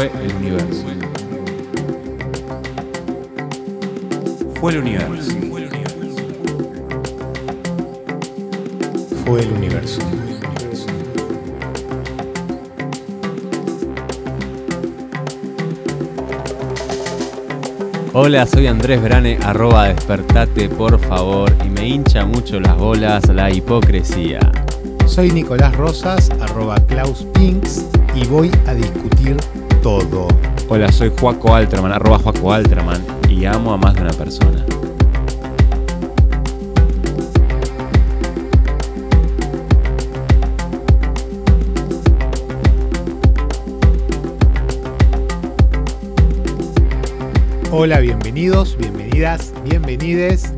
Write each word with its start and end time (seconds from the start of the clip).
Fue 0.00 0.10
el 0.24 0.34
universo. 0.34 0.84
Fue 4.58 4.72
el 4.72 4.78
universo. 4.78 5.30
Fue 9.26 9.40
el 9.42 9.52
universo. 9.52 10.00
Hola, 18.14 18.46
soy 18.46 18.68
Andrés 18.68 19.02
Brane, 19.02 19.38
arroba 19.42 19.88
despertate 19.88 20.70
por 20.70 20.98
favor 20.98 21.54
y 21.62 21.68
me 21.68 21.86
hincha 21.86 22.24
mucho 22.24 22.58
las 22.58 22.78
bolas 22.78 23.28
la 23.28 23.50
hipocresía. 23.50 24.40
Soy 25.04 25.30
Nicolás 25.30 25.76
Rosas, 25.76 26.30
arroba 26.40 26.76
Klaus 26.86 27.26
Pinks 27.34 27.84
y 28.14 28.26
voy 28.28 28.50
a 28.66 28.72
discutir 28.72 29.36
todo. 29.82 30.28
Hola, 30.68 30.92
soy 30.92 31.10
Juaco 31.18 31.54
Altraman, 31.54 31.92
arroba 31.92 32.18
Juaco 32.18 32.52
Altraman 32.52 33.04
y 33.28 33.44
amo 33.46 33.72
a 33.72 33.76
más 33.76 33.94
de 33.94 34.02
una 34.02 34.12
persona. 34.12 34.64
Hola, 47.72 48.00
bienvenidos, 48.00 48.76
bienvenidas, 48.76 49.54
bienvenides. 49.64 50.52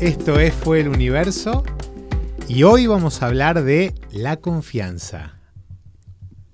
Esto 0.00 0.38
es 0.38 0.52
Fue 0.52 0.80
el 0.80 0.88
Universo 0.88 1.62
y 2.46 2.64
hoy 2.64 2.86
vamos 2.86 3.22
a 3.22 3.26
hablar 3.26 3.62
de 3.62 3.94
la 4.12 4.36
confianza. 4.36 5.37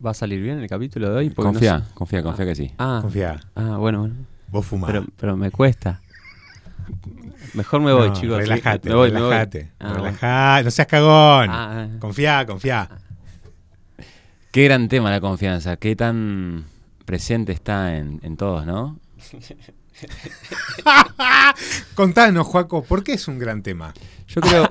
¿Va 0.05 0.10
a 0.10 0.14
salir 0.14 0.41
bien 0.42 0.58
el 0.58 0.69
capítulo 0.69 1.10
de 1.10 1.16
hoy? 1.16 1.30
Porque 1.30 1.47
no 1.48 1.52
Confía, 1.55 1.78
sé- 1.78 1.94
confía, 1.94 2.22
confía 2.22 2.47
que 2.47 2.55
sí. 2.55 2.72
Ah, 2.78 2.98
Confía, 3.02 3.41
ah, 3.55 3.77
bueno, 3.78 4.00
bueno. 4.00 4.14
vos 4.48 4.66
fumás. 4.66 4.91
Pero, 4.91 5.06
pero 5.19 5.36
me 5.36 5.50
cuesta. 5.50 6.00
Mejor 7.55 7.80
me 7.80 7.92
voy, 7.92 8.08
No, 8.08 8.14
chicos. 8.14 8.38
Relájate, 8.38 8.88
Me 8.88 8.94
voy, 8.94 9.12
me 9.12 9.20
voy. 9.20 9.30
relájate. 9.30 9.70
Ah, 9.78 9.88
bueno. 9.88 10.05
relajá, 10.05 10.62
no 10.62 10.70
seas 10.70 10.88
cagón. 10.88 11.48
Ah, 11.50 11.84
ah. 11.84 11.88
Confía, 12.00 12.44
confía. 12.44 12.88
Qué 14.50 14.64
gran 14.64 14.88
tema 14.88 15.11
la 15.11 15.20
confianza, 15.20 15.77
qué 15.77 15.96
tan 15.96 16.64
presente 17.06 17.52
está 17.52 17.96
en, 17.96 18.20
en 18.22 18.36
todos, 18.36 18.66
¿no? 18.66 18.98
Contanos, 21.94 22.46
Juaco, 22.46 22.83
¿por 22.84 23.05
qué 23.05 23.14
es 23.14 23.28
un 23.28 23.39
gran 23.39 23.62
tema? 23.62 23.94
Yo 24.28 24.41
creo, 24.41 24.68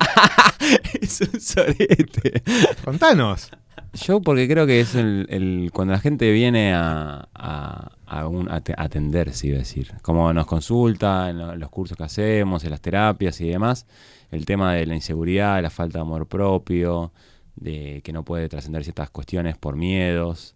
es 1.01 1.21
un 1.21 1.39
sorete. 1.39 2.43
Contanos. 2.83 3.49
Yo 3.93 4.21
porque 4.21 4.47
creo 4.47 4.65
que 4.65 4.79
es 4.79 4.95
el, 4.95 5.27
el- 5.29 5.69
cuando 5.73 5.93
la 5.93 5.99
gente 5.99 6.31
viene 6.31 6.73
a, 6.73 7.27
a, 7.33 7.91
a 8.05 8.27
un- 8.27 8.49
a 8.51 8.61
te- 8.61 8.73
a 8.73 8.83
atenderse, 8.83 9.47
iba 9.47 9.57
a 9.57 9.59
decir, 9.59 9.93
como 10.01 10.31
nos 10.33 10.45
consulta 10.45 11.29
en 11.29 11.37
lo- 11.39 11.53
en 11.53 11.59
los 11.59 11.69
cursos 11.69 11.97
que 11.97 12.03
hacemos, 12.03 12.63
en 12.63 12.71
las 12.71 12.81
terapias 12.81 13.39
y 13.41 13.49
demás, 13.49 13.85
el 14.31 14.45
tema 14.45 14.73
de 14.73 14.85
la 14.85 14.95
inseguridad, 14.95 15.57
de 15.57 15.61
la 15.63 15.69
falta 15.69 15.99
de 15.99 16.01
amor 16.01 16.27
propio, 16.27 17.11
de 17.55 18.01
que 18.03 18.11
no 18.13 18.23
puede 18.25 18.49
trascender 18.49 18.83
ciertas 18.83 19.09
cuestiones 19.11 19.57
por 19.57 19.75
miedos, 19.75 20.55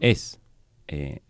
es, 0.00 0.40
eh, 0.86 1.20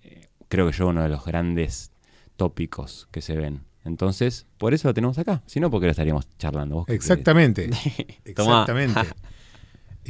creo 0.48 0.70
que 0.70 0.76
yo, 0.76 0.86
uno 0.88 1.02
de 1.02 1.08
los 1.08 1.24
grandes 1.24 1.90
tópicos 2.36 3.08
que 3.10 3.20
se 3.20 3.36
ven. 3.36 3.62
Entonces, 3.84 4.46
por 4.58 4.74
eso 4.74 4.86
lo 4.88 4.94
tenemos 4.94 5.18
acá, 5.18 5.42
si 5.46 5.60
no, 5.60 5.70
porque 5.70 5.86
lo 5.86 5.90
estaríamos 5.90 6.28
charlando. 6.38 6.76
¿Vos? 6.76 6.88
Exactamente. 6.88 7.68
Exactamente. 8.24 9.00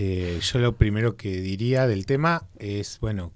Eh, 0.01 0.39
yo 0.41 0.59
lo 0.61 0.77
primero 0.77 1.17
que 1.17 1.41
diría 1.41 1.87
del 1.89 2.07
tema 2.07 2.45
es, 2.59 2.99
bueno, 3.01 3.33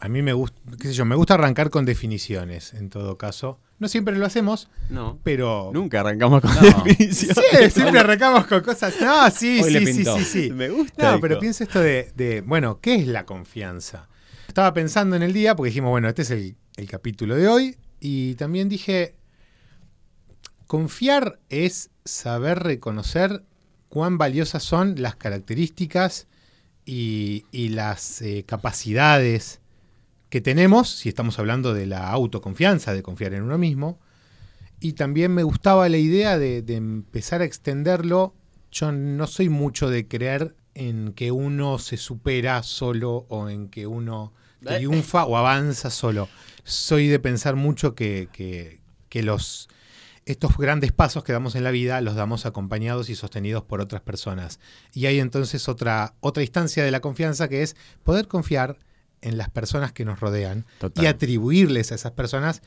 a 0.00 0.08
mí 0.08 0.22
me 0.22 0.32
gusta, 0.32 0.58
qué 0.80 0.88
sé 0.88 0.94
yo, 0.94 1.04
me 1.04 1.14
gusta 1.14 1.34
arrancar 1.34 1.70
con 1.70 1.84
definiciones, 1.84 2.74
en 2.74 2.90
todo 2.90 3.16
caso. 3.16 3.60
No 3.78 3.86
siempre 3.88 4.16
lo 4.18 4.26
hacemos, 4.26 4.68
No. 4.90 5.18
pero... 5.22 5.70
Nunca 5.72 6.00
arrancamos 6.00 6.40
con 6.42 6.52
No. 6.54 6.60
definición. 6.84 7.34
Sí, 7.34 7.70
siempre 7.70 8.00
arrancamos 8.00 8.46
con 8.46 8.60
cosas. 8.62 8.94
No, 9.00 9.30
sí, 9.30 9.60
Hoy 9.62 9.72
sí, 9.72 9.86
sí, 9.94 10.04
sí, 10.04 10.24
sí. 10.24 10.50
Me 10.50 10.68
gusta. 10.68 11.12
No, 11.12 11.20
pero 11.20 11.38
piensa 11.38 11.64
esto 11.64 11.80
de, 11.80 12.10
de, 12.16 12.40
bueno, 12.42 12.80
¿qué 12.80 12.96
es 12.96 13.06
la 13.06 13.24
confianza? 13.24 14.08
Estaba 14.48 14.74
pensando 14.74 15.14
en 15.16 15.22
el 15.22 15.32
día 15.32 15.54
porque 15.54 15.68
dijimos, 15.68 15.90
bueno, 15.90 16.08
este 16.08 16.22
es 16.22 16.30
el, 16.32 16.56
el 16.76 16.88
capítulo 16.90 17.36
de 17.36 17.46
hoy 17.46 17.76
y 18.00 18.34
también 18.34 18.68
dije, 18.68 19.14
confiar 20.66 21.38
es 21.48 21.90
saber 22.04 22.58
reconocer 22.58 23.44
cuán 23.90 24.16
valiosas 24.16 24.62
son 24.62 24.94
las 25.02 25.16
características 25.16 26.26
y, 26.86 27.44
y 27.52 27.68
las 27.68 28.22
eh, 28.22 28.44
capacidades 28.46 29.60
que 30.30 30.40
tenemos, 30.40 30.88
si 30.88 31.08
estamos 31.10 31.38
hablando 31.38 31.74
de 31.74 31.84
la 31.86 32.08
autoconfianza, 32.10 32.94
de 32.94 33.02
confiar 33.02 33.34
en 33.34 33.42
uno 33.42 33.58
mismo. 33.58 33.98
Y 34.80 34.94
también 34.94 35.34
me 35.34 35.42
gustaba 35.42 35.88
la 35.90 35.98
idea 35.98 36.38
de, 36.38 36.62
de 36.62 36.76
empezar 36.76 37.42
a 37.42 37.44
extenderlo. 37.44 38.34
Yo 38.72 38.92
no 38.92 39.26
soy 39.26 39.50
mucho 39.50 39.90
de 39.90 40.08
creer 40.08 40.56
en 40.74 41.12
que 41.12 41.32
uno 41.32 41.78
se 41.78 41.96
supera 41.98 42.62
solo 42.62 43.26
o 43.28 43.50
en 43.50 43.68
que 43.68 43.86
uno 43.86 44.32
triunfa 44.78 45.24
o 45.24 45.36
avanza 45.36 45.90
solo. 45.90 46.28
Soy 46.64 47.08
de 47.08 47.18
pensar 47.18 47.56
mucho 47.56 47.94
que, 47.94 48.28
que- 48.32 48.80
que 49.08 49.22
los, 49.24 49.68
estos 50.30 50.56
grandes 50.56 50.92
pasos 50.92 51.24
que 51.24 51.32
damos 51.32 51.54
en 51.54 51.64
la 51.64 51.70
vida 51.70 52.00
los 52.00 52.14
damos 52.14 52.46
acompañados 52.46 53.10
y 53.10 53.14
sostenidos 53.14 53.64
por 53.64 53.80
otras 53.80 54.00
personas. 54.00 54.60
Y 54.92 55.06
hay 55.06 55.18
entonces 55.20 55.68
otra, 55.68 56.14
otra 56.20 56.42
instancia 56.42 56.84
de 56.84 56.90
la 56.90 57.00
confianza 57.00 57.48
que 57.48 57.62
es 57.62 57.76
poder 58.02 58.28
confiar 58.28 58.78
en 59.22 59.36
las 59.36 59.50
personas 59.50 59.92
que 59.92 60.04
nos 60.04 60.20
rodean 60.20 60.66
Total. 60.78 61.04
y 61.04 61.06
atribuirles 61.06 61.92
a 61.92 61.94
esas 61.94 62.12
personas 62.12 62.62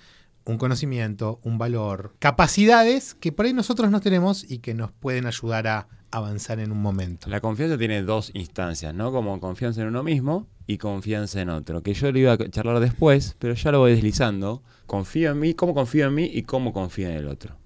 un 0.46 0.57
conocimiento, 0.57 1.40
un 1.44 1.57
valor, 1.57 2.16
capacidades 2.19 3.16
que 3.16 3.31
por 3.31 3.46
ahí 3.46 3.53
nosotros 3.53 3.90
no 3.91 4.02
tenemos 4.02 4.50
y 4.50 4.59
que 4.59 4.73
nos 4.73 4.91
pueden 4.91 5.25
ayudar 5.25 5.68
a 5.68 5.88
avanzar 6.12 6.59
en 6.59 6.72
un 6.72 6.81
momento. 6.81 7.29
La 7.29 7.41
confianza 7.41 7.78
tiene 7.78 8.03
dos 8.03 8.29
instancias, 8.34 8.94
¿no? 8.94 9.12
Como 9.12 9.40
confianza 9.40 9.81
en 9.81 9.88
uno 9.88 10.03
mismo 10.03 10.47
y 10.68 10.78
confianza 10.78 11.41
en 11.41 11.50
otro. 11.50 11.84
Que 11.84 11.94
yo 11.94 12.12
lo 12.12 12.19
iba 12.19 12.34
a 12.34 12.50
charlar 12.50 12.79
después, 12.79 13.35
pero 13.40 13.53
ya 13.53 13.72
lo 13.72 13.79
voy 13.79 13.91
deslizando. 13.91 14.63
Confío 14.85 15.31
en 15.31 15.40
mí, 15.40 15.53
cómo 15.53 15.74
confío 15.74 16.07
en 16.07 16.16
mí 16.16 16.29
y 16.31 16.44
cómo 16.44 16.74
confío 16.74 17.09
en 17.09 17.16
el 17.16 17.28
otro. 17.28 17.57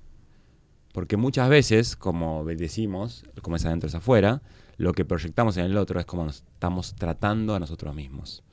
Porque 0.94 1.18
muchas 1.18 1.50
veces, 1.50 1.96
como 1.96 2.44
decimos, 2.46 3.24
como 3.42 3.56
es 3.56 3.66
adentro 3.66 3.88
es 3.88 3.96
afuera, 3.96 4.42
lo 4.78 4.94
que 4.94 5.06
proyectamos 5.06 5.58
en 5.58 5.66
el 5.66 5.78
otro 5.78 6.00
es 6.00 6.06
como 6.06 6.26
nos 6.26 6.38
estamos 6.38 6.96
tratando 6.96 7.56
a 7.56 7.60
nosotros 7.60 7.94
mismos. 7.94 8.44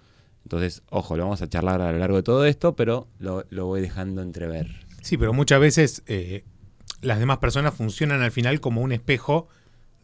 Entonces, 0.43 0.83
ojo, 0.91 1.17
lo 1.17 1.25
vamos 1.25 1.41
a 1.41 1.49
charlar 1.49 1.81
a 1.81 1.91
lo 1.91 1.99
largo 1.99 2.17
de 2.17 2.23
todo 2.23 2.45
esto, 2.45 2.77
pero 2.77 3.09
lo, 3.19 3.47
lo 3.49 3.67
voy 3.67 3.81
dejando 3.81 4.21
entrever. 4.21 4.87
Sí, 5.01 5.17
pero 5.17 5.33
muchas 5.33 5.59
veces 5.59 6.03
eh, 6.07 6.45
las 7.01 7.19
demás 7.19 7.39
personas 7.39 7.75
funcionan 7.75 8.23
al 8.23 8.31
final 8.31 8.61
como 8.61 8.83
un 8.83 8.93
espejo 8.93 9.49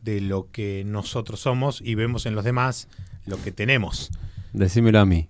de 0.03 0.21
lo 0.21 0.51
que 0.51 0.83
nosotros 0.87 1.41
somos 1.41 1.83
y 1.83 1.95
vemos 1.95 2.25
en 2.25 2.35
los 2.35 2.45
demás 2.45 2.89
lo 3.27 3.43
que 3.43 3.53
tenemos. 3.53 4.11
Decímelo 4.53 5.01
a 5.01 5.07
mí. 5.07 5.29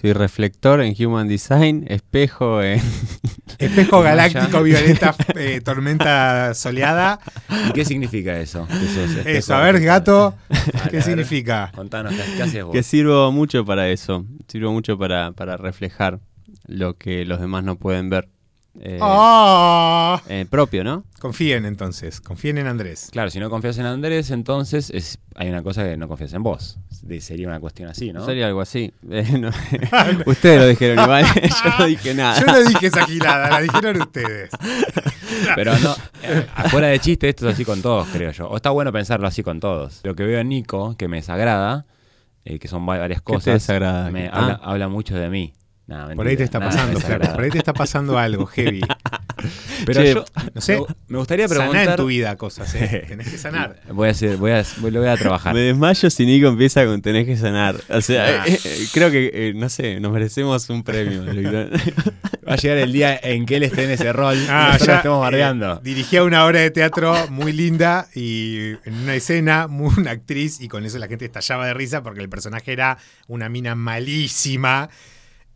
Soy 0.00 0.12
reflector 0.14 0.80
en 0.80 0.94
Human 0.98 1.28
Design, 1.28 1.84
espejo 1.88 2.62
en... 2.62 2.80
Espejo 3.58 3.98
Maya. 4.02 4.28
galáctico, 4.28 4.62
violeta, 4.62 5.14
eh, 5.36 5.60
tormenta 5.60 6.54
soleada. 6.54 7.20
¿Y 7.68 7.72
qué 7.72 7.84
significa 7.84 8.40
eso? 8.40 8.66
Eso, 9.24 9.54
a 9.54 9.60
ver, 9.60 9.80
gato, 9.80 10.34
¿qué 10.90 10.96
ver, 10.96 11.02
significa? 11.02 11.70
Contanos, 11.74 12.14
¿qué, 12.14 12.22
qué 12.36 12.42
haces 12.42 12.64
vos? 12.64 12.72
que 12.72 12.82
sirvo 12.82 13.30
mucho 13.30 13.64
para 13.64 13.88
eso. 13.90 14.24
Sirvo 14.48 14.72
mucho 14.72 14.98
para, 14.98 15.32
para 15.32 15.56
reflejar 15.56 16.18
lo 16.66 16.96
que 16.96 17.24
los 17.24 17.40
demás 17.40 17.62
no 17.62 17.76
pueden 17.76 18.10
ver. 18.10 18.28
Eh, 18.80 18.98
¡Ah! 19.02 20.22
eh, 20.28 20.46
propio, 20.48 20.82
¿no? 20.82 21.04
Confíen 21.20 21.66
entonces, 21.66 22.20
confíen 22.22 22.56
en 22.58 22.66
Andrés. 22.66 23.08
Claro, 23.12 23.30
si 23.30 23.38
no 23.38 23.50
confías 23.50 23.76
en 23.78 23.84
Andrés, 23.86 24.30
entonces 24.30 24.88
es, 24.90 25.18
hay 25.34 25.50
una 25.50 25.62
cosa 25.62 25.84
que 25.84 25.96
no 25.98 26.08
confías 26.08 26.32
en 26.32 26.42
vos. 26.42 26.78
De- 27.02 27.20
sería 27.20 27.48
una 27.48 27.60
cuestión 27.60 27.88
así, 27.90 28.12
¿no? 28.12 28.24
Sería 28.24 28.46
algo 28.46 28.60
así. 28.62 28.92
Eh, 29.10 29.38
no. 29.38 29.50
Ustedes 30.26 30.58
lo 30.58 30.66
dijeron 30.68 31.04
igual, 31.04 31.24
yo 31.64 31.70
no 31.78 31.86
dije 31.86 32.14
nada. 32.14 32.40
Yo 32.40 32.46
no 32.46 32.60
dije 32.62 32.86
esa 32.86 33.04
gilada, 33.06 33.50
la 33.50 33.60
dijeron 33.60 34.00
ustedes. 34.00 34.50
Pero 35.54 35.78
no, 35.78 35.94
eh, 36.22 36.46
afuera 36.54 36.86
de 36.88 36.98
chiste, 36.98 37.28
esto 37.28 37.48
es 37.48 37.54
así 37.54 37.64
con 37.64 37.82
todos, 37.82 38.08
creo 38.08 38.30
yo. 38.32 38.48
O 38.48 38.56
está 38.56 38.70
bueno 38.70 38.90
pensarlo 38.92 39.26
así 39.26 39.42
con 39.42 39.60
todos. 39.60 40.00
Lo 40.04 40.14
que 40.14 40.24
veo 40.24 40.40
en 40.40 40.48
Nico, 40.48 40.96
que 40.96 41.08
me 41.08 41.18
desagrada, 41.18 41.84
eh, 42.44 42.58
que 42.58 42.68
son 42.68 42.82
va- 42.88 42.98
varias 42.98 43.20
¿Qué 43.20 43.26
te 43.26 43.32
cosas, 43.34 43.54
desagrada? 43.54 44.10
me 44.10 44.28
Ah. 44.28 44.30
habla, 44.32 44.60
habla 44.62 44.88
mucho 44.88 45.14
de 45.16 45.28
mí. 45.28 45.52
No, 45.92 46.14
Por 46.16 46.26
ahí 46.26 46.36
te 46.36 46.44
está 46.44 46.58
nada 46.58 46.70
pasando, 46.70 46.98
desagrada. 46.98 47.34
por 47.34 47.44
ahí 47.44 47.50
te 47.50 47.58
está 47.58 47.72
pasando 47.74 48.18
algo 48.18 48.46
heavy. 48.46 48.80
Pero 49.86 50.02
Che, 50.02 50.14
yo, 50.14 50.24
No 50.54 50.60
sé, 50.60 50.80
me, 51.08 51.18
gustaría 51.18 51.48
Saná 51.48 51.58
preguntar... 51.60 51.88
en 51.90 51.96
tu 51.96 52.06
vida 52.06 52.36
cosas, 52.36 52.74
¿eh? 52.76 53.04
Tenés 53.08 53.28
que 53.28 53.36
sanar. 53.38 53.80
Voy 53.90 54.08
a 54.08 54.12
hacer, 54.12 54.36
voy 54.36 54.52
a, 54.52 54.64
lo 54.80 55.00
voy 55.00 55.08
a 55.08 55.16
trabajar. 55.16 55.52
Me 55.54 55.60
desmayo 55.60 56.08
si 56.10 56.24
Nico 56.26 56.48
empieza 56.48 56.84
con 56.86 57.02
tenés 57.02 57.26
que 57.26 57.36
sanar. 57.36 57.76
O 57.88 58.00
sea, 58.00 58.42
Ah. 58.42 58.46
eh, 58.46 58.58
eh, 58.64 58.86
creo 58.92 59.10
que, 59.10 59.30
eh, 59.32 59.52
no 59.54 59.68
sé, 59.68 59.98
nos 60.00 60.12
merecemos 60.12 60.68
un 60.70 60.82
premio. 60.84 61.22
Va 62.48 62.54
a 62.54 62.56
llegar 62.56 62.78
el 62.78 62.92
día 62.92 63.18
en 63.22 63.46
que 63.46 63.56
él 63.56 63.62
esté 63.62 63.84
en 63.84 63.90
ese 63.90 64.12
rol 64.12 64.36
Ah, 64.48 64.76
ya, 64.84 64.96
estemos 64.96 65.18
eh, 65.18 65.20
bardeando. 65.20 65.76
dirigía 65.82 66.24
una 66.24 66.44
obra 66.44 66.60
de 66.60 66.70
teatro 66.70 67.14
muy 67.30 67.52
linda 67.52 68.08
y 68.14 68.72
en 68.84 68.94
una 69.04 69.14
escena, 69.14 69.68
muy 69.68 69.92
una 69.96 70.10
actriz, 70.12 70.60
y 70.60 70.68
con 70.68 70.84
eso 70.84 70.98
la 70.98 71.06
gente 71.08 71.24
estallaba 71.24 71.66
de 71.66 71.74
risa 71.74 72.02
porque 72.02 72.20
el 72.20 72.28
personaje 72.28 72.72
era 72.72 72.98
una 73.28 73.48
mina 73.48 73.74
malísima. 73.74 74.88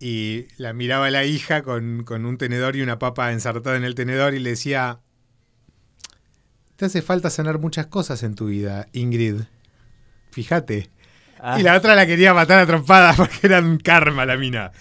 Y 0.01 0.47
la 0.59 0.73
miraba 0.73 1.11
la 1.11 1.25
hija 1.25 1.63
con, 1.63 2.05
con 2.05 2.27
un 2.27 2.37
tenedor 2.39 2.77
y 2.77 2.83
una 2.83 2.99
papa 2.99 3.33
ensartada 3.33 3.77
en 3.77 3.85
el 3.85 3.95
tenedor 3.95 4.35
y 4.35 4.39
le 4.41 4.51
decía, 4.51 5.01
te 6.77 6.85
hace 6.85 7.03
falta 7.03 7.31
sanar 7.31 7.59
muchas 7.59 7.87
cosas 7.87 8.23
en 8.23 8.35
tu 8.35 8.47
vida, 8.47 8.89
Ingrid. 8.93 9.43
Fíjate. 10.31 10.91
Ah. 11.39 11.59
Y 11.61 11.63
la 11.63 11.77
otra 11.77 11.95
la 11.95 12.07
quería 12.07 12.33
matar 12.35 12.59
a 12.59 12.67
trompadas 12.67 13.17
porque 13.19 13.39
era 13.43 13.61
un 13.61 13.79
karma 13.79 14.25
la 14.27 14.37
mina. 14.37 14.73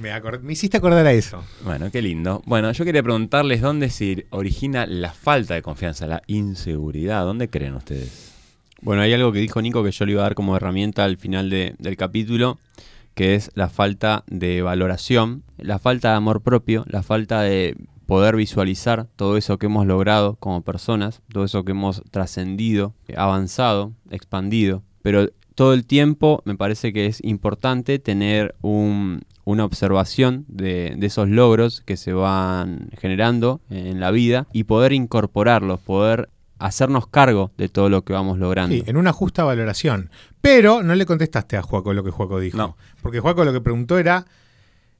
Me, 0.00 0.10
acor- 0.12 0.40
me 0.40 0.52
hiciste 0.52 0.76
acordar 0.76 1.06
a 1.06 1.12
eso. 1.12 1.44
Bueno, 1.64 1.90
qué 1.90 2.02
lindo. 2.02 2.42
Bueno, 2.46 2.70
yo 2.72 2.84
quería 2.84 3.02
preguntarles 3.02 3.60
dónde 3.60 3.90
se 3.90 4.26
origina 4.30 4.86
la 4.86 5.12
falta 5.12 5.54
de 5.54 5.62
confianza, 5.62 6.06
la 6.06 6.22
inseguridad. 6.26 7.24
¿Dónde 7.24 7.48
creen 7.50 7.74
ustedes? 7.74 8.32
Bueno, 8.80 9.02
hay 9.02 9.12
algo 9.12 9.32
que 9.32 9.38
dijo 9.40 9.60
Nico 9.62 9.82
que 9.82 9.90
yo 9.90 10.06
le 10.06 10.12
iba 10.12 10.20
a 10.22 10.24
dar 10.24 10.34
como 10.34 10.56
herramienta 10.56 11.04
al 11.04 11.16
final 11.16 11.50
de- 11.50 11.74
del 11.78 11.96
capítulo, 11.96 12.58
que 13.16 13.34
es 13.34 13.50
la 13.54 13.68
falta 13.70 14.22
de 14.28 14.60
valoración, 14.62 15.42
la 15.56 15.78
falta 15.78 16.10
de 16.10 16.16
amor 16.16 16.42
propio, 16.42 16.84
la 16.86 17.02
falta 17.02 17.40
de 17.40 17.74
poder 18.04 18.36
visualizar 18.36 19.08
todo 19.16 19.36
eso 19.38 19.58
que 19.58 19.66
hemos 19.66 19.86
logrado 19.86 20.36
como 20.36 20.60
personas, 20.60 21.22
todo 21.32 21.44
eso 21.44 21.64
que 21.64 21.72
hemos 21.72 22.02
trascendido, 22.10 22.94
avanzado, 23.16 23.92
expandido. 24.10 24.82
Pero 25.02 25.28
todo 25.54 25.72
el 25.72 25.86
tiempo 25.86 26.42
me 26.44 26.56
parece 26.56 26.92
que 26.92 27.06
es 27.06 27.24
importante 27.24 27.98
tener 27.98 28.54
un- 28.60 29.22
una 29.44 29.64
observación 29.64 30.44
de 30.48 30.96
esos 31.00 31.28
logros 31.30 31.80
que 31.80 31.96
se 31.96 32.12
van 32.12 32.90
generando 32.98 33.60
en 33.70 33.98
la 33.98 34.10
vida 34.10 34.46
y 34.52 34.64
poder 34.64 34.92
incorporarlos, 34.92 35.80
poder 35.80 36.28
hacernos 36.58 37.06
cargo 37.08 37.52
de 37.58 37.68
todo 37.68 37.88
lo 37.88 38.02
que 38.04 38.12
vamos 38.12 38.38
logrando. 38.38 38.74
Sí, 38.74 38.82
en 38.86 38.96
una 38.96 39.12
justa 39.12 39.44
valoración. 39.44 40.10
Pero 40.40 40.82
no 40.82 40.94
le 40.94 41.06
contestaste 41.06 41.56
a 41.56 41.62
Juaco 41.62 41.92
lo 41.92 42.02
que 42.04 42.10
Juaco 42.10 42.38
dijo. 42.40 42.56
No. 42.56 42.76
Porque 43.02 43.20
Juaco 43.20 43.44
lo 43.44 43.52
que 43.52 43.60
preguntó 43.60 43.98
era, 43.98 44.26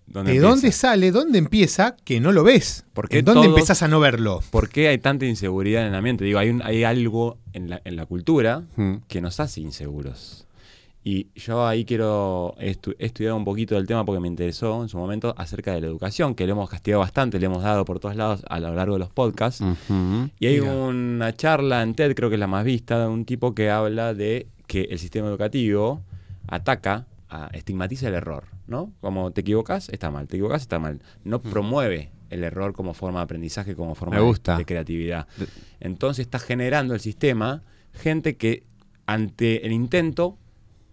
¿Dónde 0.06 0.32
¿de 0.32 0.36
empieza? 0.38 0.48
dónde 0.54 0.72
sale, 0.72 1.10
dónde 1.10 1.38
empieza 1.38 1.96
que 2.04 2.20
no 2.20 2.30
lo 2.32 2.44
ves? 2.44 2.84
¿Por 2.92 3.08
qué 3.08 3.18
¿En 3.18 3.24
dónde 3.24 3.42
todos- 3.48 3.56
empezás 3.58 3.82
a 3.82 3.88
no 3.88 3.98
verlo? 3.98 4.40
¿Por 4.50 4.68
qué 4.68 4.88
hay 4.88 4.98
tanta 4.98 5.26
inseguridad 5.26 5.82
en 5.82 5.88
el 5.88 5.94
ambiente? 5.96 6.24
Digo, 6.24 6.38
hay, 6.38 6.50
un- 6.50 6.62
hay 6.62 6.84
algo 6.84 7.38
en 7.52 7.70
la, 7.70 7.80
en 7.84 7.96
la 7.96 8.06
cultura 8.06 8.62
Mm. 8.76 8.96
que 9.08 9.20
nos 9.20 9.40
hace 9.40 9.60
inseguros. 9.62 10.45
Y 11.08 11.28
yo 11.36 11.64
ahí 11.64 11.84
quiero 11.84 12.56
estu- 12.58 12.96
he 12.98 13.06
estudiado 13.06 13.36
un 13.36 13.44
poquito 13.44 13.76
del 13.76 13.86
tema 13.86 14.04
porque 14.04 14.18
me 14.18 14.26
interesó 14.26 14.82
en 14.82 14.88
su 14.88 14.98
momento 14.98 15.32
acerca 15.38 15.72
de 15.72 15.80
la 15.80 15.86
educación, 15.86 16.34
que 16.34 16.46
le 16.46 16.50
hemos 16.50 16.68
castigado 16.68 16.98
bastante, 16.98 17.38
le 17.38 17.46
hemos 17.46 17.62
dado 17.62 17.84
por 17.84 18.00
todos 18.00 18.16
lados 18.16 18.42
a 18.48 18.58
lo 18.58 18.74
largo 18.74 18.94
de 18.94 18.98
los 18.98 19.10
podcasts. 19.10 19.62
Y 20.40 20.46
hay 20.48 20.58
Mira. 20.60 20.72
una 20.72 21.32
charla 21.32 21.84
en 21.84 21.94
TED, 21.94 22.12
creo 22.16 22.28
que 22.28 22.34
es 22.34 22.40
la 22.40 22.48
más 22.48 22.64
vista, 22.64 22.98
de 22.98 23.06
un 23.06 23.24
tipo 23.24 23.54
que 23.54 23.70
habla 23.70 24.14
de 24.14 24.48
que 24.66 24.82
el 24.90 24.98
sistema 24.98 25.28
educativo 25.28 26.02
ataca, 26.48 27.06
a- 27.28 27.50
estigmatiza 27.52 28.08
el 28.08 28.14
error, 28.14 28.46
¿no? 28.66 28.90
Como 29.00 29.30
te 29.30 29.42
equivocas, 29.42 29.88
está 29.90 30.10
mal, 30.10 30.26
te 30.26 30.36
equivocas, 30.38 30.62
está 30.62 30.80
mal. 30.80 31.00
No 31.22 31.40
promueve 31.40 32.10
el 32.30 32.42
error 32.42 32.72
como 32.72 32.94
forma 32.94 33.20
de 33.20 33.24
aprendizaje, 33.26 33.76
como 33.76 33.94
forma 33.94 34.16
Me 34.16 34.22
de- 34.22 34.26
gusta. 34.26 34.58
De, 34.58 34.64
creatividad. 34.64 35.28
Entonces 35.78 36.24
está 36.26 36.40
generando 36.40 36.94
el 36.94 37.00
sistema 37.00 37.62
gente 37.92 38.36
que 38.36 38.64
ante 39.06 39.64
el 39.64 39.70
intento 39.70 40.36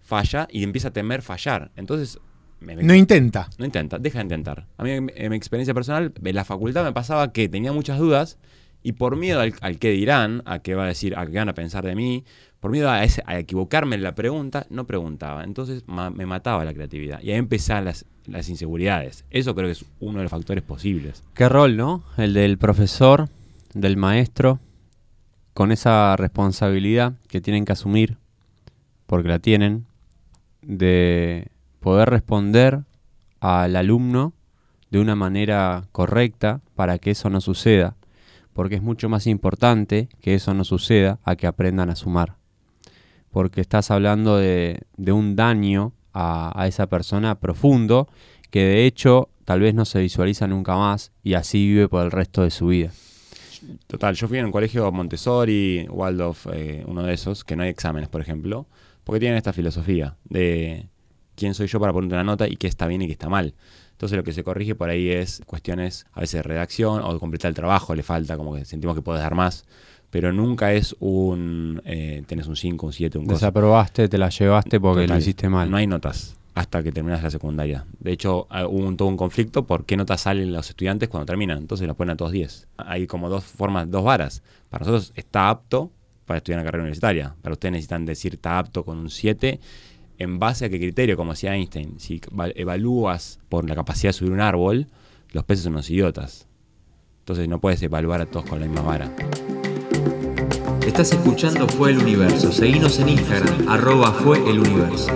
falla 0.04 0.48
y 0.52 0.64
empieza 0.64 0.90
a 0.90 0.92
temer 0.94 1.22
fallar. 1.22 1.72
Entonces, 1.76 2.20
me- 2.60 2.76
me- 2.76 2.84
No 2.84 2.94
intenta. 2.94 3.50
no 3.58 3.66
intenta, 3.66 3.98
deja 4.00 4.20
de 4.20 4.24
intentar. 4.24 4.68
A 4.78 4.84
mí, 4.84 4.92
en 4.92 5.30
mi 5.30 5.36
experiencia 5.36 5.74
personal, 5.74 6.14
en 6.24 6.36
la 6.36 6.46
facultad 6.46 6.84
me 6.84 6.94
pasaba 6.94 7.32
que 7.34 7.50
tenía 7.50 7.74
muchas 7.74 7.98
dudas 8.00 8.38
y 8.84 8.94
por 8.94 9.16
miedo 9.16 9.40
al, 9.40 9.54
al 9.62 9.80
qué 9.80 9.92
dirán, 9.92 10.44
a 10.46 10.60
qué 10.60 10.76
va 10.76 10.84
a 10.84 10.88
decir, 10.88 11.18
a 11.18 11.26
qué 11.26 11.38
van 11.38 11.50
a 11.50 11.54
pensar 11.54 11.86
de 11.86 11.96
mí, 11.96 12.24
por 12.60 12.72
miedo 12.72 12.90
a, 12.90 13.04
ese- 13.04 13.24
a 13.26 13.38
equivocarme 13.40 13.96
en 13.96 14.04
la 14.04 14.14
pregunta, 14.16 14.66
no 14.70 14.86
preguntaba. 14.86 15.44
Entonces 15.44 15.84
ma- 15.88 16.10
me 16.10 16.26
mataba 16.26 16.64
la 16.66 16.74
creatividad 16.74 17.22
y 17.22 17.32
ahí 17.32 17.38
empezaban 17.38 17.86
las, 17.86 18.06
las 18.26 18.48
inseguridades. 18.50 19.26
Eso 19.30 19.56
creo 19.56 19.68
que 19.68 19.74
es 19.74 19.86
uno 20.00 20.18
de 20.20 20.24
los 20.24 20.32
factores 20.32 20.64
posibles. 20.64 21.24
Qué 21.34 21.48
rol, 21.50 21.76
¿no? 21.78 22.04
El 22.18 22.34
del 22.34 22.58
profesor, 22.58 23.28
del 23.74 23.98
maestro, 23.98 24.60
con 25.54 25.72
esa 25.72 26.16
responsabilidad 26.16 27.14
que 27.28 27.42
tienen 27.42 27.66
que 27.66 27.74
asumir, 27.74 28.18
porque 29.06 29.28
la 29.30 29.40
tienen, 29.40 29.86
de 30.66 31.50
poder 31.80 32.10
responder 32.10 32.82
al 33.40 33.76
alumno 33.76 34.34
de 34.90 35.00
una 35.00 35.16
manera 35.16 35.84
correcta 35.92 36.62
para 36.76 37.00
que 37.00 37.12
eso 37.12 37.30
no 37.30 37.42
suceda, 37.42 37.96
porque 38.54 38.76
es 38.76 38.82
mucho 38.82 39.10
más 39.10 39.28
importante 39.28 40.10
que 40.22 40.36
eso 40.36 40.54
no 40.54 40.64
suceda 40.64 41.20
a 41.24 41.36
que 41.36 41.48
aprendan 41.48 41.90
a 41.90 41.96
sumar, 41.96 42.36
porque 43.32 43.62
estás 43.62 43.92
hablando 43.92 44.38
de, 44.38 44.82
de 44.98 45.12
un 45.12 45.36
daño 45.36 45.94
a, 46.14 46.52
a 46.56 46.68
esa 46.68 46.88
persona 46.88 47.36
profundo 47.36 48.08
que 48.52 48.64
de 48.64 48.86
hecho 48.86 49.30
tal 49.46 49.62
vez 49.62 49.74
no 49.74 49.86
se 49.86 50.00
visualiza 50.00 50.48
nunca 50.48 50.76
más 50.76 51.12
y 51.24 51.34
así 51.34 51.68
vive 51.68 51.90
por 51.90 52.06
el 52.06 52.12
resto 52.12 52.44
de 52.44 52.52
su 52.52 52.68
vida. 52.68 52.92
Total, 53.88 54.14
yo 54.16 54.28
fui 54.28 54.38
en 54.38 54.46
un 54.46 54.52
colegio 54.52 54.92
Montessori, 54.92 55.88
Waldorf, 55.90 56.48
eh, 56.54 56.84
uno 56.86 57.04
de 57.04 57.14
esos, 57.14 57.44
que 57.44 57.56
no 57.56 57.64
hay 57.64 57.70
exámenes, 57.70 58.10
por 58.10 58.22
ejemplo, 58.22 58.68
porque 59.04 59.20
tienen 59.20 59.38
esta 59.38 59.54
filosofía 59.54 60.18
de 60.26 60.88
quién 61.36 61.54
soy 61.54 61.68
yo 61.68 61.80
para 61.80 61.94
ponerte 61.94 62.16
una 62.16 62.24
nota 62.24 62.48
y 62.48 62.56
qué 62.58 62.68
está 62.68 62.88
bien 62.88 63.02
y 63.02 63.08
qué 63.08 63.14
está 63.14 63.30
mal. 63.30 63.54
Entonces 63.92 64.18
lo 64.18 64.24
que 64.24 64.34
se 64.34 64.44
corrige 64.44 64.76
por 64.76 64.90
ahí 64.90 65.10
es 65.10 65.42
cuestiones 65.46 66.06
a 66.14 66.22
veces 66.22 66.40
de 66.40 66.44
redacción 66.44 67.02
o 67.04 67.14
de 67.14 67.20
completar 67.20 67.50
el 67.50 67.56
trabajo, 67.56 67.96
le 67.96 68.04
falta, 68.04 68.38
como 68.38 68.56
que 68.56 68.66
sentimos 68.66 68.96
que 68.96 69.02
puedes 69.02 69.22
dar 69.22 69.36
más, 69.36 69.66
pero 70.10 70.34
nunca 70.34 70.74
es 70.74 70.96
un, 71.00 71.82
eh, 71.86 72.24
tenés 72.28 72.48
un 72.48 72.56
5, 72.56 72.86
un 72.86 72.94
7, 72.94 73.18
un 73.18 73.26
cosa. 73.26 73.48
Desaprobaste, 73.48 74.10
te 74.10 74.18
la 74.18 74.30
llevaste 74.30 74.80
porque 74.80 75.08
lo 75.08 75.18
hiciste 75.18 75.50
mal. 75.50 75.70
No 75.72 75.78
hay 75.78 75.88
notas 75.88 76.36
hasta 76.56 76.84
que 76.84 76.92
terminas 76.92 77.24
la 77.24 77.32
secundaria. 77.32 77.86
De 78.00 78.12
hecho, 78.12 78.48
ah, 78.50 78.68
hubo 78.68 78.86
un, 78.86 78.96
todo 78.96 79.08
un 79.08 79.18
conflicto 79.18 79.66
por 79.66 79.86
qué 79.86 79.98
notas 79.98 80.22
salen 80.22 80.54
los 80.54 80.70
estudiantes 80.70 81.10
cuando 81.10 81.26
terminan. 81.26 81.58
Entonces 81.58 81.88
los 81.88 81.96
ponen 81.96 82.14
a 82.14 82.18
todos 82.18 82.32
10. 82.32 82.68
Hay 82.78 83.08
como 83.08 83.30
dos 83.30 83.44
formas, 83.44 83.90
dos 83.90 84.04
varas. 84.04 84.44
Para 84.70 84.86
nosotros 84.86 85.14
está 85.16 85.50
apto 85.50 85.92
para 86.26 86.38
estudiar 86.38 86.60
una 86.60 86.66
carrera 86.66 86.84
universitaria. 86.84 87.36
Para 87.42 87.54
ustedes 87.54 87.72
necesitan 87.74 88.06
decir 88.06 88.36
está 88.36 88.60
apto 88.60 88.84
con 88.84 88.98
un 88.98 89.10
7. 89.10 89.60
¿En 90.20 90.40
base 90.40 90.66
a 90.66 90.70
qué 90.70 90.78
criterio? 90.80 91.18
Como 91.18 91.32
decía 91.32 91.56
Einstein, 91.56 92.00
si 92.00 92.22
val- 92.32 92.54
evalúas 92.56 93.40
por 93.50 93.68
la 93.68 93.76
capacidad 93.76 94.10
de 94.10 94.14
subir 94.14 94.32
un 94.32 94.42
árbol, 94.42 94.88
los 95.32 95.44
peces 95.44 95.64
son 95.64 95.74
unos 95.74 95.90
idiotas. 95.90 96.48
Entonces 97.20 97.48
no 97.48 97.60
puedes 97.60 97.82
evaluar 97.82 98.22
a 98.22 98.26
todos 98.26 98.46
con 98.46 98.60
la 98.60 98.68
misma 98.68 98.82
vara. 98.82 99.12
Estás 100.86 101.12
escuchando 101.14 101.68
Fue 101.68 101.92
el 101.92 101.98
Universo. 102.00 102.52
Seguinos 102.52 103.00
en 103.00 103.10
Instagram, 103.10 103.68
arroba 103.70 104.12
Fue 104.12 104.38
el 104.50 104.60
Universo. 104.60 105.12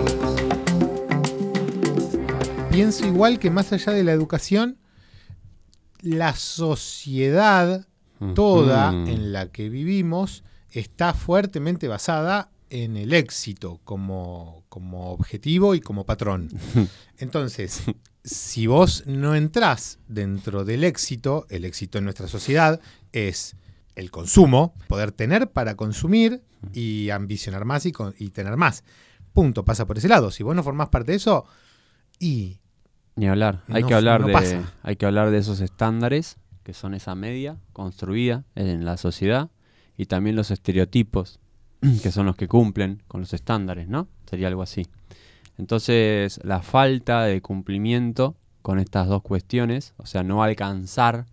Pienso 2.70 3.06
igual 3.06 3.38
que 3.38 3.50
más 3.50 3.72
allá 3.72 3.92
de 3.92 4.04
la 4.04 4.12
educación, 4.12 4.78
la 6.00 6.34
sociedad 6.34 7.86
toda 8.34 8.90
en 8.92 9.32
la 9.32 9.48
que 9.50 9.68
vivimos 9.68 10.42
está 10.70 11.14
fuertemente 11.14 11.88
basada 11.88 12.50
en 12.70 12.96
el 12.96 13.14
éxito 13.14 13.80
como, 13.84 14.64
como 14.68 15.10
objetivo 15.12 15.74
y 15.74 15.80
como 15.80 16.04
patrón. 16.04 16.50
Entonces, 17.18 17.82
si 18.24 18.66
vos 18.66 19.04
no 19.06 19.34
entrás 19.34 19.98
dentro 20.08 20.64
del 20.64 20.84
éxito, 20.84 21.46
el 21.48 21.64
éxito 21.64 21.98
en 21.98 22.04
nuestra 22.04 22.28
sociedad 22.28 22.80
es 23.12 23.56
el 23.94 24.10
consumo, 24.10 24.74
poder 24.86 25.12
tener 25.12 25.50
para 25.50 25.74
consumir 25.76 26.42
y 26.72 27.10
ambicionar 27.10 27.64
más 27.64 27.86
y, 27.86 27.92
con- 27.92 28.14
y 28.18 28.28
tener 28.30 28.56
más. 28.56 28.84
Punto, 29.32 29.64
pasa 29.64 29.86
por 29.86 29.98
ese 29.98 30.08
lado. 30.08 30.30
Si 30.30 30.42
vos 30.42 30.54
no 30.54 30.62
formás 30.62 30.88
parte 30.88 31.12
de 31.12 31.16
eso, 31.16 31.46
y 32.18 32.60
Ni 33.16 33.26
hablar. 33.28 33.62
Hay 33.68 33.82
No- 33.82 33.88
que 33.88 33.94
hablar 33.94 34.20
no 34.20 34.26
de 34.28 34.32
pasa. 34.32 34.72
hay 34.82 34.96
que 34.96 35.06
hablar 35.06 35.30
de 35.30 35.38
esos 35.38 35.60
estándares 35.60 36.36
que 36.62 36.74
son 36.74 36.94
esa 36.94 37.14
media 37.14 37.56
construida 37.72 38.44
en 38.54 38.84
la 38.84 38.96
sociedad 38.98 39.50
y 39.98 40.06
también 40.06 40.36
los 40.36 40.50
estereotipos 40.50 41.40
que 42.02 42.10
son 42.10 42.24
los 42.24 42.36
que 42.36 42.48
cumplen 42.48 43.02
con 43.06 43.20
los 43.20 43.34
estándares, 43.34 43.88
¿no? 43.88 44.08
Sería 44.24 44.48
algo 44.48 44.62
así. 44.62 44.86
Entonces, 45.58 46.40
la 46.44 46.62
falta 46.62 47.24
de 47.24 47.42
cumplimiento 47.42 48.36
con 48.62 48.78
estas 48.78 49.08
dos 49.08 49.22
cuestiones, 49.22 49.94
o 49.96 50.06
sea, 50.06 50.22
no 50.22 50.42
alcanzar 50.42 51.26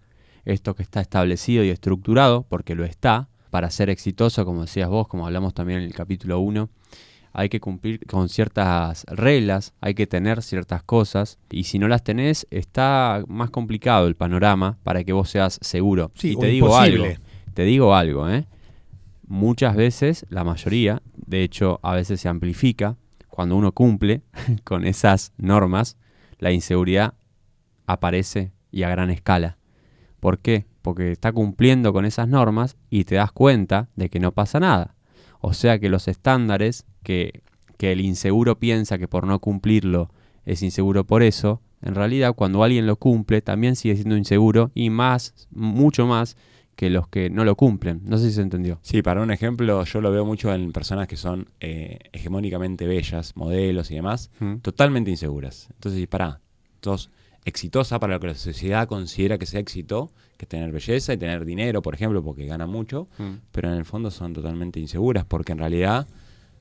esto 0.46 0.76
que 0.76 0.84
está 0.84 1.02
establecido 1.02 1.64
y 1.64 1.70
estructurado, 1.70 2.44
porque 2.44 2.76
lo 2.76 2.86
está, 2.86 3.30
para 3.50 3.70
ser 3.70 3.90
exitoso, 3.90 4.46
como 4.46 4.62
decías 4.62 4.90
vos, 4.90 5.08
como 5.08 5.26
hablamos 5.26 5.54
también 5.54 5.80
en 5.80 5.86
el 5.86 5.94
capítulo 5.94 6.40
1, 6.40 6.70
hay 7.34 7.50
que 7.50 7.60
cumplir 7.60 8.06
con 8.06 8.30
ciertas 8.30 9.06
reglas, 9.06 9.74
hay 9.82 9.94
que 9.94 10.08
tener 10.08 10.42
ciertas 10.42 10.84
cosas, 10.84 11.38
y 11.52 11.66
si 11.66 11.78
no 11.80 11.88
las 11.88 12.04
tenés, 12.04 12.48
está 12.50 13.24
más 13.28 13.50
complicado 13.50 14.08
el 14.08 14.16
panorama 14.16 14.78
para 14.84 15.04
que 15.04 15.14
vos 15.14 15.30
seas 15.30 15.60
seguro. 15.62 16.12
Sí, 16.16 16.32
y 16.32 16.36
te 16.38 16.48
digo 16.48 16.78
algo, 16.78 17.06
imposible. 17.06 17.26
te 17.54 17.64
digo 17.64 17.94
algo, 17.94 18.30
¿eh? 18.30 18.46
Muchas 19.28 19.76
veces, 19.76 20.26
la 20.30 20.44
mayoría, 20.44 21.02
de 21.16 21.44
hecho, 21.44 21.80
a 21.82 21.94
veces 21.94 22.22
se 22.22 22.30
amplifica, 22.30 22.96
cuando 23.28 23.56
uno 23.56 23.72
cumple 23.72 24.22
con 24.64 24.86
esas 24.86 25.34
normas, 25.38 25.98
la 26.40 26.52
inseguridad 26.52 27.16
aparece 27.88 28.52
y 28.72 28.84
a 28.84 28.90
gran 28.90 29.10
escala. 29.10 29.58
¿Por 30.20 30.40
qué? 30.40 30.66
Porque 30.82 31.12
está 31.12 31.32
cumpliendo 31.32 31.92
con 31.92 32.06
esas 32.06 32.28
normas 32.28 32.78
y 32.90 33.06
te 33.06 33.16
das 33.16 33.32
cuenta 33.32 33.90
de 33.96 34.10
que 34.10 34.20
no 34.20 34.32
pasa 34.32 34.60
nada. 34.60 34.96
O 35.42 35.54
sea 35.54 35.80
que 35.80 35.90
los 35.90 36.08
estándares 36.08 36.86
que, 37.04 37.42
que 37.78 37.92
el 37.92 38.02
inseguro 38.02 38.60
piensa 38.60 38.98
que 38.98 39.08
por 39.08 39.26
no 39.26 39.40
cumplirlo 39.40 40.12
es 40.46 40.62
inseguro 40.62 41.06
por 41.06 41.24
eso, 41.24 41.62
en 41.82 41.96
realidad 41.96 42.34
cuando 42.36 42.64
alguien 42.64 42.88
lo 42.88 42.96
cumple 42.96 43.42
también 43.42 43.76
sigue 43.76 43.96
siendo 43.96 44.18
inseguro 44.18 44.72
y 44.74 44.90
más, 44.90 45.48
mucho 45.52 46.06
más 46.06 46.38
que 46.76 46.90
los 46.90 47.08
que 47.08 47.30
no 47.30 47.46
lo 47.46 47.56
cumplen. 47.56 48.02
No 48.06 48.18
sé 48.18 48.30
si 48.30 48.36
se 48.36 48.42
entendió. 48.42 48.80
Sí, 48.82 49.02
para 49.02 49.22
un 49.22 49.32
ejemplo, 49.32 49.84
yo 49.86 50.02
lo 50.02 50.12
veo 50.12 50.26
mucho 50.26 50.54
en 50.54 50.72
personas 50.74 51.08
que 51.08 51.16
son 51.18 51.50
eh, 51.60 52.00
hegemónicamente 52.12 52.86
bellas, 52.86 53.36
modelos 53.36 53.92
y 53.92 53.96
demás, 53.96 54.30
Mm. 54.40 54.56
totalmente 54.58 55.10
inseguras. 55.12 55.70
Entonces, 55.74 56.06
pará, 56.08 56.42
sos 56.82 57.10
exitosa 57.46 58.00
para 58.00 58.14
lo 58.16 58.20
que 58.20 58.28
la 58.28 58.36
sociedad 58.36 58.88
considera 58.88 59.38
que 59.38 59.46
sea 59.46 59.60
éxito, 59.60 60.12
que 60.38 60.46
es 60.46 60.50
tener 60.50 60.72
belleza 60.72 61.14
y 61.14 61.18
tener 61.18 61.46
dinero, 61.46 61.82
por 61.82 61.94
ejemplo, 61.94 62.22
porque 62.24 62.46
gana 62.46 62.66
mucho, 62.68 63.08
Mm. 63.18 63.34
pero 63.52 63.70
en 63.70 63.76
el 63.76 63.86
fondo 63.86 64.12
son 64.12 64.34
totalmente 64.34 64.80
inseguras, 64.80 65.24
porque 65.26 65.52
en 65.54 65.60
realidad 65.60 66.08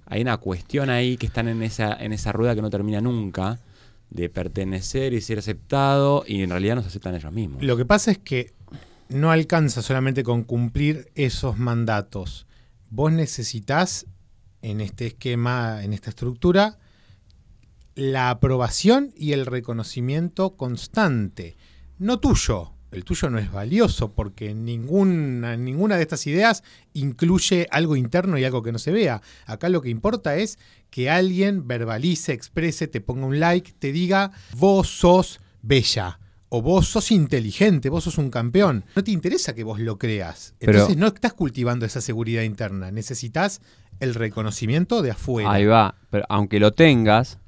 hay 0.07 0.21
una 0.23 0.37
cuestión 0.37 0.91
ahí 0.91 1.17
que 1.17 1.27
están 1.27 1.49
en 1.49 1.63
esa, 1.63 1.93
en 1.95 2.13
esa 2.13 2.31
rueda 2.33 2.55
que 2.55 2.63
no 2.63 2.71
termina 2.71 3.01
nunca, 3.01 3.59
de 4.11 4.29
pertenecer 4.29 5.13
y 5.15 5.21
ser 5.23 5.39
aceptado, 5.39 6.23
y 6.27 6.43
en 6.43 6.51
realidad 6.51 6.77
no 6.77 6.83
se 6.83 6.89
aceptan 6.89 7.15
ellos 7.17 7.33
mismos. 7.33 7.63
Lo 7.65 7.77
que 7.77 7.85
pasa 7.87 8.11
es 8.13 8.19
que 8.19 8.53
no 9.09 9.31
alcanza 9.31 9.83
solamente 9.83 10.23
con 10.23 10.45
cumplir 10.45 11.11
esos 11.15 11.59
mandatos. 11.59 12.47
Vos 12.91 13.13
necesitas, 13.13 14.07
en 14.63 14.81
este 14.81 15.07
esquema, 15.07 15.83
en 15.83 15.93
esta 15.93 16.11
estructura, 16.11 16.79
la 17.95 18.31
aprobación 18.31 19.13
y 19.17 19.33
el 19.33 19.47
reconocimiento 19.47 20.57
constante. 20.57 21.57
No 21.99 22.19
tuyo. 22.19 22.73
El 22.91 23.05
tuyo 23.05 23.29
no 23.29 23.39
es 23.39 23.51
valioso 23.51 24.13
porque 24.13 24.55
ninguna, 24.55 25.57
ninguna 25.57 25.97
de 25.97 26.03
estas 26.03 26.29
ideas 26.29 26.63
incluye 26.93 27.67
algo 27.73 27.97
interno 27.97 28.39
y 28.39 28.45
algo 28.45 28.63
que 28.63 28.71
no 28.71 28.79
se 28.79 28.93
vea. 28.93 29.21
Acá 29.47 29.69
lo 29.69 29.83
que 29.83 29.89
importa 29.89 30.37
es 30.37 30.61
que 30.91 31.11
alguien 31.11 31.67
verbalice, 31.67 32.33
exprese, 32.33 32.87
te 32.87 33.01
ponga 33.01 33.27
un 33.27 33.41
like, 33.41 33.73
te 33.73 33.91
diga, 33.91 34.31
vos 34.57 34.89
sos 34.89 35.41
bella. 35.61 36.21
O 36.57 36.63
vos 36.63 36.87
sos 36.87 37.11
inteligente, 37.11 37.89
vos 37.89 38.05
sos 38.05 38.17
un 38.17 38.31
campeón. 38.31 38.85
No 38.95 39.03
te 39.03 39.11
interesa 39.11 39.57
que 39.57 39.65
vos 39.65 39.81
lo 39.81 39.99
creas. 39.99 40.55
Pero- 40.61 40.73
Entonces 40.75 40.97
no 40.97 41.09
estás 41.09 41.33
cultivando 41.33 41.85
esa 41.85 42.01
seguridad 42.01 42.43
interna. 42.43 42.93
Necesitas 42.93 43.61
el 43.99 44.15
reconocimiento 44.15 45.03
de 45.03 45.11
afuera. 45.11 45.51
Ahí 45.51 45.65
va, 45.67 45.97
pero 46.11 46.25
aunque 46.29 46.61
lo 46.61 46.73
tengas, 46.73 47.39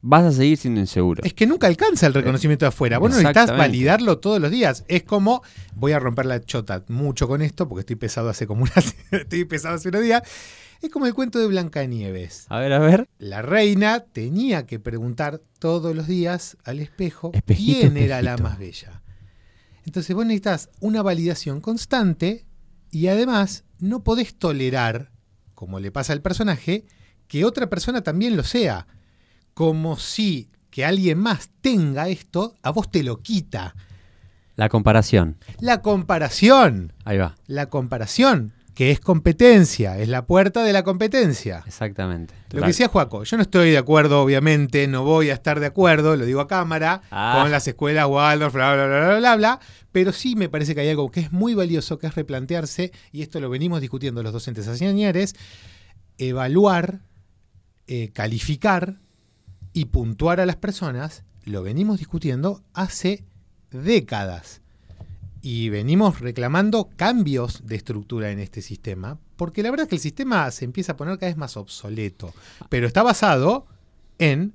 vas 0.00 0.24
a 0.24 0.32
seguir 0.32 0.56
siendo 0.58 0.80
inseguro. 0.80 1.22
Es 1.24 1.32
que 1.32 1.46
nunca 1.46 1.68
alcanza 1.68 2.08
el 2.08 2.14
reconocimiento 2.14 2.64
de 2.64 2.70
afuera. 2.70 2.98
Vos 2.98 3.10
no 3.12 3.18
necesitas 3.18 3.56
validarlo 3.56 4.18
todos 4.18 4.40
los 4.40 4.50
días. 4.50 4.84
Es 4.88 5.04
como, 5.04 5.44
voy 5.76 5.92
a 5.92 6.00
romper 6.00 6.26
la 6.26 6.40
chota 6.40 6.82
mucho 6.88 7.28
con 7.28 7.42
esto, 7.42 7.68
porque 7.68 7.80
estoy 7.80 7.94
pesado 7.96 8.30
hace 8.30 8.48
como 8.48 8.64
una, 8.64 8.72
estoy 9.12 9.44
pesado 9.44 9.76
hace 9.76 9.90
unos 9.90 10.02
días. 10.02 10.22
Es 10.80 10.90
como 10.90 11.06
el 11.06 11.14
cuento 11.14 11.38
de 11.38 11.46
Blancanieves. 11.46 12.46
A 12.48 12.58
ver, 12.58 12.72
a 12.72 12.78
ver. 12.78 13.08
La 13.18 13.42
reina 13.42 14.00
tenía 14.00 14.66
que 14.66 14.78
preguntar 14.78 15.40
todos 15.58 15.94
los 15.94 16.06
días 16.06 16.56
al 16.64 16.80
espejo 16.80 17.30
Espejito, 17.34 17.80
quién 17.80 17.96
era 17.98 18.22
la 18.22 18.36
más 18.38 18.58
bella. 18.58 19.02
Entonces 19.84 20.14
vos 20.16 20.24
necesitas 20.24 20.70
una 20.80 21.02
validación 21.02 21.60
constante 21.60 22.46
y 22.90 23.08
además 23.08 23.64
no 23.78 24.02
podés 24.04 24.38
tolerar, 24.38 25.10
como 25.54 25.80
le 25.80 25.90
pasa 25.92 26.12
al 26.12 26.22
personaje, 26.22 26.86
que 27.28 27.44
otra 27.44 27.68
persona 27.68 28.02
también 28.02 28.36
lo 28.36 28.42
sea. 28.42 28.86
Como 29.54 29.98
si 29.98 30.50
que 30.70 30.84
alguien 30.84 31.18
más 31.18 31.50
tenga 31.60 32.08
esto, 32.08 32.54
a 32.62 32.70
vos 32.70 32.90
te 32.90 33.02
lo 33.02 33.20
quita. 33.22 33.74
La 34.56 34.68
comparación. 34.68 35.36
La 35.60 35.82
comparación, 35.82 36.92
Ahí 37.04 37.18
va. 37.18 37.36
la 37.46 37.66
comparación, 37.68 38.52
que 38.80 38.90
es 38.90 38.98
competencia, 38.98 39.98
es 39.98 40.08
la 40.08 40.24
puerta 40.24 40.64
de 40.64 40.72
la 40.72 40.82
competencia. 40.84 41.62
Exactamente. 41.66 42.32
Lo 42.50 42.62
que 42.62 42.68
decía 42.68 42.88
Juaco, 42.88 43.24
yo 43.24 43.36
no 43.36 43.42
estoy 43.42 43.72
de 43.72 43.76
acuerdo, 43.76 44.22
obviamente, 44.22 44.88
no 44.88 45.04
voy 45.04 45.28
a 45.28 45.34
estar 45.34 45.60
de 45.60 45.66
acuerdo, 45.66 46.16
lo 46.16 46.24
digo 46.24 46.40
a 46.40 46.48
cámara, 46.48 47.02
Ah. 47.10 47.40
con 47.42 47.50
las 47.50 47.68
escuelas 47.68 48.06
Waldorf, 48.08 48.54
bla, 48.54 48.72
bla, 48.74 48.86
bla, 48.86 48.98
bla, 49.00 49.18
bla, 49.18 49.36
bla, 49.36 49.60
pero 49.92 50.12
sí 50.12 50.34
me 50.34 50.48
parece 50.48 50.74
que 50.74 50.80
hay 50.80 50.88
algo 50.88 51.10
que 51.10 51.20
es 51.20 51.30
muy 51.30 51.52
valioso, 51.52 51.98
que 51.98 52.06
es 52.06 52.14
replantearse, 52.14 52.90
y 53.12 53.20
esto 53.20 53.38
lo 53.38 53.50
venimos 53.50 53.82
discutiendo 53.82 54.22
los 54.22 54.32
docentes 54.32 54.66
añares, 54.66 55.34
evaluar, 56.16 57.00
eh, 57.86 58.08
calificar 58.14 58.96
y 59.74 59.84
puntuar 59.84 60.40
a 60.40 60.46
las 60.46 60.56
personas, 60.56 61.24
lo 61.44 61.62
venimos 61.62 61.98
discutiendo 61.98 62.62
hace 62.72 63.26
décadas. 63.70 64.62
Y 65.42 65.70
venimos 65.70 66.20
reclamando 66.20 66.90
cambios 66.96 67.66
de 67.66 67.76
estructura 67.76 68.30
en 68.30 68.38
este 68.38 68.60
sistema, 68.62 69.18
porque 69.36 69.62
la 69.62 69.70
verdad 69.70 69.84
es 69.84 69.88
que 69.88 69.96
el 69.96 70.02
sistema 70.02 70.50
se 70.50 70.64
empieza 70.64 70.92
a 70.92 70.96
poner 70.96 71.18
cada 71.18 71.30
vez 71.30 71.38
más 71.38 71.56
obsoleto, 71.56 72.34
pero 72.68 72.86
está 72.86 73.02
basado 73.02 73.66
en 74.18 74.52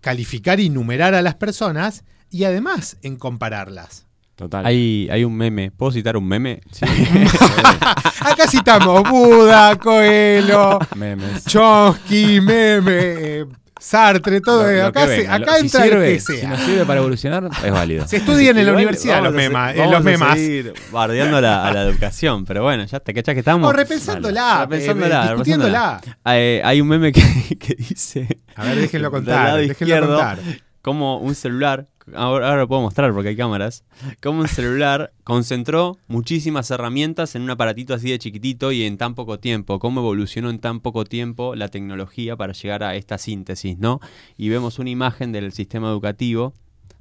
calificar 0.00 0.60
y 0.60 0.68
numerar 0.68 1.14
a 1.14 1.22
las 1.22 1.34
personas 1.34 2.04
y 2.30 2.44
además 2.44 2.98
en 3.02 3.16
compararlas. 3.16 4.06
Total. 4.36 4.64
Hay, 4.64 5.08
hay 5.10 5.24
un 5.24 5.36
meme. 5.36 5.70
¿Puedo 5.70 5.92
citar 5.92 6.16
un 6.16 6.26
meme? 6.26 6.60
Sí. 6.72 6.84
Acá 8.20 8.48
citamos 8.48 9.08
Buda, 9.08 9.76
Coelho, 9.76 10.78
Memes. 10.96 11.44
Chomsky, 11.44 12.40
Meme, 12.40 13.46
Sartre, 13.82 14.40
todo. 14.40 14.62
Lo- 14.64 14.72
lo 14.72 14.86
acá 14.86 15.02
que 15.06 15.08
se- 15.08 15.16
venga. 15.22 15.34
acá 15.34 15.44
Lo- 15.46 15.52
si 15.56 15.60
entra 15.66 15.82
sirve, 15.82 16.08
el 16.08 16.14
que 16.14 16.20
Si 16.20 16.36
sea. 16.38 16.48
nos 16.50 16.60
sirve 16.60 16.84
para 16.86 17.00
evolucionar, 17.00 17.48
es 17.64 17.72
válido. 17.72 18.06
Se 18.08 18.16
estudian 18.18 18.56
en 18.58 18.66
la 18.66 18.72
universidad 18.72 19.14
vamos 19.16 19.32
los, 19.32 19.34
a 19.34 19.48
memas, 19.48 19.74
eh, 19.74 19.78
vamos 19.78 19.92
los 19.92 20.00
a 20.00 20.04
memas. 20.04 20.34
seguir 20.38 20.74
bardeando 20.92 21.36
a 21.36 21.40
la, 21.40 21.66
a 21.66 21.72
la 21.72 21.82
educación, 21.82 22.44
pero 22.44 22.62
bueno, 22.62 22.84
ya 22.84 23.00
te 23.00 23.12
cachás 23.12 23.34
que 23.34 23.40
estamos. 23.40 23.68
O 23.68 23.72
repensándola, 23.72 24.42
Vale. 24.42 24.60
Repensándola, 24.66 25.24
eh, 25.24 25.28
discutiéndola. 25.30 26.00
Eh, 26.26 26.62
hay 26.64 26.80
un 26.80 26.88
meme 26.88 27.12
que, 27.12 27.22
que 27.58 27.74
dice 27.74 28.28
A 28.56 28.64
ver, 28.64 28.76
déjenlo 28.78 29.10
Del 29.10 29.12
contar. 29.12 29.44
lado 29.44 29.56
Déjenlo 29.58 29.72
izquierdo, 29.72 30.16
contar. 30.16 30.38
como 30.80 31.18
un 31.18 31.34
celular, 31.34 31.86
ahora, 32.14 32.56
lo 32.56 32.68
puedo 32.68 32.82
mostrar 32.82 33.12
porque 33.12 33.30
hay 33.30 33.36
cámaras, 33.36 33.84
como 34.22 34.40
un 34.40 34.48
celular 34.48 35.12
concentró 35.24 35.98
muchísimas 36.08 36.70
herramientas 36.70 37.34
en 37.34 37.42
un 37.42 37.50
aparatito 37.50 37.94
así 37.94 38.10
de 38.10 38.18
chiquitito 38.18 38.72
y 38.72 38.84
en 38.84 38.98
tan 38.98 39.14
poco 39.14 39.38
tiempo, 39.38 39.78
cómo 39.78 40.00
evolucionó 40.00 40.50
en 40.50 40.58
tan 40.58 40.80
poco 40.80 41.04
tiempo 41.04 41.54
la 41.54 41.68
tecnología 41.68 42.36
para 42.36 42.52
llegar 42.52 42.82
a 42.82 42.96
esta 42.96 43.18
síntesis, 43.18 43.78
¿no? 43.78 44.00
Y 44.36 44.48
vemos 44.48 44.78
una 44.78 44.90
imagen 44.90 45.32
del 45.32 45.52
sistema 45.52 45.88
educativo 45.88 46.54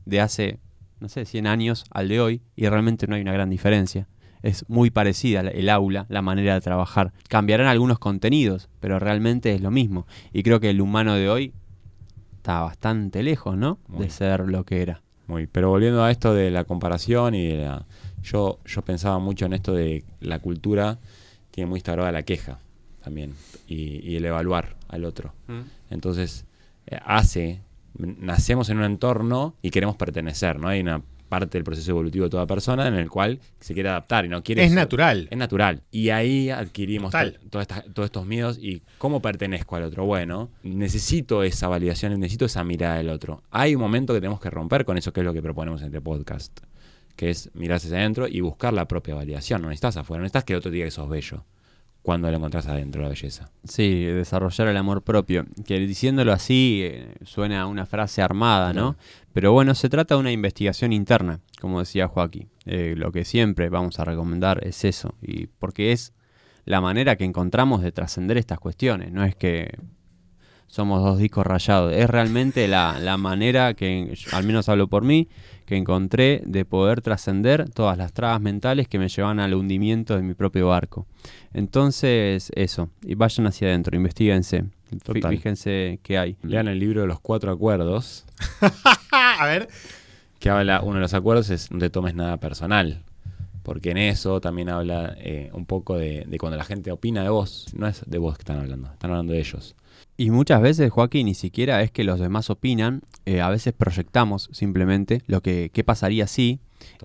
de 0.06 0.22
hace, 0.22 0.60
no 1.00 1.10
sé, 1.10 1.26
100 1.26 1.48
años 1.48 1.86
al 1.92 2.08
de 2.08 2.20
hoy 2.20 2.42
y 2.56 2.68
realmente 2.68 3.08
no 3.08 3.16
hay 3.16 3.22
una 3.22 3.34
gran 3.34 3.50
diferencia. 3.50 4.08
Es 4.44 4.66
muy 4.68 4.90
parecida 4.90 5.42
el 5.42 5.70
aula, 5.70 6.08
la 6.10 6.24
manera 6.24 6.56
de 6.56 6.62
trabajar. 6.62 7.14
Cambiarán 7.30 7.68
algunos 7.68 8.00
contenidos, 8.00 8.70
pero 8.80 8.98
realmente 8.98 9.54
es 9.54 9.62
lo 9.62 9.70
mismo. 9.70 10.08
Y 10.34 10.42
creo 10.42 10.60
que 10.60 10.72
el 10.72 10.82
humano 10.82 11.14
de 11.14 11.30
hoy 11.30 11.54
está 12.42 12.62
bastante 12.62 13.22
lejos, 13.22 13.56
¿no? 13.56 13.78
Muy. 13.88 14.06
De 14.06 14.10
ser 14.10 14.48
lo 14.48 14.66
que 14.66 14.82
era. 14.82 15.02
Muy, 15.28 15.46
pero 15.46 15.70
volviendo 15.70 16.04
a 16.04 16.12
esto 16.12 16.34
de 16.34 16.50
la 16.50 16.64
comparación 16.64 17.36
y 17.36 17.48
de 17.48 17.66
la, 17.66 17.86
yo, 18.24 18.60
yo 18.66 18.82
pensaba 18.82 19.20
mucho 19.20 19.46
en 19.46 19.54
esto 19.54 19.74
de 19.74 20.04
la 20.20 20.40
cultura 20.40 21.00
tiene 21.52 21.70
muy 21.70 21.78
instaurada 21.78 22.12
la 22.12 22.24
queja 22.24 22.60
también 23.04 23.36
y, 23.68 24.00
y 24.10 24.16
el 24.16 24.26
evaluar 24.26 24.76
al 24.90 25.06
otro. 25.06 25.34
Entonces 25.90 26.46
eh, 26.88 27.00
hace, 27.06 27.62
nacemos 27.98 28.70
en 28.70 28.80
un 28.80 28.86
entorno 28.86 29.56
y 29.62 29.70
queremos 29.70 29.96
pertenecer, 29.96 30.60
¿no? 30.60 30.68
Hay 30.68 30.82
una 30.82 31.02
parte 31.32 31.58
del 31.58 31.64
proceso 31.64 31.90
evolutivo 31.92 32.26
de 32.26 32.30
toda 32.30 32.46
persona 32.46 32.88
en 32.88 32.94
el 32.96 33.10
cual 33.10 33.40
se 33.62 33.74
quiere 33.74 33.88
adaptar 33.90 34.26
y 34.26 34.28
no 34.30 34.44
quiere 34.44 34.64
Es 34.64 34.70
ser- 34.70 34.76
natural. 34.76 35.28
es 35.32 35.38
natural. 35.38 35.82
Y 35.90 36.10
ahí 36.10 36.50
adquirimos 36.50 37.14
todos 37.50 37.68
estos 38.06 38.26
miedos 38.28 38.60
y 38.62 38.84
cómo 38.98 39.22
pertenezco 39.22 39.78
al 39.78 39.84
otro. 39.84 40.06
Bueno, 40.06 40.50
necesito 40.64 41.42
esa 41.44 41.68
validación, 41.70 42.20
necesito 42.20 42.46
esa 42.46 42.64
mirada 42.66 42.98
del 42.98 43.10
otro. 43.10 43.42
Hay 43.50 43.74
un 43.76 43.82
momento 43.82 44.14
que 44.14 44.20
tenemos 44.20 44.42
que 44.42 44.50
romper 44.50 44.84
con 44.86 44.98
eso 44.98 45.14
que 45.14 45.22
es 45.22 45.26
lo 45.26 45.34
que 45.34 45.42
proponemos 45.42 45.80
en 45.82 45.88
este 45.88 46.02
podcast, 46.02 46.60
que 47.16 47.30
es 47.30 47.50
mirarse 47.54 47.88
hacia 47.88 48.00
adentro 48.00 48.28
y 48.28 48.42
buscar 48.42 48.74
la 48.74 48.88
propia 48.88 49.16
validación. 49.16 49.62
No 49.62 49.70
necesitas 49.70 49.96
afuera, 49.98 50.20
no 50.20 50.24
necesitas 50.24 50.44
que 50.44 50.54
el 50.54 50.58
otro 50.60 50.70
diga 50.70 50.86
que 50.86 50.92
sos 50.92 51.08
bello 51.10 51.46
cuando 52.02 52.32
lo 52.32 52.38
encontrás 52.38 52.68
adentro, 52.68 53.02
la 53.02 53.10
belleza. 53.10 53.52
Sí, 53.64 54.04
desarrollar 54.04 54.68
el 54.68 54.78
amor 54.78 55.04
propio. 55.04 55.46
Que 55.66 55.80
diciéndolo 55.80 56.34
así 56.34 56.82
eh, 56.84 57.16
suena 57.24 57.62
a 57.62 57.68
una 57.68 57.86
frase 57.86 58.22
armada, 58.22 58.74
¿no? 58.74 58.96
Pero 59.34 59.54
bueno, 59.54 59.76
se 59.76 59.88
trata 59.88 60.16
de 60.16 60.22
una 60.22 60.32
investigación 60.32 60.94
interna, 60.94 61.42
como 61.60 61.80
decía 61.80 62.08
Joaquín. 62.08 62.50
Eh, 62.66 62.96
lo 62.98 63.12
que 63.12 63.24
siempre 63.24 63.70
vamos 63.70 64.00
a 64.00 64.06
recomendar 64.06 64.66
es 64.66 64.84
eso. 64.84 65.16
Y 65.22 65.48
porque 65.48 65.92
es 65.92 66.14
la 66.66 66.82
manera 66.82 67.16
que 67.16 67.24
encontramos 67.24 67.84
de 67.84 67.92
trascender 67.92 68.38
estas 68.38 68.60
cuestiones. 68.60 69.12
No 69.12 69.24
es 69.24 69.36
que 69.36 69.70
somos 70.66 71.04
dos 71.04 71.20
discos 71.20 71.46
rayados. 71.46 71.94
Es 71.94 72.10
realmente 72.10 72.68
la, 72.68 72.98
la 73.00 73.18
manera 73.18 73.74
que, 73.76 74.16
al 74.32 74.44
menos 74.44 74.70
hablo 74.70 74.88
por 74.88 75.04
mí, 75.04 75.28
que 75.72 75.78
encontré 75.78 76.42
de 76.46 76.66
poder 76.66 77.00
trascender 77.00 77.70
todas 77.70 77.98
las 77.98 78.12
trabas 78.12 78.42
mentales 78.42 78.90
que 78.90 79.00
me 79.00 79.08
llevan 79.08 79.40
al 79.40 79.54
hundimiento 79.54 80.18
de 80.18 80.22
mi 80.22 80.34
propio 80.34 80.68
barco. 80.68 81.08
Entonces, 81.54 82.52
eso. 82.58 82.90
Y 83.04 83.16
vayan 83.16 83.48
hacia 83.48 83.70
adentro, 83.70 83.96
investiguense. 83.96 84.66
Total. 85.02 85.32
Fíjense 85.32 86.02
qué 86.04 86.18
hay. 86.18 86.36
Lean 86.44 86.68
el 86.68 86.78
libro 86.78 87.00
de 87.00 87.08
los 87.08 87.22
cuatro 87.22 87.54
acuerdos, 87.54 88.26
a 89.14 89.46
ver, 89.46 89.70
que 90.40 90.50
habla, 90.50 90.82
uno 90.82 90.96
de 90.96 91.02
los 91.04 91.14
acuerdos 91.14 91.50
es 91.50 91.72
no 91.72 91.80
te 91.80 91.90
tomes 91.90 92.16
nada 92.16 92.36
personal. 92.36 93.02
Porque 93.64 93.92
en 93.92 93.98
eso 93.98 94.42
también 94.42 94.68
habla 94.68 95.16
eh, 95.20 95.52
un 95.54 95.66
poco 95.66 95.96
de, 95.96 96.26
de 96.28 96.38
cuando 96.38 96.58
la 96.58 96.66
gente 96.66 96.92
opina 96.92 97.24
de 97.24 97.30
vos. 97.30 97.68
No 97.74 97.88
es 97.88 98.04
de 98.06 98.18
vos 98.18 98.36
que 98.36 98.42
están 98.42 98.60
hablando, 98.60 98.92
están 98.92 99.12
hablando 99.12 99.32
de 99.32 99.40
ellos. 99.40 99.74
Y 100.22 100.30
muchas 100.30 100.62
veces, 100.62 100.92
Joaquín, 100.92 101.26
ni 101.26 101.34
siquiera 101.34 101.82
es 101.82 101.90
que 101.90 102.04
los 102.04 102.20
demás 102.20 102.52
opinan, 102.52 103.02
eh, 103.26 103.42
a 103.42 103.50
veces 103.50 103.74
proyectamos 103.74 104.50
simplemente 104.52 105.24
lo 105.26 105.42
que 105.42 105.72
qué 105.74 105.84
pasaría 105.84 106.28
si 106.28 106.60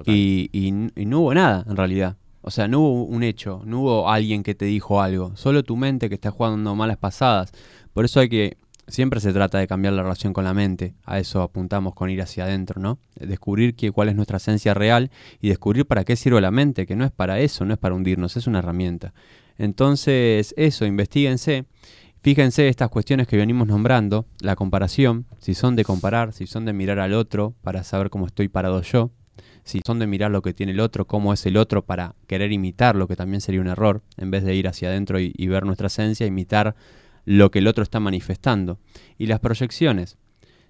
y, 0.05 0.51
y 0.53 0.91
y 0.95 1.07
no 1.07 1.21
hubo 1.21 1.33
nada 1.33 1.65
en 1.67 1.79
realidad. 1.79 2.19
O 2.43 2.51
sea, 2.51 2.69
no 2.69 2.81
hubo 2.81 3.05
un 3.05 3.23
hecho, 3.23 3.63
no 3.65 3.81
hubo 3.81 4.11
alguien 4.11 4.43
que 4.43 4.55
te 4.55 4.67
dijo 4.67 5.01
algo, 5.01 5.35
solo 5.35 5.63
tu 5.63 5.77
mente 5.77 6.11
que 6.11 6.15
está 6.17 6.31
jugando 6.31 6.75
malas 6.75 6.99
pasadas. 6.99 7.53
Por 7.95 8.05
eso 8.05 8.21
hay 8.21 8.29
que, 8.29 8.59
siempre 8.87 9.21
se 9.21 9.33
trata 9.33 9.57
de 9.57 9.67
cambiar 9.67 9.95
la 9.95 10.03
relación 10.03 10.35
con 10.35 10.45
la 10.45 10.53
mente, 10.53 10.93
a 11.07 11.19
eso 11.19 11.41
apuntamos 11.41 11.95
con 11.95 12.11
ir 12.11 12.21
hacia 12.21 12.45
adentro, 12.45 12.83
¿no? 12.83 12.99
Descubrir 13.19 13.77
que, 13.77 13.93
cuál 13.93 14.11
es 14.11 14.15
nuestra 14.15 14.37
esencia 14.37 14.75
real 14.75 15.11
y 15.41 15.49
descubrir 15.49 15.87
para 15.87 16.05
qué 16.05 16.17
sirve 16.17 16.43
la 16.43 16.51
mente, 16.51 16.85
que 16.85 16.97
no 16.97 17.07
es 17.07 17.13
para 17.13 17.41
eso, 17.41 17.65
no 17.65 17.73
es 17.73 17.79
para 17.79 17.95
hundirnos, 17.95 18.37
es 18.37 18.47
una 18.47 18.59
herramienta. 18.59 19.15
Entonces, 19.57 20.53
eso, 20.59 20.85
investiguense. 20.85 21.65
Fíjense 22.27 22.67
estas 22.67 22.89
cuestiones 22.89 23.29
que 23.29 23.37
venimos 23.37 23.69
nombrando, 23.69 24.27
la 24.41 24.57
comparación, 24.57 25.27
si 25.39 25.55
son 25.55 25.77
de 25.77 25.85
comparar, 25.85 26.33
si 26.33 26.49
son 26.49 26.65
de 26.65 26.73
mirar 26.73 26.99
al 26.99 27.13
otro 27.13 27.55
para 27.63 27.85
saber 27.85 28.11
cómo 28.11 28.27
estoy 28.27 28.49
parado 28.49 28.83
yo, 28.83 29.13
si 29.63 29.81
son 29.87 30.01
de 30.01 30.09
mirar 30.09 30.33
lo 30.33 30.43
que 30.43 30.53
tiene 30.53 30.73
el 30.73 30.81
otro, 30.81 31.07
cómo 31.07 31.33
es 31.33 31.47
el 31.47 31.57
otro 31.57 31.85
para 31.85 32.17
querer 32.27 32.51
imitarlo, 32.51 33.07
que 33.07 33.15
también 33.15 33.41
sería 33.41 33.61
un 33.61 33.69
error, 33.69 34.03
en 34.17 34.33
vez 34.33 34.43
de 34.43 34.57
ir 34.57 34.67
hacia 34.67 34.89
adentro 34.89 35.21
y, 35.21 35.35
y 35.37 35.47
ver 35.47 35.65
nuestra 35.67 35.87
esencia, 35.87 36.27
imitar 36.27 36.75
lo 37.27 37.53
que 37.53 37.61
el 37.61 37.69
otro 37.69 37.85
está 37.85 38.01
manifestando. 38.01 38.81
Y 39.19 39.27
las 39.27 39.39
proyecciones, 39.39 40.19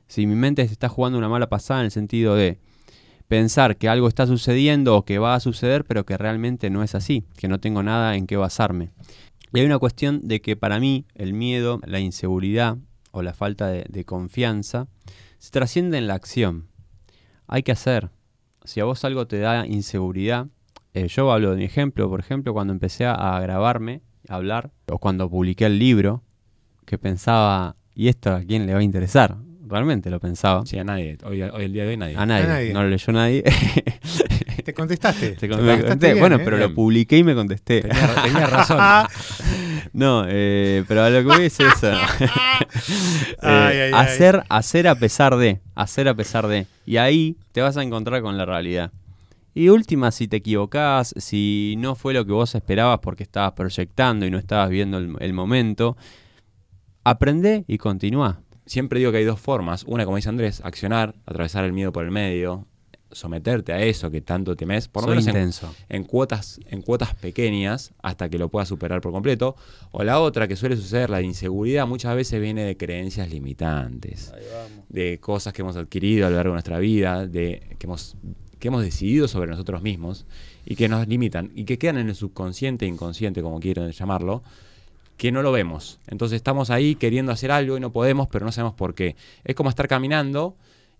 si 0.09 0.27
mi 0.27 0.35
mente 0.35 0.67
se 0.67 0.75
está 0.75 0.91
jugando 0.91 1.17
una 1.17 1.31
mala 1.31 1.49
pasada 1.49 1.81
en 1.81 1.87
el 1.87 1.91
sentido 1.91 2.35
de 2.35 2.59
pensar 3.29 3.77
que 3.77 3.89
algo 3.89 4.09
está 4.09 4.27
sucediendo 4.27 4.95
o 4.95 5.07
que 5.07 5.19
va 5.19 5.35
a 5.35 5.41
suceder, 5.41 5.85
pero 5.85 6.05
que 6.05 6.19
realmente 6.19 6.69
no 6.69 6.83
es 6.83 6.95
así, 6.95 7.25
que 7.37 7.49
no 7.49 7.61
tengo 7.61 7.83
nada 7.83 8.15
en 8.17 8.27
qué 8.27 8.37
basarme. 8.37 8.91
Y 9.57 9.61
hay 9.61 9.65
una 9.65 9.79
cuestión 9.79 10.21
de 10.23 10.43
que 10.43 10.55
para 10.55 10.79
mí 10.79 11.07
el 11.15 11.33
miedo, 11.33 11.81
la 11.87 11.99
inseguridad 11.99 12.77
o 13.11 13.23
la 13.23 13.33
falta 13.33 13.69
de, 13.69 13.87
de 13.89 14.05
confianza 14.05 14.87
se 15.39 15.51
trasciende 15.51 15.97
en 15.97 16.07
la 16.07 16.13
acción. 16.13 16.67
Hay 17.47 17.63
que 17.63 17.73
hacer. 17.73 18.11
Si 18.65 18.81
a 18.81 18.85
vos 18.85 19.03
algo 19.07 19.27
te 19.27 19.39
da 19.39 19.67
inseguridad, 19.67 20.49
eh, 20.93 21.09
yo 21.09 21.33
hablo 21.33 21.53
de 21.53 21.57
mi 21.57 21.65
ejemplo, 21.65 22.07
por 22.11 22.21
ejemplo, 22.21 22.53
cuando 22.53 22.75
empecé 22.75 23.07
a, 23.07 23.41
grabarme, 23.41 24.03
a 24.29 24.35
hablar, 24.35 24.73
o 24.91 24.99
cuando 24.99 25.31
publiqué 25.31 25.65
el 25.65 25.79
libro, 25.79 26.23
que 26.85 26.99
pensaba, 26.99 27.77
¿y 27.95 28.09
esto 28.09 28.35
a 28.35 28.41
quién 28.41 28.67
le 28.67 28.75
va 28.75 28.81
a 28.81 28.83
interesar? 28.83 29.39
Realmente 29.67 30.11
lo 30.11 30.21
pensaba. 30.21 30.67
Sí, 30.67 30.79
a 30.79 30.85
nadie. 30.85 31.17
Hoy, 31.25 31.41
hoy 31.41 31.65
el 31.65 31.73
día 31.73 31.85
de 31.85 31.89
hoy 31.89 31.97
nadie. 31.97 32.17
A 32.19 32.27
nadie, 32.27 32.45
A 32.45 32.49
nadie. 32.49 32.73
no 32.75 32.83
lo 32.83 32.91
leyó 32.91 33.11
nadie. 33.11 33.43
Te 34.67 34.75
contestaste. 34.75 35.31
Te 35.37 35.47
me 35.47 35.57
contesté. 35.57 36.07
bien, 36.09 36.19
bueno, 36.19 36.37
¿eh? 36.37 36.41
pero 36.45 36.57
lo 36.57 36.65
Bien. 36.65 36.75
publiqué 36.75 37.19
y 37.19 37.23
me 37.23 37.37
contesté. 37.37 37.83
Tenía, 37.83 38.15
tenía 38.21 38.47
razón. 38.49 38.81
No, 39.93 40.25
eh, 40.29 40.83
pero 40.89 41.05
a 41.05 41.11
lo 41.11 41.19
que 41.21 41.25
voy 41.25 41.45
es 41.47 41.61
eso. 41.61 41.93
Eh, 42.19 43.37
Ay, 43.43 43.77
ay, 43.79 43.79
ay. 43.79 43.93
hacer, 43.95 44.43
hacer 44.49 44.89
a 44.89 44.97
pesar 44.97 45.37
de, 45.37 45.61
hacer 45.77 46.09
a 46.09 46.15
pesar 46.15 46.49
de. 46.49 46.67
Y 46.85 46.97
ahí 46.97 47.37
te 47.53 47.61
vas 47.61 47.77
a 47.77 47.83
encontrar 47.85 48.23
con 48.23 48.37
la 48.37 48.45
realidad. 48.45 48.91
Y 49.55 49.69
última, 49.69 50.11
si 50.11 50.27
te 50.27 50.39
equivocás, 50.39 51.15
si 51.17 51.77
no 51.79 51.95
fue 51.95 52.13
lo 52.13 52.27
que 52.27 52.33
vos 52.33 52.57
esperabas 52.57 52.99
porque 53.01 53.23
estabas 53.23 53.53
proyectando 53.53 54.27
y 54.27 54.31
no 54.33 54.39
estabas 54.39 54.69
viendo 54.71 54.99
el, 54.99 55.15
el 55.21 55.33
momento, 55.33 55.97
aprende 57.05 57.65
y 57.69 57.79
continúa. 57.79 58.41
Siempre 58.65 58.99
digo 58.99 59.13
que 59.13 59.19
hay 59.19 59.25
dos 59.25 59.39
formas. 59.39 59.85
Una, 59.87 60.05
como 60.05 60.17
dice 60.17 60.29
Andrés, 60.29 60.61
accionar, 60.65 61.15
atravesar 61.25 61.65
el 61.65 61.73
miedo 61.73 61.93
por 61.93 62.05
el 62.05 62.11
medio, 62.11 62.67
someterte 63.17 63.73
a 63.73 63.83
eso 63.83 64.11
que 64.11 64.21
tanto 64.21 64.57
temes, 64.57 64.89
por 64.89 65.05
lo 65.05 65.09
menos 65.09 65.27
en, 65.27 65.51
en 65.89 66.05
cuotas, 66.05 66.61
en 66.69 66.83
cuotas 66.83 67.15
pequeñas 67.15 67.93
hasta 68.03 68.29
que 68.29 68.39
lo 68.39 68.49
puedas 68.49 68.69
superar 68.69 69.01
por 69.01 69.13
completo. 69.13 69.57
O 69.91 70.05
la 70.05 70.21
otra 70.21 70.47
que 70.47 70.55
suele 70.55 70.77
suceder, 70.77 71.09
la 71.09 71.23
inseguridad, 71.23 71.87
muchas 71.87 72.15
veces 72.15 72.41
viene 72.41 72.65
de 72.65 72.77
creencias 72.77 73.31
limitantes, 73.31 74.33
de 74.89 75.19
cosas 75.19 75.53
que 75.53 75.63
hemos 75.63 75.77
adquirido 75.77 76.27
a 76.27 76.31
lo 76.31 76.37
largo 76.37 76.51
de 76.51 76.57
nuestra 76.57 76.79
vida, 76.79 77.27
de 77.27 77.63
que 77.79 77.87
hemos, 77.87 78.17
que 78.59 78.69
hemos 78.69 78.83
decidido 78.83 79.29
sobre 79.29 79.51
nosotros 79.51 79.83
mismos 79.83 80.27
y 80.67 80.77
que 80.77 80.89
nos 80.89 81.09
limitan 81.09 81.51
y 81.55 81.65
que 81.65 81.79
quedan 81.79 81.97
en 81.97 82.11
el 82.11 82.15
subconsciente, 82.15 82.87
inconsciente, 82.87 83.41
como 83.41 83.61
quieran 83.61 83.91
llamarlo, 83.91 84.43
que 85.17 85.33
no 85.33 85.41
lo 85.41 85.53
vemos. 85.53 86.01
Entonces 86.07 86.37
estamos 86.37 86.69
ahí 86.69 86.97
queriendo 86.97 87.33
hacer 87.33 87.51
algo 87.51 87.79
y 87.79 87.81
no 87.81 87.93
podemos, 87.93 88.29
pero 88.29 88.45
no 88.45 88.53
sabemos 88.53 88.75
por 88.75 88.95
qué. 88.95 89.17
Es 89.45 89.55
como 89.55 89.71
estar 89.71 89.89
caminando 89.89 90.55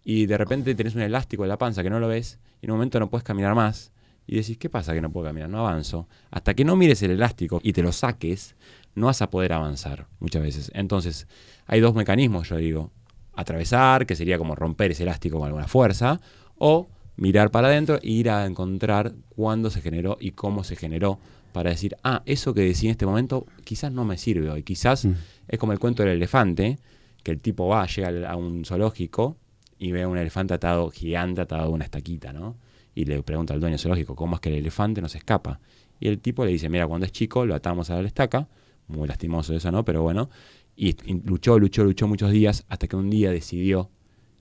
y 0.09 0.27
de 0.27 0.39
repente 0.39 0.73
tenés 0.77 0.95
un 0.95 1.01
elástico 1.03 1.43
en 1.43 1.49
la 1.49 1.59
panza 1.59 1.83
que 1.83 1.91
no 1.91 1.99
lo 1.99 2.07
ves 2.07 2.39
y 2.63 2.67
en 2.67 2.71
un 2.71 2.77
momento 2.79 3.01
no 3.01 3.11
puedes 3.11 3.25
caminar 3.25 3.57
más 3.57 3.91
y 4.25 4.37
decís, 4.37 4.57
¿qué 4.57 4.71
pasa 4.71 4.95
que 4.95 5.01
no 5.01 5.11
puedo 5.11 5.27
caminar? 5.27 5.51
No 5.51 5.59
avanzo. 5.67 6.07
Hasta 6.31 6.55
que 6.55 6.65
no 6.65 6.77
mires 6.77 7.03
el 7.03 7.11
elástico 7.11 7.59
y 7.61 7.73
te 7.73 7.83
lo 7.83 7.91
saques, 7.91 8.55
no 8.95 9.07
vas 9.07 9.21
a 9.21 9.31
poder 9.31 9.53
avanzar 9.53 10.07
muchas 10.21 10.43
veces. 10.43 10.71
Entonces, 10.75 11.27
hay 11.67 11.81
dos 11.81 11.95
mecanismos, 11.97 12.49
yo 12.49 12.57
digo. 12.57 12.93
Atravesar, 13.35 14.07
que 14.07 14.15
sería 14.15 14.39
como 14.39 14.55
romper 14.55 14.93
ese 14.93 15.03
elástico 15.03 15.39
con 15.39 15.47
alguna 15.49 15.67
fuerza, 15.69 16.21
o 16.57 16.87
mirar 17.17 17.51
para 17.51 17.67
adentro 17.69 17.97
e 17.97 18.09
ir 18.09 18.31
a 18.31 18.47
encontrar 18.47 19.13
cuándo 19.31 19.71
se 19.71 19.81
generó 19.83 20.19
y 20.21 20.31
cómo 20.31 20.63
se 20.65 20.77
generó 20.77 21.19
para 21.53 21.71
decir, 21.71 21.97
ah, 22.05 22.23
eso 22.27 22.55
que 22.55 22.61
decía 22.63 22.91
en 22.91 22.93
este 22.93 23.07
momento 23.07 23.47
quizás 23.65 23.91
no 23.93 24.05
me 24.05 24.19
sirve 24.19 24.51
hoy. 24.51 24.63
Quizás 24.63 25.05
Mm. 25.05 25.15
es 25.49 25.59
como 25.59 25.73
el 25.73 25.79
cuento 25.79 26.03
del 26.05 26.13
elefante, 26.13 26.79
que 27.23 27.33
el 27.33 27.41
tipo 27.41 27.67
va, 27.67 27.87
llega 27.87 28.31
a 28.31 28.37
un 28.37 28.65
zoológico 28.65 29.37
y 29.79 29.93
ve 29.93 30.03
a 30.03 30.09
un 30.09 30.19
elefante 30.19 30.55
atado, 30.55 30.91
gigante, 30.91 31.41
atado 31.43 31.65
a 31.65 31.69
una 31.69 31.85
estaquita, 31.85 32.33
¿no? 32.33 32.57
Y 32.95 33.05
le 33.05 33.23
pregunta 33.23 33.53
al 33.55 33.61
dueño 33.61 33.77
zoológico, 33.79 34.15
¿cómo 34.17 34.37
es 34.37 34.41
que 34.41 34.49
el 34.49 34.55
elefante 34.57 35.03
no 35.03 35.09
se 35.09 35.19
escapa? 35.19 35.61
Y 36.01 36.09
el 36.09 36.19
tipo 36.19 36.45
le 36.45 36.53
dice, 36.53 36.69
mira, 36.69 36.87
cuando 36.87 37.05
es 37.07 37.13
chico 37.13 37.45
lo 37.47 37.55
atamos 37.55 37.91
a 37.91 38.01
la 38.01 38.07
estaca, 38.09 38.49
muy 38.89 39.07
lastimoso 39.09 39.55
eso, 39.55 39.71
¿no? 39.71 39.85
Pero 39.85 40.03
bueno, 40.03 40.31
y, 40.77 40.89
y 41.11 41.21
luchó, 41.25 41.59
luchó, 41.59 41.85
luchó 41.85 42.07
muchos 42.09 42.31
días 42.31 42.65
hasta 42.69 42.87
que 42.87 42.97
un 42.97 43.11
día 43.11 43.31
decidió 43.31 43.91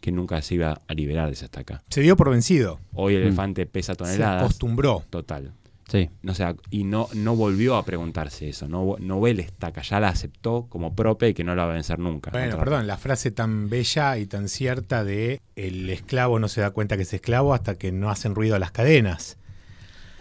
que 0.02 0.12
nunca 0.12 0.42
se 0.42 0.56
iba 0.56 0.82
a 0.88 0.94
liberar 0.94 1.28
de 1.28 1.34
esa 1.34 1.46
estaca. 1.46 1.84
Se 1.90 2.02
dio 2.02 2.16
por 2.16 2.30
vencido. 2.30 2.80
Hoy 2.94 3.16
el 3.16 3.24
Mm. 3.24 3.28
elefante 3.28 3.66
pesa 3.66 3.94
Se 3.94 3.98
toneladas. 3.98 4.44
acostumbró. 4.44 5.04
Total. 5.10 5.52
Sí. 5.88 6.10
O 6.28 6.34
sea, 6.34 6.56
y 6.72 6.84
no, 6.84 7.08
no 7.14 7.36
volvió 7.36 7.76
a 7.76 7.86
preguntarse 7.86 8.50
eso, 8.50 8.68
no, 8.68 8.96
no 9.00 9.22
ve 9.22 9.36
la 9.36 9.44
estaca, 9.44 9.84
ya 9.84 10.00
la 10.00 10.08
aceptó 10.10 10.66
como 10.68 10.96
propia 10.96 11.28
y 11.28 11.34
que 11.36 11.44
no 11.44 11.54
la 11.54 11.66
va 11.66 11.72
a 11.72 11.74
vencer 11.76 12.00
nunca. 12.00 12.32
Bueno, 12.32 12.58
perdón, 12.58 12.88
la 12.88 12.98
frase 12.98 13.30
tan 13.30 13.70
bella 13.70 14.18
y 14.18 14.26
tan 14.26 14.50
cierta 14.50 15.04
de 15.04 15.40
el 15.56 15.88
esclavo 15.92 16.40
no 16.40 16.48
se 16.48 16.62
da 16.62 16.72
cuenta 16.72 16.98
que 16.98 17.04
es 17.04 17.14
esclavo 17.14 17.54
hasta 17.54 17.76
que 17.76 17.92
no 17.92 18.10
hacen 18.10 18.34
ruido 18.34 18.58
las 18.58 18.72
cadenas. 18.72 19.38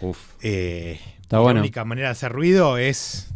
Uf. 0.01 0.33
Eh, 0.43 0.99
Está 1.21 1.37
la 1.37 1.41
bueno. 1.43 1.59
única 1.61 1.83
manera 1.83 2.09
de 2.09 2.11
hacer 2.11 2.31
ruido 2.31 2.77
es 2.77 3.33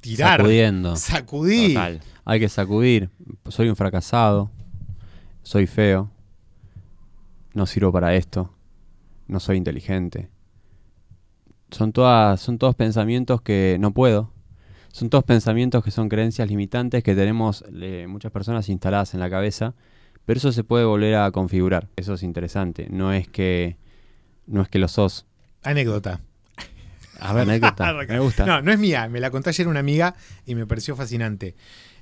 tirar, 0.00 0.38
Sacudiendo. 0.40 0.94
sacudir. 0.96 1.74
Total. 1.74 2.00
Hay 2.24 2.38
que 2.38 2.48
sacudir. 2.48 3.10
Soy 3.48 3.68
un 3.68 3.74
fracasado. 3.74 4.50
Soy 5.42 5.66
feo. 5.66 6.10
No 7.54 7.66
sirvo 7.66 7.90
para 7.90 8.14
esto. 8.14 8.54
No 9.26 9.40
soy 9.40 9.56
inteligente. 9.56 10.28
Son 11.72 11.92
todas, 11.92 12.40
son 12.40 12.58
todos 12.58 12.74
pensamientos 12.74 13.42
que 13.42 13.76
no 13.80 13.92
puedo. 13.92 14.30
Son 14.92 15.08
todos 15.08 15.24
pensamientos 15.24 15.82
que 15.82 15.90
son 15.90 16.08
creencias 16.08 16.48
limitantes 16.48 17.02
que 17.02 17.14
tenemos 17.14 17.64
eh, 17.80 18.06
muchas 18.08 18.30
personas 18.30 18.68
instaladas 18.68 19.14
en 19.14 19.20
la 19.20 19.30
cabeza. 19.30 19.74
Pero 20.26 20.38
eso 20.38 20.52
se 20.52 20.64
puede 20.64 20.84
volver 20.84 21.16
a 21.16 21.30
configurar. 21.30 21.88
Eso 21.96 22.14
es 22.14 22.22
interesante. 22.22 22.88
No 22.90 23.12
es 23.12 23.26
que 23.26 23.78
no 24.46 24.62
es 24.62 24.68
que 24.68 24.78
lo 24.78 24.88
sos. 24.88 25.26
Anécdota. 25.62 26.20
A 27.18 27.32
ver, 27.32 27.48
anécdota. 27.48 27.92
Me 28.08 28.18
gusta. 28.18 28.44
No, 28.44 28.60
no 28.60 28.72
es 28.72 28.78
mía, 28.78 29.08
me 29.08 29.20
la 29.20 29.30
contó 29.30 29.50
ayer 29.50 29.68
una 29.68 29.80
amiga 29.80 30.14
y 30.44 30.54
me 30.54 30.66
pareció 30.66 30.96
fascinante. 30.96 31.54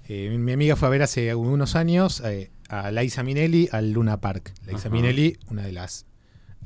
Eh, 0.09 0.37
mi 0.39 0.53
amiga 0.53 0.77
fue 0.77 0.89
a 0.89 0.91
ver 0.91 1.03
hace 1.03 1.35
unos 1.35 1.77
años 1.77 2.21
eh, 2.25 2.51
a 2.69 2.91
Liza 2.91 3.23
Minnelli 3.23 3.69
al 3.71 3.93
Luna 3.93 4.21
Park. 4.21 4.53
Liza 4.67 4.89
Ajá. 4.89 4.91
Minnelli, 4.91 5.39
una 5.51 5.63
de 5.63 5.73
las 5.73 6.07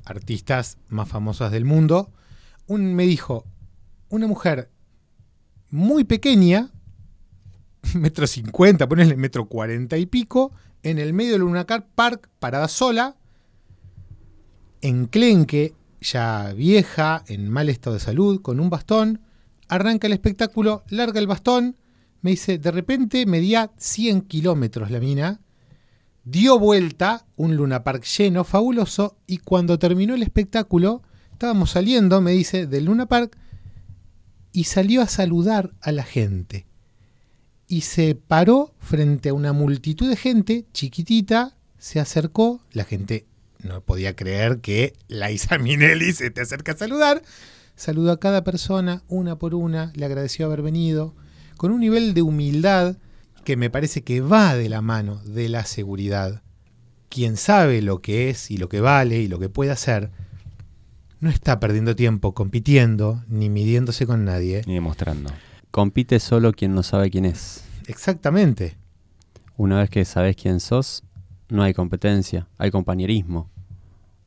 artistas 0.05 0.79
más 0.89 1.09
famosas 1.09 1.51
del 1.51 1.65
mundo, 1.65 2.13
un, 2.67 2.95
me 2.95 3.05
dijo, 3.05 3.47
una 4.09 4.27
mujer 4.27 4.71
muy 5.71 6.05
pequeña, 6.05 6.71
metro 7.95 8.27
cincuenta, 8.27 8.89
ponele 8.89 9.17
metro 9.17 9.47
cuarenta 9.49 9.99
y 9.99 10.07
pico, 10.07 10.53
en 10.83 10.99
el 10.99 11.13
medio 11.13 11.33
del 11.33 11.41
Luna 11.41 11.67
Park, 11.67 12.31
parada 12.39 12.69
sola, 12.69 13.17
enclenque, 14.83 15.75
ya 16.01 16.53
vieja, 16.53 17.25
en 17.27 17.49
mal 17.49 17.69
estado 17.69 17.95
de 17.95 18.01
salud, 18.01 18.43
con 18.43 18.61
un 18.61 18.71
bastón, 18.71 19.21
arranca 19.69 20.07
el 20.07 20.13
espectáculo, 20.13 20.85
larga 20.89 21.19
el 21.19 21.27
bastón, 21.27 21.77
me 22.21 22.31
dice, 22.31 22.59
de 22.59 22.71
repente 22.71 23.27
medía 23.27 23.73
100 23.77 24.23
kilómetros 24.23 24.91
la 24.91 25.01
mina, 25.01 25.41
dio 26.25 26.59
vuelta, 26.59 27.27
un 27.37 27.57
Luna 27.57 27.85
Park 27.85 28.05
lleno, 28.05 28.45
fabuloso, 28.45 29.17
y 29.27 29.39
cuando 29.39 29.79
terminó 29.79 30.15
el 30.15 30.23
espectáculo, 30.23 31.03
estábamos 31.45 31.73
saliendo, 31.73 32.23
me 32.23 32.31
dice, 32.31 32.67
del 32.67 32.87
Luna 32.87 33.05
Park, 33.05 33.37
y 34.51 34.65
salió 34.65 35.03
a 35.03 35.07
saludar 35.07 35.75
a 35.83 35.93
la 35.93 36.03
gente. 36.03 36.65
Y 37.69 37.83
se 37.83 38.15
paró 38.15 38.75
frente 38.79 39.29
a 39.29 39.35
una 39.35 39.53
multitud 39.53 40.09
de 40.09 40.17
gente, 40.17 40.65
chiquitita, 40.73 41.55
se 41.77 42.01
acercó, 42.01 42.63
la 42.73 42.85
gente 42.85 43.27
no 43.63 43.83
podía 43.83 44.17
creer 44.17 44.61
que 44.63 44.95
Liza 45.09 45.59
Minnelli 45.63 46.15
se 46.15 46.31
te 46.31 46.41
acerca 46.41 46.73
a 46.73 46.79
saludar. 46.79 47.23
Saludó 47.77 48.13
a 48.13 48.21
cada 48.21 48.43
persona, 48.43 49.03
una 49.09 49.39
por 49.39 49.55
una, 49.55 49.93
le 49.97 50.07
agradeció 50.07 50.47
haber 50.47 50.63
venido, 50.63 51.15
con 51.59 51.73
un 51.73 51.81
nivel 51.81 52.15
de 52.15 52.23
humildad 52.23 52.97
que 53.45 53.59
me 53.59 53.69
parece 53.69 54.03
que 54.03 54.23
va 54.23 54.57
de 54.57 54.71
la 54.71 54.81
mano 54.81 55.21
de 55.27 55.51
la 55.51 55.67
seguridad. 55.67 56.43
Quien 57.11 57.37
sabe 57.37 57.83
lo 57.83 58.01
que 58.01 58.31
es 58.31 58.51
y 58.51 58.57
lo 58.57 58.71
que 58.71 58.81
vale 58.81 59.19
y 59.19 59.29
lo 59.29 59.39
que 59.39 59.51
puede 59.51 59.73
hacer, 59.73 60.11
no 61.25 61.31
está 61.31 61.59
perdiendo 61.59 61.97
tiempo 61.97 62.35
compitiendo 62.35 63.25
ni 63.29 63.49
midiéndose 63.49 64.07
con 64.07 64.27
nadie. 64.27 64.61
Ni 64.67 64.75
demostrando. 64.75 65.31
Compite 65.71 66.21
solo 66.21 66.53
quien 66.53 66.75
no 66.75 66.83
sabe 66.83 67.11
quién 67.11 67.25
es. 67.25 67.65
Exactamente. 67.87 68.77
Una 69.57 69.79
vez 69.79 69.89
que 69.89 70.05
sabes 70.05 70.37
quién 70.37 70.61
sos, 70.61 71.03
no 71.49 71.63
hay 71.63 71.73
competencia, 71.73 72.47
hay 72.59 72.71
compañerismo, 72.71 73.51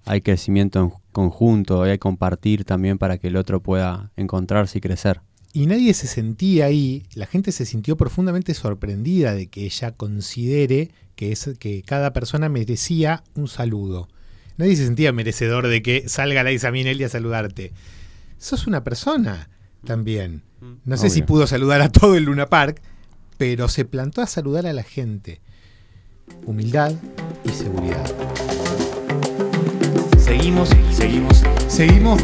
hay 0.05 0.21
crecimiento 0.21 0.79
en 0.79 0.91
conjunto, 1.11 1.83
hay 1.83 1.99
compartir 1.99 2.65
también 2.65 2.97
para 2.97 3.19
que 3.19 3.27
el 3.27 3.37
otro 3.37 3.61
pueda 3.61 4.11
encontrarse 4.15 4.79
y 4.79 4.81
crecer. 4.81 5.21
Y 5.53 5.67
nadie 5.67 5.93
se 5.93 6.07
sentía 6.07 6.65
ahí, 6.65 7.03
la 7.13 7.27
gente 7.27 7.51
se 7.51 7.65
sintió 7.65 7.95
profundamente 7.95 8.55
sorprendida 8.55 9.35
de 9.35 9.47
que 9.47 9.65
ella 9.65 9.91
considere 9.91 10.89
que, 11.15 11.31
es, 11.31 11.51
que 11.59 11.83
cada 11.83 12.11
persona 12.11 12.49
merecía 12.49 13.23
un 13.35 13.47
saludo. 13.47 14.07
Nadie 14.57 14.75
se 14.75 14.85
sentía 14.85 15.13
merecedor 15.13 15.67
de 15.67 15.81
que 15.81 16.09
salga 16.09 16.43
la 16.43 16.51
Isa 16.51 16.71
Minelli 16.71 17.03
a 17.03 17.09
saludarte. 17.09 17.73
Sos 18.37 18.67
una 18.67 18.83
persona 18.83 19.49
también. 19.85 20.43
No 20.83 20.97
sé 20.97 21.09
si 21.09 21.21
pudo 21.21 21.45
saludar 21.45 21.81
a 21.81 21.89
todo 21.89 22.15
el 22.15 22.23
Luna 22.23 22.47
Park, 22.47 22.81
pero 23.37 23.67
se 23.67 23.85
plantó 23.85 24.21
a 24.21 24.27
saludar 24.27 24.65
a 24.65 24.73
la 24.73 24.83
gente. 24.83 25.41
Humildad 26.45 26.93
y 27.45 27.49
seguridad. 27.49 28.03
Seguimos, 30.17 30.69
seguimos. 30.91 31.43
Seguimos. 31.67 32.21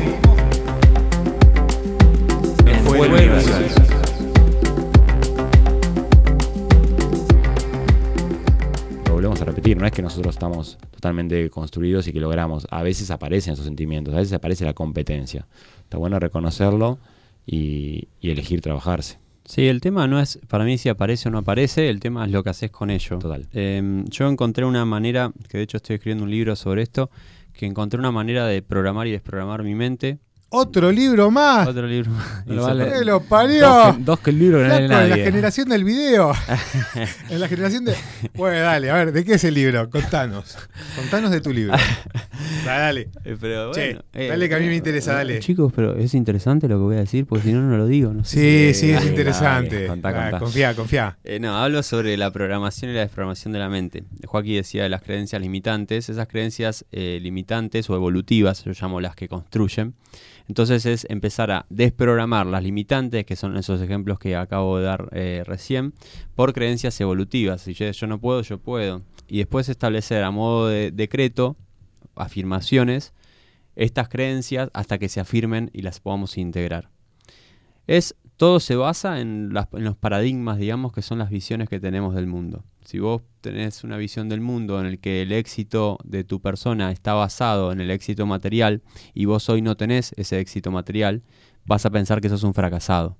en 2.65 2.83
Fue 2.83 2.97
Fue 3.07 4.02
a 9.43 9.45
repetir, 9.45 9.77
no 9.77 9.85
es 9.85 9.91
que 9.91 10.01
nosotros 10.01 10.35
estamos 10.35 10.77
totalmente 10.91 11.49
construidos 11.49 12.07
y 12.07 12.13
que 12.13 12.19
logramos. 12.19 12.67
A 12.71 12.81
veces 12.81 13.11
aparecen 13.11 13.53
esos 13.53 13.65
sentimientos, 13.65 14.13
a 14.13 14.17
veces 14.17 14.33
aparece 14.33 14.65
la 14.65 14.73
competencia. 14.73 15.45
Está 15.83 15.97
bueno 15.97 16.19
reconocerlo 16.19 16.99
y, 17.45 18.07
y 18.19 18.31
elegir 18.31 18.61
trabajarse. 18.61 19.19
Sí, 19.45 19.67
el 19.67 19.81
tema 19.81 20.07
no 20.07 20.19
es, 20.19 20.39
para 20.47 20.63
mí 20.63 20.77
si 20.77 20.87
aparece 20.87 21.27
o 21.27 21.31
no 21.31 21.39
aparece, 21.39 21.89
el 21.89 21.99
tema 21.99 22.25
es 22.25 22.31
lo 22.31 22.43
que 22.43 22.49
haces 22.49 22.71
con 22.71 22.89
ello. 22.89 23.19
Total. 23.19 23.45
Eh, 23.53 24.03
yo 24.09 24.29
encontré 24.29 24.63
una 24.65 24.85
manera, 24.85 25.31
que 25.49 25.57
de 25.57 25.63
hecho 25.63 25.77
estoy 25.77 25.95
escribiendo 25.95 26.23
un 26.23 26.31
libro 26.31 26.55
sobre 26.55 26.81
esto, 26.81 27.09
que 27.51 27.65
encontré 27.65 27.99
una 27.99 28.11
manera 28.11 28.47
de 28.47 28.61
programar 28.61 29.07
y 29.07 29.11
desprogramar 29.11 29.63
mi 29.63 29.75
mente. 29.75 30.17
Otro 30.55 30.91
libro 30.91 31.31
más. 31.31 31.67
Otro 31.67 31.87
libro. 31.87 32.11
No 32.45 32.53
lo 32.53 32.53
Y 32.53 32.65
vale. 32.65 32.83
se- 32.91 32.99
¡Que 32.99 33.05
lo 33.05 33.13
Dos 33.13 33.23
parió! 33.23 33.95
que, 33.97 34.03
dos 34.03 34.19
que 34.19 34.29
el 34.29 34.37
libro 34.39 34.59
que 34.59 34.67
no 34.67 34.75
en 34.75 34.87
la 35.09 35.15
generación 35.17 35.67
del 35.69 35.83
video. 35.83 36.31
en 37.29 37.39
la 37.39 37.47
generación 37.47 37.85
de. 37.85 37.95
Bueno, 38.35 38.59
dale, 38.59 38.91
a 38.91 38.93
ver, 38.95 39.11
¿de 39.13 39.25
qué 39.25 39.33
es 39.33 39.43
el 39.45 39.55
libro? 39.55 39.89
Contanos. 39.89 40.55
Contanos 40.95 41.31
de 41.31 41.41
tu 41.41 41.51
libro. 41.51 41.73
Dale, 42.65 42.79
dale. 42.81 43.09
Eh, 43.25 43.37
pero 43.39 43.71
Che, 43.73 43.97
eh, 44.13 44.27
dale 44.27 44.47
que 44.47 44.55
a 44.55 44.59
mí 44.59 44.67
me 44.67 44.75
interesa, 44.75 45.11
eh, 45.11 45.15
dale. 45.15 45.39
Chicos, 45.39 45.71
pero 45.75 45.95
es 45.97 46.13
interesante 46.13 46.67
lo 46.67 46.75
que 46.77 46.83
voy 46.83 46.95
a 46.95 46.99
decir, 46.99 47.25
porque 47.25 47.45
si 47.47 47.53
no, 47.53 47.61
no 47.61 47.77
lo 47.77 47.87
digo. 47.87 48.13
No 48.13 48.23
sé 48.23 48.73
Sí, 48.73 48.73
si- 48.73 48.87
sí, 48.87 48.91
es 48.93 49.05
interesante. 49.05 49.75
dale, 49.75 49.87
contá, 49.87 50.09
Ah, 50.09 50.21
contá. 50.31 50.39
confía, 50.39 50.75
confía. 50.75 51.17
Eh, 51.23 51.39
no, 51.39 51.57
hablo 51.57 51.83
sobre 51.83 52.15
la 52.15 52.31
programación 52.31 52.91
y 52.91 52.93
la 52.93 53.01
desprogramación 53.01 53.53
de 53.53 53.59
la 53.59 53.69
mente. 53.69 54.03
Joaquín 54.25 54.55
decía 54.55 54.83
de 54.83 54.89
las 54.89 55.01
creencias 55.01 55.41
limitantes. 55.41 56.09
Esas 56.09 56.27
creencias 56.27 56.85
eh, 56.91 57.19
limitantes 57.21 57.89
o 57.89 57.95
evolutivas, 57.95 58.63
yo 58.63 58.71
llamo 58.79 59.01
las 59.01 59.15
que 59.15 59.27
construyen. 59.27 59.93
Entonces 60.47 60.85
es 60.85 61.07
empezar 61.09 61.51
a 61.51 61.65
desprogramar 61.69 62.45
las 62.45 62.63
limitantes, 62.63 63.25
que 63.25 63.35
son 63.35 63.55
esos 63.57 63.81
ejemplos 63.81 64.19
que 64.19 64.35
acabo 64.35 64.77
de 64.77 64.83
dar 64.83 65.09
eh, 65.13 65.43
recién, 65.45 65.93
por 66.35 66.53
creencias 66.53 66.99
evolutivas. 66.99 67.61
Si 67.61 67.73
yo, 67.73 68.07
no 68.07 68.19
puedo, 68.19 68.41
yo 68.41 68.57
puedo. 68.57 69.01
Y 69.27 69.37
después 69.37 69.69
establecer 69.69 70.23
a 70.23 70.31
modo 70.31 70.67
de 70.67 70.91
decreto, 70.91 71.55
afirmaciones, 72.15 73.13
estas 73.75 74.09
creencias 74.09 74.69
hasta 74.73 74.97
que 74.97 75.09
se 75.09 75.19
afirmen 75.19 75.71
y 75.73 75.81
las 75.81 75.99
podamos 75.99 76.37
integrar. 76.37 76.89
Es, 77.87 78.15
todo 78.37 78.59
se 78.59 78.75
basa 78.75 79.19
en 79.21 79.53
los 79.53 79.97
paradigmas, 79.97 80.57
digamos, 80.57 80.91
que 80.91 81.01
son 81.01 81.19
las 81.19 81.29
visiones 81.29 81.69
que 81.69 81.79
tenemos 81.79 82.15
del 82.15 82.27
mundo. 82.27 82.63
Si 82.85 82.99
vos 82.99 83.21
tenés 83.41 83.83
una 83.83 83.97
visión 83.97 84.29
del 84.29 84.41
mundo 84.41 84.79
en 84.79 84.85
el 84.85 84.99
que 84.99 85.21
el 85.21 85.31
éxito 85.31 85.97
de 86.03 86.23
tu 86.23 86.41
persona 86.41 86.91
está 86.91 87.13
basado 87.13 87.71
en 87.71 87.79
el 87.79 87.91
éxito 87.91 88.25
material 88.25 88.81
y 89.13 89.25
vos 89.25 89.47
hoy 89.49 89.61
no 89.61 89.75
tenés 89.77 90.13
ese 90.17 90.39
éxito 90.39 90.71
material, 90.71 91.23
vas 91.65 91.85
a 91.85 91.89
pensar 91.89 92.21
que 92.21 92.29
sos 92.29 92.43
un 92.43 92.53
fracasado. 92.53 93.17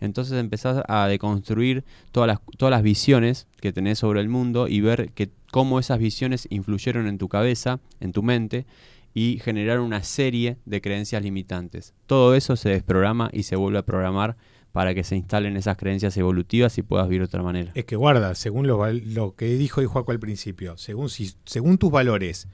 Entonces 0.00 0.38
empezás 0.38 0.82
a 0.88 1.06
deconstruir 1.06 1.84
todas 2.12 2.26
las, 2.26 2.38
todas 2.56 2.70
las 2.70 2.82
visiones 2.82 3.46
que 3.60 3.72
tenés 3.72 3.98
sobre 3.98 4.20
el 4.20 4.28
mundo 4.28 4.68
y 4.68 4.80
ver 4.80 5.12
que, 5.12 5.30
cómo 5.50 5.78
esas 5.78 5.98
visiones 5.98 6.46
influyeron 6.50 7.06
en 7.06 7.18
tu 7.18 7.28
cabeza, 7.28 7.80
en 8.00 8.12
tu 8.12 8.22
mente, 8.22 8.66
y 9.14 9.40
generaron 9.42 9.84
una 9.84 10.02
serie 10.02 10.58
de 10.64 10.80
creencias 10.80 11.22
limitantes. 11.22 11.94
Todo 12.06 12.34
eso 12.34 12.56
se 12.56 12.68
desprograma 12.68 13.30
y 13.32 13.44
se 13.44 13.56
vuelve 13.56 13.78
a 13.78 13.84
programar 13.84 14.36
para 14.72 14.94
que 14.94 15.04
se 15.04 15.16
instalen 15.16 15.56
esas 15.56 15.76
creencias 15.76 16.16
evolutivas 16.16 16.76
y 16.78 16.82
puedas 16.82 17.08
vivir 17.08 17.22
de 17.22 17.26
otra 17.26 17.42
manera. 17.42 17.72
Es 17.74 17.84
que 17.84 17.96
guarda, 17.96 18.34
según 18.34 18.66
lo, 18.66 19.34
que 19.36 19.46
dijo 19.56 19.80
hoy 19.80 19.86
Juaco 19.86 20.12
al 20.12 20.20
principio, 20.20 20.76
según, 20.76 21.08
si, 21.08 21.32
según 21.44 21.78
tus 21.78 21.90
valores, 21.90 22.48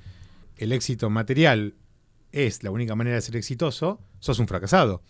el 0.56 0.72
éxito 0.72 1.10
material 1.10 1.74
es 2.32 2.62
la 2.62 2.70
única 2.70 2.94
manera 2.94 3.16
de 3.16 3.22
ser 3.22 3.36
exitoso, 3.36 4.00
sos 4.20 4.38
un 4.38 4.48
fracasado. 4.48 5.02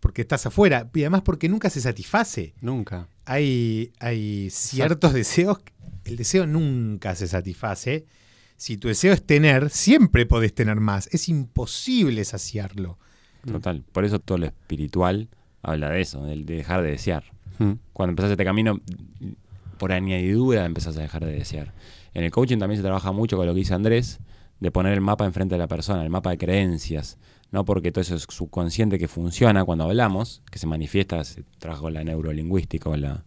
Porque 0.00 0.22
estás 0.22 0.46
afuera 0.46 0.90
y 0.92 1.00
además 1.02 1.22
porque 1.22 1.48
nunca 1.48 1.70
se 1.70 1.80
satisface. 1.80 2.54
Nunca. 2.60 3.08
Hay, 3.24 3.92
hay 4.00 4.50
ciertos 4.50 5.12
deseos, 5.12 5.58
el 6.04 6.16
deseo 6.16 6.46
nunca 6.46 7.14
se 7.14 7.28
satisface. 7.28 8.06
Si 8.56 8.76
tu 8.76 8.88
deseo 8.88 9.12
es 9.12 9.24
tener, 9.24 9.70
siempre 9.70 10.26
podés 10.26 10.54
tener 10.54 10.80
más. 10.80 11.08
Es 11.12 11.28
imposible 11.28 12.24
saciarlo. 12.24 12.98
Total. 13.46 13.84
Por 13.92 14.04
eso 14.04 14.18
todo 14.18 14.38
lo 14.38 14.46
espiritual 14.46 15.28
habla 15.62 15.90
de 15.90 16.00
eso, 16.00 16.24
de 16.24 16.44
dejar 16.44 16.82
de 16.82 16.90
desear. 16.90 17.24
Mm. 17.58 17.72
Cuando 17.92 18.10
empezás 18.10 18.30
este 18.32 18.44
camino, 18.44 18.80
por 19.78 19.92
añadidura 19.92 20.64
empezás 20.64 20.96
a 20.96 21.02
dejar 21.02 21.24
de 21.24 21.32
desear. 21.32 21.72
En 22.14 22.24
el 22.24 22.30
coaching 22.30 22.58
también 22.58 22.78
se 22.78 22.82
trabaja 22.82 23.12
mucho 23.12 23.36
con 23.36 23.46
lo 23.46 23.54
que 23.54 23.60
dice 23.60 23.74
Andrés, 23.74 24.20
de 24.60 24.70
poner 24.70 24.92
el 24.92 25.00
mapa 25.00 25.24
enfrente 25.24 25.54
de 25.54 25.58
la 25.58 25.66
persona, 25.66 26.02
el 26.02 26.10
mapa 26.10 26.30
de 26.30 26.38
creencias. 26.38 27.18
No 27.50 27.64
porque 27.64 27.92
todo 27.92 28.00
eso 28.00 28.14
es 28.14 28.22
subconsciente 28.22 28.98
que 28.98 29.08
funciona 29.08 29.64
cuando 29.64 29.84
hablamos, 29.84 30.42
que 30.50 30.58
se 30.58 30.66
manifiesta, 30.66 31.22
se 31.24 31.44
trabaja 31.58 31.82
con 31.82 31.94
la 31.94 32.02
neurolingüística, 32.02 32.88
con 32.88 33.02
la, 33.02 33.24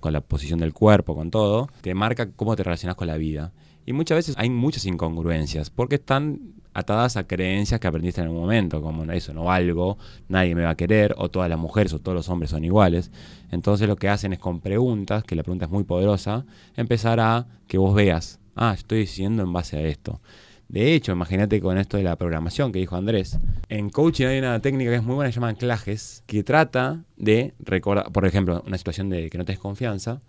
con 0.00 0.12
la 0.12 0.20
posición 0.20 0.58
del 0.58 0.72
cuerpo, 0.72 1.14
con 1.14 1.30
todo, 1.30 1.68
te 1.80 1.94
marca 1.94 2.32
cómo 2.32 2.56
te 2.56 2.64
relacionas 2.64 2.96
con 2.96 3.06
la 3.06 3.16
vida. 3.16 3.52
Y 3.86 3.92
muchas 3.92 4.16
veces 4.16 4.34
hay 4.36 4.50
muchas 4.50 4.84
incongruencias, 4.86 5.70
porque 5.70 5.94
están 5.96 6.54
atadas 6.78 7.16
a 7.16 7.26
creencias 7.26 7.80
que 7.80 7.86
aprendiste 7.86 8.20
en 8.20 8.28
algún 8.28 8.40
momento, 8.40 8.80
como 8.80 9.04
eso, 9.12 9.34
no 9.34 9.44
valgo, 9.44 9.98
nadie 10.28 10.54
me 10.54 10.62
va 10.62 10.70
a 10.70 10.76
querer, 10.76 11.14
o 11.18 11.30
todas 11.30 11.48
las 11.48 11.58
mujeres 11.58 11.92
o 11.92 11.98
todos 11.98 12.14
los 12.14 12.28
hombres 12.28 12.50
son 12.50 12.64
iguales. 12.64 13.10
Entonces 13.50 13.88
lo 13.88 13.96
que 13.96 14.08
hacen 14.08 14.32
es 14.32 14.38
con 14.38 14.60
preguntas, 14.60 15.24
que 15.24 15.36
la 15.36 15.42
pregunta 15.42 15.66
es 15.66 15.70
muy 15.70 15.84
poderosa, 15.84 16.44
empezar 16.76 17.20
a 17.20 17.46
que 17.66 17.78
vos 17.78 17.94
veas, 17.94 18.40
ah, 18.54 18.72
estoy 18.74 19.00
diciendo 19.00 19.42
en 19.42 19.52
base 19.52 19.76
a 19.76 19.82
esto. 19.82 20.20
De 20.68 20.94
hecho, 20.94 21.12
imagínate 21.12 21.60
con 21.60 21.78
esto 21.78 21.96
de 21.96 22.02
la 22.02 22.16
programación 22.16 22.72
que 22.72 22.78
dijo 22.78 22.94
Andrés. 22.94 23.38
En 23.70 23.88
coaching 23.88 24.26
hay 24.26 24.38
una 24.38 24.60
técnica 24.60 24.90
que 24.90 24.96
es 24.96 25.02
muy 25.02 25.14
buena, 25.14 25.32
se 25.32 25.36
llama 25.36 25.48
anclajes, 25.48 26.22
que 26.26 26.42
trata 26.42 27.04
de 27.16 27.54
recordar, 27.58 28.12
por 28.12 28.26
ejemplo, 28.26 28.62
una 28.66 28.76
situación 28.76 29.08
de 29.08 29.30
que 29.30 29.38
no 29.38 29.46
tenés 29.46 29.60
confianza, 29.60 30.20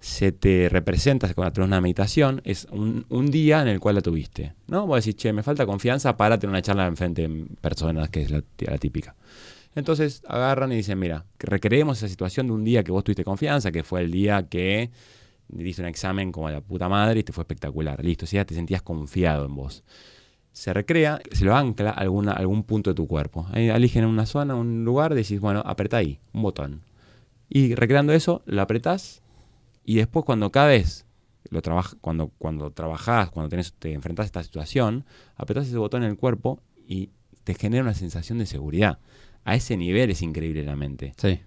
se 0.00 0.32
te 0.32 0.70
representa 0.70 1.32
cuando 1.34 1.52
tenés 1.52 1.68
una 1.68 1.80
meditación, 1.80 2.40
es 2.44 2.66
un, 2.70 3.04
un 3.10 3.30
día 3.30 3.60
en 3.60 3.68
el 3.68 3.80
cual 3.80 3.96
la 3.96 4.00
tuviste. 4.00 4.54
¿no? 4.66 4.86
Vos 4.86 5.04
decís, 5.04 5.20
che, 5.20 5.32
me 5.32 5.42
falta 5.42 5.66
confianza 5.66 6.16
para 6.16 6.38
tener 6.38 6.50
una 6.50 6.62
charla 6.62 6.86
enfrente 6.86 7.28
de 7.28 7.46
personas, 7.60 8.08
que 8.08 8.22
es 8.22 8.30
la, 8.30 8.42
típica. 8.78 9.14
Entonces 9.74 10.22
agarran 10.26 10.72
y 10.72 10.76
dicen, 10.76 10.98
mira, 10.98 11.26
recreemos 11.38 11.98
esa 11.98 12.08
situación 12.08 12.46
de 12.46 12.54
un 12.54 12.64
día 12.64 12.82
que 12.82 12.90
vos 12.90 13.04
tuviste 13.04 13.24
confianza, 13.24 13.70
que 13.70 13.84
fue 13.84 14.00
el 14.00 14.10
día 14.10 14.48
que 14.48 14.90
diste 15.48 15.82
un 15.82 15.88
examen 15.88 16.32
como 16.32 16.48
la 16.48 16.62
puta 16.62 16.88
madre 16.88 17.20
y 17.20 17.22
te 17.22 17.32
fue 17.32 17.42
espectacular. 17.42 18.02
Listo, 18.02 18.24
si 18.24 18.36
ya 18.36 18.44
te 18.46 18.54
sentías 18.54 18.82
confiado 18.82 19.44
en 19.44 19.54
vos. 19.54 19.84
Se 20.52 20.72
recrea, 20.72 21.20
se 21.30 21.44
lo 21.44 21.54
ancla 21.54 21.90
alguna, 21.90 22.32
algún 22.32 22.64
punto 22.64 22.90
de 22.90 22.94
tu 22.94 23.06
cuerpo. 23.06 23.46
Ahí 23.52 23.68
eligen 23.68 24.06
una 24.06 24.26
zona, 24.26 24.54
un 24.54 24.84
lugar, 24.84 25.14
decís, 25.14 25.40
bueno, 25.40 25.62
apretá 25.64 25.98
ahí, 25.98 26.18
un 26.32 26.42
botón. 26.42 26.80
Y 27.48 27.74
recreando 27.74 28.12
eso, 28.12 28.42
lo 28.46 28.62
apretás 28.62 29.22
y 29.84 29.96
después 29.96 30.24
cuando 30.24 30.50
cada 30.50 30.68
vez 30.68 31.06
lo 31.50 31.62
trabaja, 31.62 31.96
cuando, 32.00 32.28
cuando 32.38 32.70
trabajás, 32.70 33.30
cuando 33.30 33.48
tenés, 33.48 33.72
te 33.72 33.92
enfrentás 33.92 34.24
a 34.24 34.26
esta 34.26 34.42
situación, 34.42 35.04
apretás 35.36 35.66
ese 35.66 35.78
botón 35.78 36.02
en 36.02 36.10
el 36.10 36.16
cuerpo 36.16 36.60
y 36.86 37.10
te 37.44 37.54
genera 37.54 37.82
una 37.82 37.94
sensación 37.94 38.38
de 38.38 38.46
seguridad. 38.46 38.98
A 39.44 39.54
ese 39.54 39.76
nivel 39.76 40.10
es 40.10 40.22
increíble 40.22 40.62
la 40.64 40.76
mente. 40.76 41.14
Sí. 41.16 41.40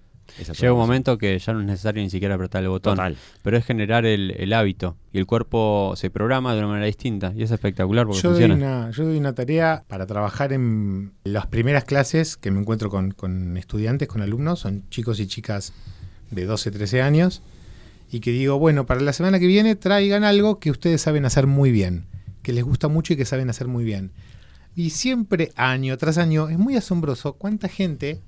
Llega 0.60 0.74
un 0.74 0.80
momento 0.80 1.18
que 1.18 1.38
ya 1.38 1.54
no 1.54 1.60
es 1.60 1.66
necesario 1.66 2.02
ni 2.02 2.10
siquiera 2.10 2.36
apretar 2.36 2.64
el 2.64 2.70
botón, 2.70 2.96
Total. 2.96 3.18
pero 3.44 3.58
es 3.58 3.66
generar 3.66 4.06
el, 4.06 4.32
el 4.32 4.54
hábito 4.54 4.98
y 5.12 5.20
el 5.20 5.26
cuerpo 5.26 5.94
se 5.96 6.10
programa 6.10 6.54
de 6.54 6.60
una 6.60 6.70
manera 6.70 6.86
distinta 6.86 7.34
y 7.36 7.44
es 7.44 7.52
espectacular 7.52 8.06
porque 8.08 8.22
Yo 8.22 8.32
doy, 8.32 8.46
una, 8.46 8.90
yo 8.92 9.06
doy 9.06 9.18
una 9.18 9.36
tarea 9.36 9.84
para 9.88 10.08
trabajar 10.08 10.54
en 10.54 11.14
las 11.24 11.48
primeras 11.48 11.84
clases 11.84 12.38
que 12.38 12.52
me 12.52 12.60
encuentro 12.60 12.90
con, 12.90 13.12
con 13.12 13.58
estudiantes, 13.58 14.08
con 14.08 14.22
alumnos, 14.22 14.62
son 14.62 14.90
chicos 14.90 15.20
y 15.20 15.28
chicas 15.28 15.74
de 16.32 16.46
12, 16.46 16.72
13 16.72 17.02
años, 17.02 17.44
y 18.14 18.20
que 18.20 18.32
digo, 18.32 18.60
bueno, 18.60 18.86
para 18.86 19.02
la 19.02 19.12
semana 19.12 19.40
que 19.40 19.48
viene 19.48 19.76
traigan 19.76 20.24
algo 20.24 20.60
que 20.60 20.70
ustedes 20.70 21.02
saben 21.02 21.26
hacer 21.26 21.48
muy 21.48 21.72
bien, 21.72 22.06
que 22.44 22.54
les 22.54 22.64
gusta 22.64 22.88
mucho 22.88 23.14
y 23.14 23.18
que 23.18 23.26
saben 23.26 23.50
hacer 23.50 23.68
muy 23.68 23.84
bien. 23.84 24.12
Y 24.76 24.92
siempre, 24.92 25.52
año 25.56 25.98
tras 25.98 26.20
año, 26.20 26.48
es 26.50 26.60
muy 26.60 26.76
asombroso 26.76 27.34
cuánta 27.34 27.70
gente 27.70 28.22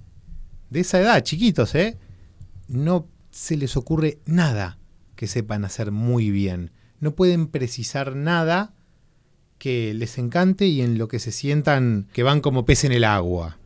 de 0.71 0.79
esa 0.79 0.99
edad, 0.99 1.23
chiquitos, 1.23 1.75
¿eh? 1.75 1.99
No 2.67 3.07
se 3.29 3.57
les 3.57 3.77
ocurre 3.77 4.17
nada 4.25 4.79
que 5.15 5.27
sepan 5.27 5.65
hacer 5.65 5.91
muy 5.91 6.31
bien. 6.31 6.71
No 6.99 7.13
pueden 7.13 7.45
precisar 7.45 8.15
nada 8.15 8.73
que 9.59 9.93
les 9.93 10.17
encante 10.17 10.65
y 10.65 10.81
en 10.81 10.97
lo 10.97 11.07
que 11.07 11.19
se 11.19 11.31
sientan 11.31 12.07
que 12.11 12.23
van 12.23 12.41
como 12.41 12.65
pez 12.65 12.85
en 12.85 12.91
el 12.91 13.03
agua. 13.03 13.57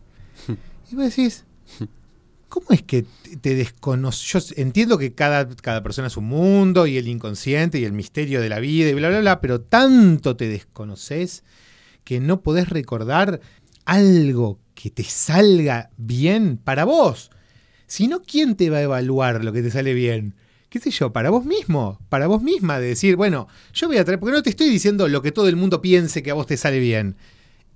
Y 0.92 0.96
vos 0.96 1.06
decís, 1.06 1.46
¿cómo 2.50 2.68
es 2.72 2.84
que 2.84 3.06
te 3.42 3.56
desconoces? 3.56 4.28
Yo 4.28 4.62
entiendo 4.62 4.98
que 4.98 5.14
cada, 5.14 5.48
cada 5.56 5.82
persona 5.82 6.08
es 6.08 6.18
un 6.18 6.26
mundo 6.26 6.88
y 6.88 6.98
el 6.98 7.08
inconsciente 7.08 7.80
y 7.80 7.86
el 7.86 7.94
misterio 7.94 8.42
de 8.42 8.50
la 8.50 8.60
vida 8.60 8.90
y 8.90 8.94
bla, 8.94 9.10
bla, 9.10 9.20
bla, 9.22 9.42
pero 9.42 9.62
tanto 9.62 10.36
te 10.36 10.48
desconoces 10.48 11.44
que 12.04 12.20
no 12.20 12.42
podés 12.42 12.70
recordar 12.70 13.40
algo 13.86 14.60
que 14.74 14.90
te 14.90 15.04
salga 15.04 15.92
bien 15.98 16.58
para 16.58 16.84
vos. 16.84 17.32
Si 17.88 18.08
no, 18.08 18.22
¿quién 18.22 18.56
te 18.56 18.70
va 18.70 18.78
a 18.78 18.84
evaluar 18.84 19.44
lo 19.44 19.54
que 19.54 19.62
te 19.62 19.72
sale 19.72 19.94
bien? 19.94 20.36
qué 20.70 20.80
sé 20.80 20.92
yo, 20.92 21.12
para 21.12 21.30
vos 21.32 21.46
mismo, 21.46 22.00
para 22.10 22.28
vos 22.28 22.42
misma, 22.42 22.80
de 22.80 22.88
decir, 22.88 23.16
bueno, 23.16 23.48
yo 23.74 23.88
voy 23.88 23.98
a 23.98 24.06
traer, 24.06 24.20
porque 24.20 24.36
no 24.36 24.44
te 24.44 24.52
estoy 24.52 24.70
diciendo 24.70 25.08
lo 25.08 25.22
que 25.22 25.32
todo 25.32 25.48
el 25.48 25.56
mundo 25.56 25.82
piense 25.82 26.24
que 26.24 26.32
a 26.32 26.36
vos 26.36 26.48
te 26.48 26.58
sale 26.58 26.80
bien. 26.80 27.18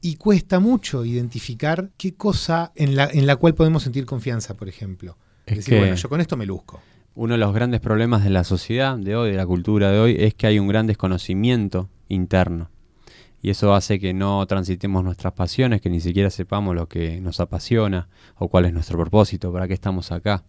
Y 0.06 0.18
cuesta 0.18 0.60
mucho 0.60 1.06
identificar 1.06 1.92
qué 1.96 2.14
cosa 2.16 2.74
en 2.76 2.98
la, 2.98 3.06
en 3.06 3.26
la 3.26 3.38
cual 3.38 3.56
podemos 3.56 3.84
sentir 3.84 4.06
confianza, 4.06 4.54
por 4.54 4.68
ejemplo. 4.68 5.18
Es 5.46 5.56
decir, 5.56 5.80
bueno, 5.80 5.96
yo 5.96 6.10
con 6.10 6.20
esto 6.20 6.36
me 6.36 6.46
luzco. 6.46 6.82
Uno 7.16 7.36
de 7.36 7.38
los 7.38 7.54
grandes 7.54 7.80
problemas 7.80 8.22
de 8.26 8.30
la 8.30 8.44
sociedad 8.44 8.98
de 8.98 9.16
hoy, 9.16 9.32
de 9.32 9.38
la 9.38 9.46
cultura 9.46 9.92
de 9.92 10.00
hoy, 10.00 10.18
es 10.20 10.34
que 10.34 10.46
hay 10.46 10.60
un 10.60 10.68
gran 10.68 10.88
desconocimiento 10.88 11.90
interno. 12.10 12.70
Y 13.42 13.50
eso 13.50 13.74
hace 13.74 13.98
que 13.98 14.14
no 14.14 14.46
transitemos 14.46 15.06
nuestras 15.06 15.32
pasiones, 15.32 15.80
que 15.80 15.90
ni 15.90 16.02
siquiera 16.02 16.30
sepamos 16.30 16.76
lo 16.76 16.90
que 16.90 17.22
nos 17.22 17.40
apasiona 17.40 18.10
o 18.36 18.50
cuál 18.50 18.66
es 18.66 18.74
nuestro 18.74 19.00
propósito, 19.00 19.54
para 19.54 19.70
qué 19.70 19.74
estamos 19.74 20.12
acá. 20.12 20.44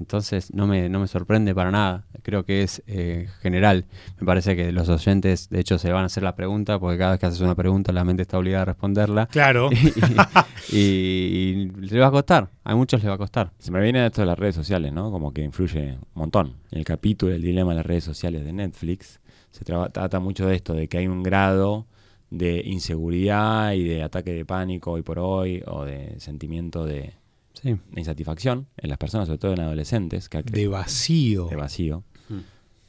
Entonces 0.00 0.52
no 0.52 0.66
me, 0.66 0.88
no 0.88 0.98
me 1.00 1.06
sorprende 1.06 1.54
para 1.54 1.70
nada, 1.70 2.04
creo 2.22 2.44
que 2.44 2.62
es 2.62 2.82
eh, 2.86 3.28
general. 3.40 3.84
Me 4.18 4.26
parece 4.26 4.56
que 4.56 4.72
los 4.72 4.88
oyentes, 4.88 5.48
de 5.50 5.60
hecho, 5.60 5.78
se 5.78 5.92
van 5.92 6.02
a 6.02 6.06
hacer 6.06 6.22
la 6.24 6.34
pregunta, 6.34 6.78
porque 6.80 6.98
cada 6.98 7.12
vez 7.12 7.20
que 7.20 7.26
haces 7.26 7.40
una 7.40 7.54
pregunta 7.54 7.92
la 7.92 8.04
mente 8.04 8.22
está 8.22 8.38
obligada 8.38 8.62
a 8.62 8.64
responderla. 8.66 9.26
Claro. 9.28 9.70
y, 10.72 10.76
y- 10.78 11.50
y 11.52 11.66
le 11.66 12.00
va 12.00 12.08
a 12.08 12.10
costar, 12.10 12.48
a 12.64 12.74
muchos 12.74 13.00
les 13.02 13.10
va 13.10 13.14
a 13.14 13.18
costar. 13.18 13.52
Se 13.58 13.70
me 13.70 13.80
viene 13.80 14.04
esto 14.04 14.20
de 14.22 14.26
las 14.26 14.38
redes 14.38 14.54
sociales, 14.54 14.92
¿no? 14.92 15.10
Como 15.10 15.32
que 15.32 15.42
influye 15.42 15.92
un 15.92 15.98
montón. 16.14 16.54
El 16.70 16.84
capítulo, 16.84 17.32
el 17.34 17.42
dilema 17.42 17.70
de 17.70 17.76
las 17.76 17.86
redes 17.86 18.04
sociales 18.04 18.44
de 18.44 18.52
Netflix, 18.52 19.20
se 19.50 19.64
traba- 19.64 19.90
trata 19.90 20.18
mucho 20.20 20.46
de 20.46 20.56
esto, 20.56 20.74
de 20.74 20.88
que 20.88 20.98
hay 20.98 21.06
un 21.06 21.22
grado 21.22 21.86
de 22.30 22.62
inseguridad 22.64 23.72
y 23.74 23.84
de 23.84 24.02
ataque 24.02 24.32
de 24.32 24.44
pánico 24.44 24.92
hoy 24.92 25.02
por 25.02 25.18
hoy, 25.20 25.62
o 25.66 25.84
de 25.84 26.18
sentimiento 26.18 26.84
de, 26.84 27.14
Sí. 27.54 27.70
de 27.92 28.00
insatisfacción 28.00 28.66
en 28.76 28.88
las 28.90 28.98
personas, 28.98 29.26
sobre 29.28 29.38
todo 29.38 29.52
en 29.54 29.60
adolescentes, 29.60 30.28
que 30.28 30.42
De 30.42 30.68
vacío. 30.68 31.48
de 31.48 31.56
vacío. 31.56 32.04
Mm. 32.28 32.38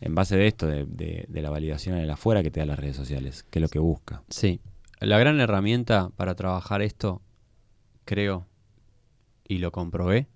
En 0.01 0.15
base 0.15 0.35
de 0.35 0.47
esto, 0.47 0.67
de, 0.67 0.85
de- 0.85 1.25
de 1.29 1.41
la 1.41 1.49
validación 1.49 1.95
en 1.95 2.01
el 2.03 2.09
afuera 2.09 2.43
que 2.43 2.51
te 2.51 2.59
da 2.59 2.65
las 2.65 2.77
redes 2.79 2.95
sociales, 2.97 3.43
que 3.49 3.59
es 3.59 3.61
lo 3.61 3.69
que 3.69 3.79
busca. 3.79 4.23
Sí. 4.29 4.59
La 4.99 5.17
gran 5.19 5.39
herramienta 5.39 6.09
para 6.17 6.35
trabajar 6.35 6.81
esto, 6.81 7.21
creo, 8.05 8.45
y 9.47 9.59
lo 9.59 9.71
comprobé, 9.71 10.27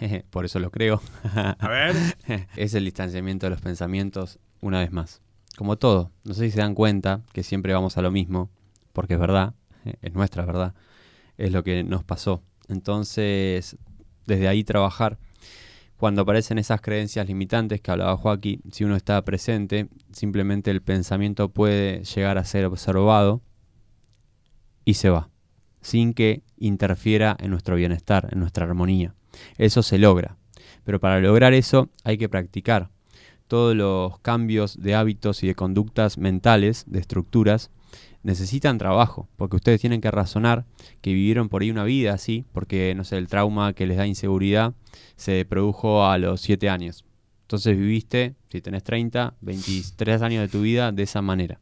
por 0.30 0.44
eso 0.44 0.58
lo 0.58 0.70
creo, 0.70 1.00
A 1.34 1.68
ver. 1.68 1.94
es 2.56 2.74
el 2.74 2.84
distanciamiento 2.84 3.46
de 3.46 3.50
los 3.50 3.60
pensamientos 3.60 4.38
una 4.60 4.80
vez 4.80 4.90
más. 4.92 5.20
Como 5.56 5.76
todo, 5.76 6.10
no 6.24 6.34
sé 6.34 6.46
si 6.46 6.50
se 6.52 6.60
dan 6.60 6.74
cuenta 6.74 7.22
que 7.32 7.42
siempre 7.44 7.72
vamos 7.74 7.96
a 7.98 8.02
lo 8.02 8.10
mismo, 8.10 8.50
porque 8.92 9.14
es 9.14 9.20
verdad, 9.20 9.54
es 10.02 10.12
nuestra 10.14 10.44
verdad, 10.44 10.74
es 11.38 11.52
lo 11.52 11.62
que 11.62 11.84
nos 11.84 12.02
pasó. 12.02 12.42
Entonces, 12.68 13.76
desde 14.26 14.48
ahí 14.48 14.64
trabajar. 14.64 15.18
Cuando 15.96 16.22
aparecen 16.22 16.58
esas 16.58 16.80
creencias 16.80 17.26
limitantes 17.26 17.80
que 17.80 17.90
hablaba 17.90 18.16
Joaquín, 18.16 18.60
si 18.72 18.84
uno 18.84 18.96
está 18.96 19.22
presente, 19.22 19.88
simplemente 20.12 20.70
el 20.70 20.82
pensamiento 20.82 21.48
puede 21.48 22.04
llegar 22.04 22.36
a 22.36 22.44
ser 22.44 22.66
observado 22.66 23.40
y 24.84 24.94
se 24.94 25.08
va, 25.08 25.30
sin 25.80 26.12
que 26.12 26.42
interfiera 26.58 27.36
en 27.40 27.50
nuestro 27.50 27.76
bienestar, 27.76 28.28
en 28.32 28.40
nuestra 28.40 28.66
armonía. 28.66 29.14
Eso 29.56 29.82
se 29.82 29.98
logra. 29.98 30.36
Pero 30.84 31.00
para 31.00 31.20
lograr 31.20 31.54
eso 31.54 31.88
hay 32.02 32.18
que 32.18 32.28
practicar 32.28 32.90
todos 33.48 33.74
los 33.74 34.18
cambios 34.20 34.80
de 34.80 34.94
hábitos 34.94 35.42
y 35.42 35.46
de 35.46 35.54
conductas 35.54 36.18
mentales, 36.18 36.84
de 36.86 36.98
estructuras, 36.98 37.70
necesitan 38.24 38.78
trabajo, 38.78 39.28
porque 39.36 39.56
ustedes 39.56 39.80
tienen 39.80 40.00
que 40.00 40.10
razonar 40.10 40.64
que 41.00 41.12
vivieron 41.12 41.48
por 41.48 41.62
ahí 41.62 41.70
una 41.70 41.84
vida 41.84 42.14
así, 42.14 42.44
porque, 42.52 42.94
no 42.96 43.04
sé, 43.04 43.18
el 43.18 43.28
trauma 43.28 43.74
que 43.74 43.86
les 43.86 43.96
da 43.96 44.06
inseguridad 44.06 44.74
se 45.14 45.44
produjo 45.44 46.06
a 46.06 46.18
los 46.18 46.40
7 46.40 46.68
años. 46.68 47.04
Entonces 47.42 47.76
viviste, 47.76 48.34
si 48.48 48.60
tenés 48.60 48.82
30, 48.82 49.34
23 49.40 50.22
años 50.22 50.40
de 50.40 50.48
tu 50.48 50.62
vida 50.62 50.90
de 50.90 51.02
esa 51.02 51.22
manera. 51.22 51.60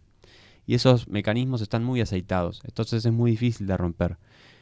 Y 0.65 0.75
esos 0.75 1.09
mecanismos 1.09 1.61
están 1.61 1.83
muy 1.83 2.01
aceitados, 2.01 2.63
entonces 2.65 3.05
es 3.05 3.13
muy 3.13 3.33
difícil 3.33 3.67
de 3.67 3.77
romper. 3.77 4.17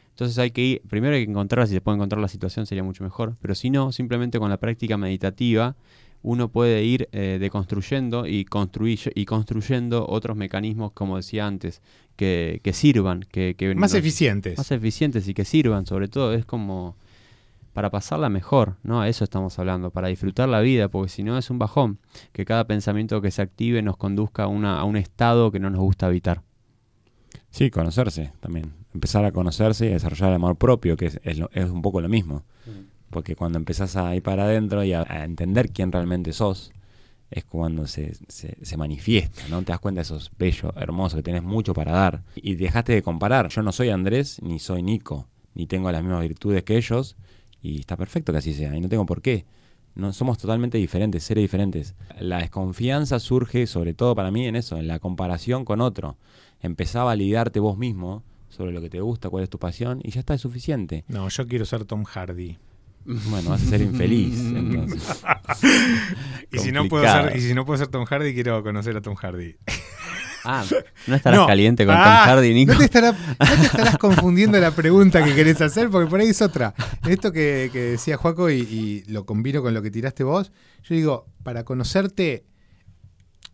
Entonces 0.09 0.37
hay 0.39 0.51
que 0.51 0.61
ir, 0.61 0.81
primero 0.89 1.15
hay 1.15 1.23
que 1.23 1.31
encontrar, 1.31 1.67
si 1.67 1.73
se 1.75 1.81
puede 1.81 1.95
encontrar 1.95 2.19
la 2.19 2.27
situación 2.27 2.65
sería 2.65 2.83
mucho 2.83 3.03
mejor, 3.03 3.37
pero 3.41 3.53
si 3.55 3.69
no, 3.69 3.91
simplemente 3.91 4.39
con 4.39 4.49
la 4.49 4.57
práctica 4.57 4.97
meditativa 4.97 5.75
uno 6.23 6.49
puede 6.49 6.83
ir 6.83 7.09
eh, 7.11 7.37
deconstruyendo 7.39 8.27
y, 8.27 8.45
construir, 8.45 8.99
y 9.15 9.25
construyendo 9.25 10.05
otros 10.07 10.37
mecanismos, 10.37 10.91
como 10.91 11.17
decía 11.17 11.47
antes, 11.47 11.81
que, 12.15 12.59
que 12.63 12.73
sirvan, 12.73 13.21
que, 13.31 13.55
que 13.57 13.73
Más 13.75 13.93
eficientes. 13.95 14.57
más 14.57 14.71
eficientes 14.71 15.27
y 15.27 15.33
que 15.33 15.45
sirvan, 15.45 15.85
sobre 15.85 16.07
todo, 16.07 16.33
es 16.33 16.45
como 16.45 16.95
para 17.73 17.89
pasarla 17.89 18.27
mejor, 18.29 18.75
¿no? 18.83 19.01
A 19.01 19.07
eso 19.07 19.23
estamos 19.23 19.57
hablando, 19.57 19.91
para 19.91 20.09
disfrutar 20.09 20.49
la 20.49 20.59
vida, 20.59 20.89
porque 20.89 21.09
si 21.09 21.23
no 21.23 21.37
es 21.37 21.49
un 21.49 21.57
bajón, 21.57 21.99
que 22.33 22.43
cada 22.45 22.65
pensamiento 22.67 23.21
que 23.21 23.31
se 23.31 23.41
active 23.41 23.81
nos 23.81 23.95
conduzca 23.97 24.43
a, 24.43 24.47
una, 24.47 24.77
a 24.79 24.83
un 24.83 24.97
estado 24.97 25.51
que 25.51 25.59
no 25.59 25.69
nos 25.69 25.79
gusta 25.79 26.07
evitar. 26.09 26.41
Sí, 27.49 27.69
conocerse 27.71 28.33
también. 28.41 28.73
Empezar 28.93 29.23
a 29.23 29.31
conocerse 29.31 29.85
y 29.85 29.89
a 29.89 29.93
desarrollar 29.93 30.29
el 30.29 30.35
amor 30.35 30.57
propio, 30.57 30.97
que 30.97 31.05
es, 31.07 31.19
es 31.23 31.37
lo- 31.39 31.49
es 31.53 31.69
un 31.69 31.81
poco 31.81 32.01
lo 32.01 32.09
mismo. 32.09 32.43
Porque 33.11 33.35
cuando 33.35 33.59
empezás 33.59 33.95
a 33.95 34.15
ir 34.15 34.23
para 34.23 34.45
adentro 34.45 34.83
y 34.83 34.93
a, 34.93 35.03
entender 35.23 35.71
quién 35.71 35.91
realmente 35.91 36.33
sos, 36.33 36.71
es 37.29 37.45
cuando 37.45 37.85
se, 37.85 38.15
se, 38.27 38.57
se 38.61 38.77
manifiesta, 38.77 39.43
¿no? 39.49 39.61
Te 39.61 39.71
das 39.71 39.79
cuenta 39.79 39.99
de 39.99 40.03
esos 40.03 40.31
bello, 40.37 40.73
hermoso, 40.75 41.17
que 41.17 41.23
tenés 41.23 41.43
mucho 41.43 41.73
para 41.75 41.91
dar. 41.91 42.23
Y 42.35 42.55
dejaste 42.55 42.93
de 42.93 43.03
comparar. 43.03 43.49
Yo 43.49 43.61
no 43.61 43.71
soy 43.71 43.89
Andrés, 43.89 44.41
ni 44.41 44.57
soy 44.57 44.81
Nico, 44.81 45.27
ni 45.53 45.67
tengo 45.67 45.91
las 45.91 46.01
mismas 46.01 46.21
virtudes 46.21 46.63
que 46.63 46.77
ellos, 46.77 47.15
y 47.61 47.79
está 47.79 47.95
perfecto 47.95 48.31
que 48.31 48.39
así 48.39 48.53
sea, 48.53 48.75
y 48.75 48.81
no 48.81 48.89
tengo 48.89 49.05
por 49.05 49.21
qué. 49.21 49.45
No, 49.93 50.13
somos 50.13 50.37
totalmente 50.37 50.77
diferentes, 50.77 51.23
seres 51.23 51.43
diferentes. 51.43 51.95
La 52.19 52.39
desconfianza 52.39 53.19
surge, 53.19 53.67
sobre 53.67 53.93
todo 53.93 54.15
para 54.15 54.31
mí, 54.31 54.47
en 54.47 54.55
eso, 54.55 54.77
en 54.77 54.87
la 54.87 54.99
comparación 54.99 55.65
con 55.65 55.81
otro. 55.81 56.17
Empezá 56.61 57.01
a 57.01 57.05
validarte 57.05 57.59
vos 57.59 57.77
mismo 57.77 58.23
sobre 58.49 58.71
lo 58.71 58.81
que 58.81 58.89
te 58.89 59.01
gusta, 59.01 59.29
cuál 59.29 59.43
es 59.43 59.49
tu 59.49 59.59
pasión, 59.59 59.99
y 60.03 60.11
ya 60.11 60.21
está, 60.21 60.33
es 60.33 60.41
suficiente. 60.41 61.03
No, 61.07 61.27
yo 61.29 61.47
quiero 61.47 61.65
ser 61.65 61.85
Tom 61.85 62.03
Hardy. 62.03 62.57
Bueno, 63.05 63.49
vas 63.49 63.61
a 63.63 63.65
ser 63.65 63.81
infeliz, 63.81 64.39
entonces. 64.55 65.23
Y 66.51 66.59
si, 66.59 66.71
no 66.71 66.87
puedo 66.87 67.03
ser, 67.03 67.35
y 67.35 67.41
si 67.41 67.53
no 67.53 67.65
puedo 67.65 67.77
ser 67.77 67.87
Tom 67.87 68.05
Hardy, 68.05 68.33
quiero 68.33 68.61
conocer 68.63 68.95
a 68.97 69.01
Tom 69.01 69.15
Hardy. 69.15 69.55
Ah, 70.43 70.63
no 71.07 71.15
estarás 71.15 71.39
No. 71.39 71.47
caliente 71.47 71.85
con 71.85 71.95
Ah, 71.97 72.23
Tom 72.25 72.33
Hardy, 72.35 72.53
Nico. 72.53 72.73
No 72.73 72.79
te, 72.79 72.85
estará- 72.85 73.11
no 73.39 73.45
te 73.59 73.65
estarás 73.65 73.97
confundiendo 73.97 74.59
la 74.59 74.71
pregunta 74.71 75.23
que 75.23 75.33
querés 75.35 75.61
hacer, 75.61 75.89
porque 75.89 76.09
por 76.09 76.19
ahí 76.19 76.27
es 76.29 76.41
otra. 76.41 76.73
Esto 77.07 77.31
que, 77.31 77.69
que 77.71 77.79
decía 77.79 78.17
Juaco 78.17 78.49
y, 78.49 78.59
y 78.61 79.03
lo 79.11 79.25
combino 79.25 79.61
con 79.61 79.73
lo 79.73 79.81
que 79.81 79.91
tiraste 79.91 80.23
vos, 80.23 80.51
yo 80.83 80.95
digo, 80.95 81.27
para 81.43 81.63
conocerte, 81.63 82.45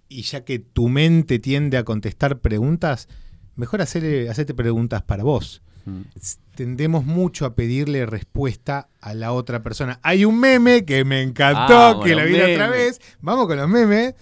y 0.10 0.22
ya 0.24 0.44
que 0.46 0.60
tu 0.60 0.88
mente 0.90 1.40
tiende 1.40 1.78
a 1.78 1.84
contestar 1.84 2.40
preguntas, 2.40 3.08
mejor 3.56 3.82
hacer, 3.82 4.30
hacerte 4.30 4.54
preguntas 4.54 5.04
para 5.04 5.24
vos. 5.24 5.62
Mm. 5.86 6.02
Tendemos 6.58 7.06
mucho 7.06 7.46
a 7.46 7.54
pedirle 7.54 8.08
respuesta 8.08 8.89
a 9.00 9.13
la 9.13 9.32
otra 9.32 9.62
persona. 9.62 10.00
Hay 10.02 10.26
un 10.26 10.39
meme 10.39 10.86
que 10.86 11.06
me 11.06 11.22
encantó, 11.22 11.78
Ah, 11.78 12.02
que 12.04 12.15
lo 12.15 12.26
vi 12.26 12.32
la 12.36 12.48
otra 12.50 12.67
vez. 12.70 13.00
Vamos 13.22 13.46
con 13.46 13.58
los 13.58 13.70
memes. 13.70 14.15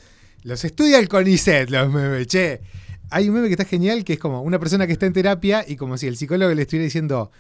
Los 0.44 0.66
estudia 0.66 1.00
el 1.00 1.08
CONICET, 1.08 1.70
los 1.70 1.90
memes, 1.94 2.28
che. 2.28 2.60
Hay 3.10 3.30
un 3.30 3.36
meme 3.36 3.48
que 3.48 3.54
está 3.54 3.64
genial, 3.64 4.04
que 4.04 4.12
es 4.14 4.20
como 4.20 4.42
una 4.42 4.60
persona 4.60 4.86
que 4.86 4.92
está 4.92 5.06
en 5.06 5.14
terapia 5.14 5.64
y 5.66 5.78
como 5.78 5.98
si 5.98 6.08
el 6.08 6.18
psicólogo 6.18 6.54
le 6.54 6.64
estuviera 6.64 6.84
diciendo, 6.84 7.32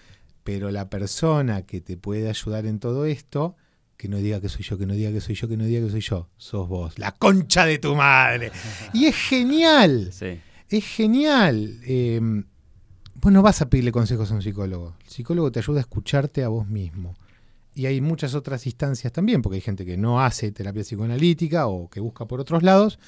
pero 0.45 0.71
la 0.71 0.89
persona 0.89 1.63
que 1.63 1.81
te 1.81 1.97
puede 1.97 2.29
ayudar 2.29 2.65
en 2.65 2.79
todo 2.79 3.05
esto, 3.05 3.57
que 3.97 4.07
no 4.07 4.17
diga 4.19 4.39
que 4.39 4.47
soy 4.47 4.63
yo, 4.63 4.77
que 4.77 4.85
no 4.85 4.93
diga 4.93 5.11
que 5.11 5.19
soy 5.19 5.35
yo, 5.35 5.49
que 5.49 5.57
no 5.57 5.65
diga 5.65 5.85
que 5.85 5.91
soy 5.91 5.99
yo, 5.99 6.29
sos 6.37 6.69
vos, 6.69 6.97
la 6.99 7.11
concha 7.11 7.65
de 7.65 7.79
tu 7.79 7.95
madre. 7.95 8.53
Y 8.93 9.07
es 9.07 9.15
genial, 9.17 10.11
Sí. 10.13 10.39
es 10.69 10.85
genial. 10.85 11.81
Eh, 11.85 12.21
vos 13.25 13.33
no 13.33 13.41
vas 13.41 13.59
a 13.63 13.69
pedirle 13.71 13.91
consejos 13.91 14.29
a 14.31 14.35
un 14.35 14.43
psicólogo. 14.43 14.93
El 15.03 15.09
psicólogo 15.09 15.51
te 15.51 15.57
ayuda 15.57 15.79
a 15.79 15.81
escucharte 15.81 16.43
a 16.43 16.47
vos 16.47 16.67
mismo. 16.67 17.15
y 17.73 17.87
hay 17.87 17.99
muchas 17.99 18.35
otras 18.35 18.67
instancias 18.67 19.11
también, 19.11 19.41
porque 19.41 19.55
hay 19.55 19.61
gente 19.61 19.83
que 19.83 19.97
no 19.97 20.21
hace 20.21 20.51
terapia 20.51 20.83
psicoanalítica 20.83 21.65
o 21.65 21.89
que 21.89 21.99
busca 21.99 22.25
por 22.25 22.39
otros 22.39 22.61
lados, 22.61 22.99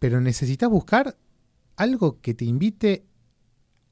pero 0.00 0.20
necesitas 0.20 0.68
buscar 0.68 1.16
algo 1.76 2.20
que 2.20 2.34
te 2.34 2.44
invite 2.44 3.04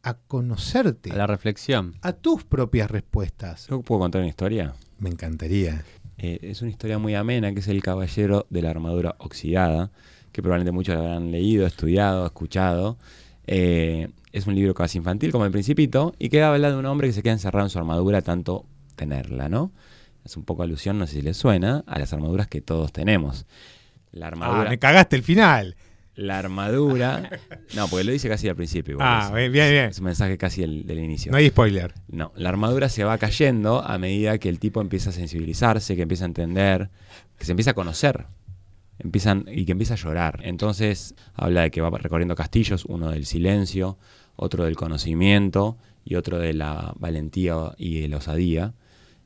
a 0.02 0.14
conocerte, 0.14 1.12
A 1.12 1.16
la 1.16 1.26
reflexión. 1.28 1.94
a 2.02 2.12
tus 2.12 2.42
propias 2.42 2.90
respuestas. 2.90 3.68
¿Yo 3.68 3.80
puedo 3.80 4.00
contar 4.00 4.20
una 4.22 4.28
historia? 4.28 4.74
Me 4.98 5.08
encantaría. 5.08 5.84
Eh, 6.18 6.40
es 6.42 6.60
una 6.62 6.72
historia 6.72 6.98
muy 6.98 7.14
amena, 7.14 7.54
que 7.54 7.60
es 7.60 7.68
El 7.68 7.80
Caballero 7.80 8.46
de 8.50 8.62
la 8.62 8.70
Armadura 8.70 9.14
Oxidada, 9.20 9.92
que 10.32 10.42
probablemente 10.42 10.72
muchos 10.72 10.96
habrán 10.96 11.30
leído, 11.30 11.64
estudiado, 11.64 12.26
escuchado. 12.26 12.98
Eh, 13.46 14.08
es 14.32 14.46
un 14.46 14.54
libro 14.54 14.74
casi 14.74 14.98
infantil, 14.98 15.32
como 15.32 15.44
El 15.46 15.52
Principito, 15.52 16.14
y 16.18 16.28
que 16.28 16.42
habla 16.42 16.70
de 16.70 16.76
un 16.76 16.86
hombre 16.86 17.08
que 17.08 17.12
se 17.12 17.22
queda 17.22 17.32
encerrado 17.32 17.66
en 17.66 17.70
su 17.70 17.78
armadura 17.78 18.22
tanto 18.22 18.66
tenerla, 18.96 19.48
¿no? 19.48 19.72
Es 20.24 20.36
un 20.36 20.44
poco 20.44 20.62
alusión, 20.62 20.98
no 20.98 21.06
sé 21.06 21.14
si 21.14 21.22
les 21.22 21.36
suena, 21.36 21.84
a 21.86 21.98
las 21.98 22.12
armaduras 22.12 22.48
que 22.48 22.60
todos 22.60 22.92
tenemos. 22.92 23.46
La 24.12 24.26
Ah, 24.26 24.28
armadura, 24.28 24.68
me 24.70 24.78
cagaste 24.78 25.16
el 25.16 25.22
final. 25.22 25.76
la 26.14 26.38
armadura, 26.40 27.30
no, 27.76 27.86
porque 27.88 28.02
lo 28.04 28.10
dice 28.12 28.28
casi 28.28 28.48
al 28.48 28.56
principio. 28.56 28.94
igual, 28.94 29.08
Ah, 29.08 29.26
es- 29.28 29.32
bien, 29.34 29.52
bien. 29.52 29.70
bien. 29.70 29.84
es 29.84 29.98
un 30.00 30.06
mensaje 30.06 30.36
casi 30.36 30.62
del, 30.62 30.84
del 30.84 30.98
inicio. 30.98 31.30
No 31.30 31.38
hay 31.38 31.48
spoiler. 31.48 31.94
No, 32.08 32.32
la 32.34 32.48
armadura 32.48 32.88
se 32.88 33.04
va 33.04 33.16
cayendo 33.18 33.80
a 33.82 33.98
medida 33.98 34.36
que 34.38 34.48
el 34.48 34.58
tipo 34.58 34.80
empieza 34.80 35.10
a 35.10 35.12
sensibilizarse, 35.12 35.94
que 35.94 36.02
empieza 36.02 36.24
a 36.24 36.26
entender, 36.26 36.90
que 37.38 37.44
se 37.44 37.52
empieza 37.52 37.70
a 37.70 37.74
conocer. 37.74 38.26
Empiezan, 38.98 39.44
y 39.50 39.64
que 39.64 39.72
empieza 39.72 39.94
a 39.94 39.96
llorar. 39.96 40.40
Entonces 40.42 41.14
habla 41.34 41.62
de 41.62 41.70
que 41.70 41.80
va 41.80 41.90
recorriendo 41.90 42.34
castillos, 42.34 42.84
uno 42.86 43.10
del 43.10 43.26
silencio, 43.26 43.96
otro 44.36 44.64
del 44.64 44.76
conocimiento 44.76 45.76
y 46.04 46.16
otro 46.16 46.38
de 46.38 46.52
la 46.54 46.94
valentía 46.98 47.54
y 47.76 48.00
de 48.00 48.08
la 48.08 48.16
osadía. 48.18 48.74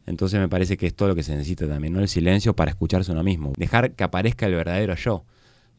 Entonces 0.06 0.40
me 0.40 0.48
parece 0.48 0.76
que 0.76 0.86
es 0.86 0.94
todo 0.94 1.08
lo 1.08 1.14
que 1.14 1.22
se 1.22 1.32
necesita 1.34 1.66
también, 1.68 1.92
¿no? 1.94 2.00
El 2.00 2.08
silencio 2.08 2.54
para 2.56 2.70
escucharse 2.70 3.12
uno 3.12 3.22
mismo. 3.22 3.52
Dejar 3.56 3.92
que 3.92 4.04
aparezca 4.04 4.46
el 4.46 4.54
verdadero 4.54 4.94
yo. 4.96 5.24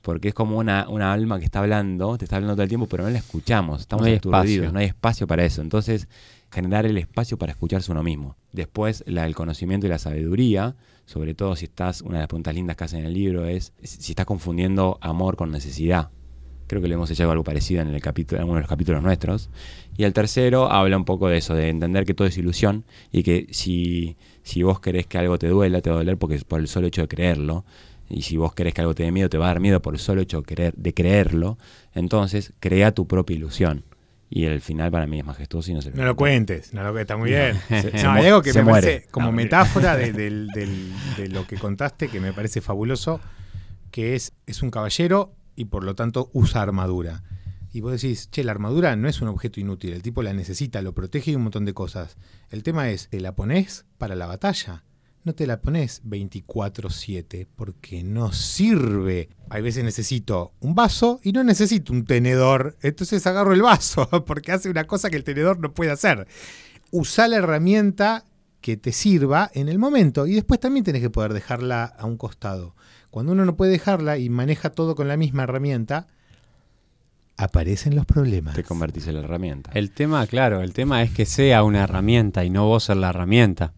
Porque 0.02 0.30
es 0.30 0.34
como 0.34 0.58
una, 0.58 0.90
una 0.90 1.14
alma 1.14 1.40
que 1.40 1.46
está 1.46 1.60
hablando, 1.60 2.18
te 2.18 2.26
está 2.26 2.36
hablando 2.36 2.56
todo 2.56 2.64
el 2.64 2.70
tiempo, 2.70 2.88
pero 2.88 3.04
no 3.04 3.10
la 3.10 3.20
escuchamos. 3.20 3.82
Estamos 3.82 4.06
No 4.06 4.14
aturdidos, 4.14 4.48
espacio. 4.48 4.72
no 4.72 4.80
hay 4.80 4.86
espacio 4.88 5.28
para 5.28 5.46
eso. 5.46 5.62
Entonces, 5.62 6.08
generar 6.52 6.86
el 6.86 6.98
espacio 6.98 7.38
para 7.38 7.52
escucharse 7.54 7.92
uno 7.92 8.04
mismo. 8.04 8.36
Después, 8.52 9.04
la, 9.08 9.26
el 9.26 9.34
conocimiento 9.36 9.86
y 9.88 9.90
la 9.90 10.00
sabiduría, 10.00 10.76
sobre 11.06 11.34
todo 11.34 11.56
si 11.56 11.66
estás, 11.66 12.02
una 12.02 12.16
de 12.16 12.20
las 12.20 12.28
preguntas 12.28 12.56
lindas 12.56 12.76
que 12.76 12.84
hacen 12.86 13.00
en 13.02 13.06
el 13.08 13.14
libro 13.14 13.46
es 13.46 13.74
si 13.82 14.12
estás 14.12 14.26
confundiendo 14.26 14.98
amor 15.02 15.36
con 15.36 15.52
necesidad. 15.52 16.10
Creo 16.68 16.82
que 16.82 16.88
le 16.88 16.96
hemos 16.96 17.12
hecho 17.12 17.30
algo 17.30 17.44
parecido 17.44 17.82
en, 17.82 17.90
el 17.90 18.02
capítulo, 18.02 18.42
en 18.42 18.46
uno 18.46 18.56
de 18.56 18.62
los 18.62 18.70
capítulos 18.70 19.04
nuestros. 19.04 19.50
Y 19.98 20.06
el 20.06 20.14
tercero 20.14 20.72
habla 20.72 20.98
un 20.98 21.06
poco 21.06 21.28
de 21.28 21.38
eso, 21.38 21.54
de 21.54 21.70
entender 21.70 22.06
que 22.06 22.14
todo 22.14 22.28
es 22.28 22.38
ilusión 22.38 22.86
y 23.12 23.24
que 23.24 23.48
si, 23.52 24.16
si 24.44 24.64
vos 24.64 24.80
querés 24.80 25.06
que 25.06 25.18
algo 25.18 25.38
te 25.38 25.48
duela, 25.50 25.82
te 25.82 25.90
va 25.90 25.98
a 25.98 26.00
doler 26.00 26.18
porque 26.18 26.36
es 26.36 26.46
por 26.46 26.60
el 26.60 26.68
solo 26.68 26.88
hecho 26.88 27.02
de 27.02 27.08
creerlo. 27.08 27.66
Y 28.10 28.22
si 28.22 28.38
vos 28.38 28.54
querés 28.54 28.74
que 28.74 28.82
algo 28.82 28.96
te 28.96 29.04
dé 29.04 29.12
miedo, 29.12 29.30
te 29.30 29.38
va 29.38 29.46
a 29.46 29.48
dar 29.50 29.60
miedo 29.60 29.82
por 29.82 29.94
el 29.94 30.00
solo 30.00 30.22
hecho 30.22 30.38
de, 30.38 30.44
querer, 30.46 30.74
de 30.76 30.94
creerlo. 30.94 31.58
Entonces, 31.94 32.54
crea 32.60 32.94
tu 32.94 33.08
propia 33.08 33.36
ilusión. 33.36 33.84
Y 34.36 34.46
el 34.46 34.62
final 34.62 34.90
para 34.90 35.06
mí 35.06 35.20
es 35.20 35.26
majestuoso 35.26 35.70
y 35.70 35.76
no 35.76 35.82
se 35.84 35.92
No 35.92 36.04
lo 36.06 36.16
cuentes, 36.16 36.74
no 36.74 36.82
lo 36.84 36.98
está 36.98 37.18
muy 37.18 37.30
bien. 37.30 37.56
Se- 37.70 37.92
No, 37.92 38.00
se 38.00 38.08
hay 38.08 38.26
algo 38.26 38.42
que 38.42 38.52
se 38.52 38.64
me 38.64 38.72
muere. 38.72 38.88
parece 38.88 39.08
como 39.12 39.28
No, 39.28 39.32
metáfora 39.32 39.96
de 39.98 41.28
lo 41.30 41.46
que 41.46 41.58
contaste 41.58 42.08
que 42.08 42.20
me 42.20 42.34
parece 42.34 42.60
fabuloso, 42.60 43.20
que 43.92 44.16
es, 44.16 44.34
es 44.48 44.64
un 44.64 44.72
caballero 44.72 45.36
y 45.56 45.66
por 45.66 45.84
lo 45.84 45.94
tanto 45.94 46.32
usa 46.34 46.64
armadura. 46.64 47.22
Y 47.72 47.82
vos 47.82 47.92
decís, 47.92 48.30
che, 48.32 48.44
la 48.44 48.52
armadura 48.52 48.96
no 48.96 49.08
es 49.08 49.22
un 49.22 49.28
objeto 49.28 49.60
inútil, 49.60 49.94
el 49.94 50.02
tipo 50.02 50.24
la 50.24 50.34
necesita, 50.34 50.82
lo 50.82 50.94
protege 50.94 51.32
y 51.32 51.36
un 51.36 51.44
montón 51.44 51.66
de 51.66 51.74
cosas. 51.74 52.18
El 52.50 52.64
tema 52.64 52.90
es, 52.90 53.10
¿te 53.10 53.20
la 53.20 53.36
pones 53.36 53.86
para 54.00 54.16
la 54.16 54.26
batalla? 54.26 54.84
No 55.24 55.34
te 55.34 55.48
la 55.48 55.62
pones 55.62 56.02
24/7 56.04 57.48
porque 57.56 58.04
no 58.04 58.34
sirve. 58.34 59.30
Hay 59.50 59.62
veces 59.62 59.84
necesito 59.84 60.54
un 60.60 60.76
vaso 60.76 61.20
y 61.24 61.32
no 61.32 61.44
necesito 61.44 61.94
un 61.94 62.06
tenedor. 62.06 62.78
Entonces 62.82 63.26
agarro 63.26 63.54
el 63.54 63.62
vaso 63.62 64.10
porque 64.26 64.52
hace 64.52 64.70
una 64.70 64.84
cosa 64.86 65.10
que 65.10 65.16
el 65.16 65.24
tenedor 65.24 65.60
no 65.60 65.74
puede 65.74 65.92
hacer. 65.92 66.28
Usa 66.92 67.28
la 67.28 67.38
herramienta 67.38 68.26
que 68.60 68.78
te 68.78 68.92
sirva 68.92 69.50
en 69.54 69.70
el 69.70 69.80
momento 69.80 70.28
y 70.28 70.34
después 70.34 70.60
también 70.60 70.84
tenés 70.84 71.02
que 71.02 71.10
poder 71.10 71.34
dejarla 71.34 71.84
a 71.86 72.06
un 72.06 72.18
costado. 72.18 72.76
Cuando 73.10 73.32
uno 73.32 73.46
no 73.46 73.56
puede 73.56 73.72
dejarla 73.72 74.18
y 74.18 74.30
maneja 74.30 74.72
todo 74.72 74.96
con 74.96 75.08
la 75.08 75.18
misma 75.18 75.44
herramienta, 75.44 76.08
aparecen 77.38 77.96
los 77.96 78.06
problemas. 78.06 78.56
Te 78.56 78.64
convertís 78.64 79.08
en 79.08 79.16
la 79.16 79.22
herramienta. 79.22 79.72
El 79.74 79.92
tema, 79.92 80.26
claro, 80.28 80.62
el 80.62 80.74
tema 80.74 81.04
es 81.04 81.12
que 81.12 81.26
sea 81.26 81.64
una 81.64 81.84
herramienta 81.84 82.44
y 82.44 82.50
no 82.50 82.66
vos 82.66 82.86
ser 82.86 82.98
la 82.98 83.10
herramienta. 83.10 83.74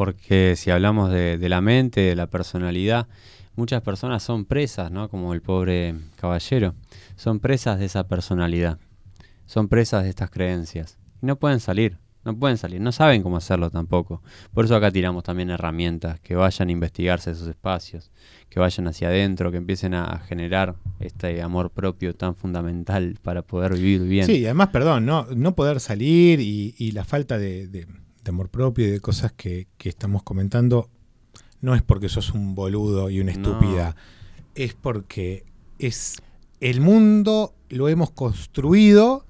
Porque 0.00 0.54
si 0.56 0.70
hablamos 0.70 1.10
de, 1.10 1.46
la 1.50 1.60
mente, 1.60 2.00
de 2.00 2.16
la 2.16 2.26
personalidad, 2.26 3.06
muchas 3.54 3.82
personas 3.82 4.22
son 4.22 4.46
presas, 4.46 4.90
¿no? 4.90 5.10
Como 5.10 5.34
el 5.34 5.42
pobre 5.42 5.94
caballero. 6.16 6.74
Son 7.16 7.38
presas 7.38 7.78
de 7.78 7.84
esa 7.84 8.08
personalidad. 8.08 8.78
Son 9.44 9.68
presas 9.68 10.04
de 10.04 10.08
estas 10.08 10.30
creencias. 10.30 10.96
Y 11.20 11.26
no 11.26 11.36
pueden 11.36 11.60
salir. 11.60 11.98
No 12.24 12.34
pueden 12.34 12.56
salir. 12.56 12.80
No 12.80 12.92
saben 12.92 13.22
cómo 13.22 13.36
hacerlo 13.36 13.68
tampoco. 13.68 14.22
Por 14.54 14.64
eso 14.64 14.74
acá 14.74 14.90
tiramos 14.90 15.22
también 15.22 15.50
herramientas 15.50 16.18
que 16.20 16.34
vayan 16.34 16.70
a 16.70 16.72
investigarse 16.72 17.32
esos 17.32 17.48
espacios. 17.48 18.10
Que 18.48 18.58
vayan 18.58 18.86
hacia 18.86 19.08
adentro, 19.08 19.50
que 19.50 19.58
empiecen 19.58 19.92
a, 19.92 20.18
generar 20.20 20.76
este 20.98 21.42
amor 21.42 21.72
propio 21.72 22.14
tan 22.14 22.34
fundamental 22.34 23.18
para 23.20 23.42
poder 23.42 23.74
vivir 23.74 24.04
bien. 24.04 24.24
Sí, 24.24 24.38
y 24.38 24.44
además, 24.46 24.68
perdón, 24.68 25.04
no, 25.04 25.54
poder 25.54 25.78
salir 25.78 26.40
y, 26.40 26.90
la 26.92 27.04
falta 27.04 27.36
de- 27.36 27.86
de 28.30 28.34
amor 28.36 28.48
propio 28.48 28.86
y 28.86 28.90
de 28.90 29.00
cosas 29.00 29.32
que, 29.32 29.66
que 29.78 29.88
estamos 29.88 30.22
comentando, 30.22 30.88
no 31.60 31.74
es 31.74 31.82
porque 31.82 32.08
sos 32.08 32.30
un 32.32 32.54
boludo 32.54 33.10
y 33.10 33.20
una 33.20 33.32
No. 33.34 33.38
estúpida, 33.42 33.96
es 34.54 34.74
porque 34.74 35.44
es 35.78 36.22
el 36.60 36.80
mundo 36.80 37.54
lo 37.68 37.88
hemos 37.88 38.10
construido, 38.10 39.26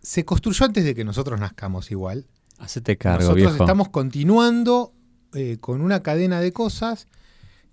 se 0.00 0.24
construyó 0.24 0.64
antes 0.66 0.84
de 0.84 0.94
que 0.94 1.04
nosotros 1.04 1.38
nazcamos 1.38 1.90
igual. 1.90 2.26
Hacete 2.58 2.96
cargo, 2.96 3.20
nosotros 3.20 3.52
viejo. 3.52 3.64
estamos 3.64 3.88
continuando 3.88 4.92
eh, 5.34 5.58
con 5.60 5.80
una 5.80 6.02
cadena 6.02 6.40
de 6.40 6.52
cosas 6.52 7.08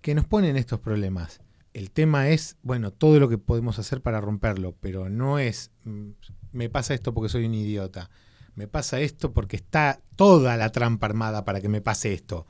que 0.01 0.15
nos 0.15 0.25
ponen 0.25 0.55
estos 0.57 0.79
problemas. 0.79 1.41
El 1.73 1.91
tema 1.91 2.29
es, 2.29 2.57
bueno, 2.63 2.91
todo 2.91 3.19
lo 3.19 3.29
que 3.29 3.37
podemos 3.37 3.77
hacer 3.79 4.01
para 4.01 4.19
romperlo, 4.21 4.75
pero 4.79 5.09
no 5.09 5.37
es, 5.39 5.71
mm, 5.85 6.09
me 6.51 6.69
pasa 6.69 6.93
esto 6.93 7.13
porque 7.13 7.29
soy 7.29 7.45
un 7.45 7.53
idiota, 7.53 8.09
me 8.55 8.67
pasa 8.67 8.99
esto 8.99 9.31
porque 9.31 9.55
está 9.55 9.99
toda 10.15 10.57
la 10.57 10.71
trampa 10.71 11.05
armada 11.07 11.45
para 11.45 11.61
que 11.61 11.69
me 11.69 11.81
pase 11.81 12.13
esto. 12.13 12.45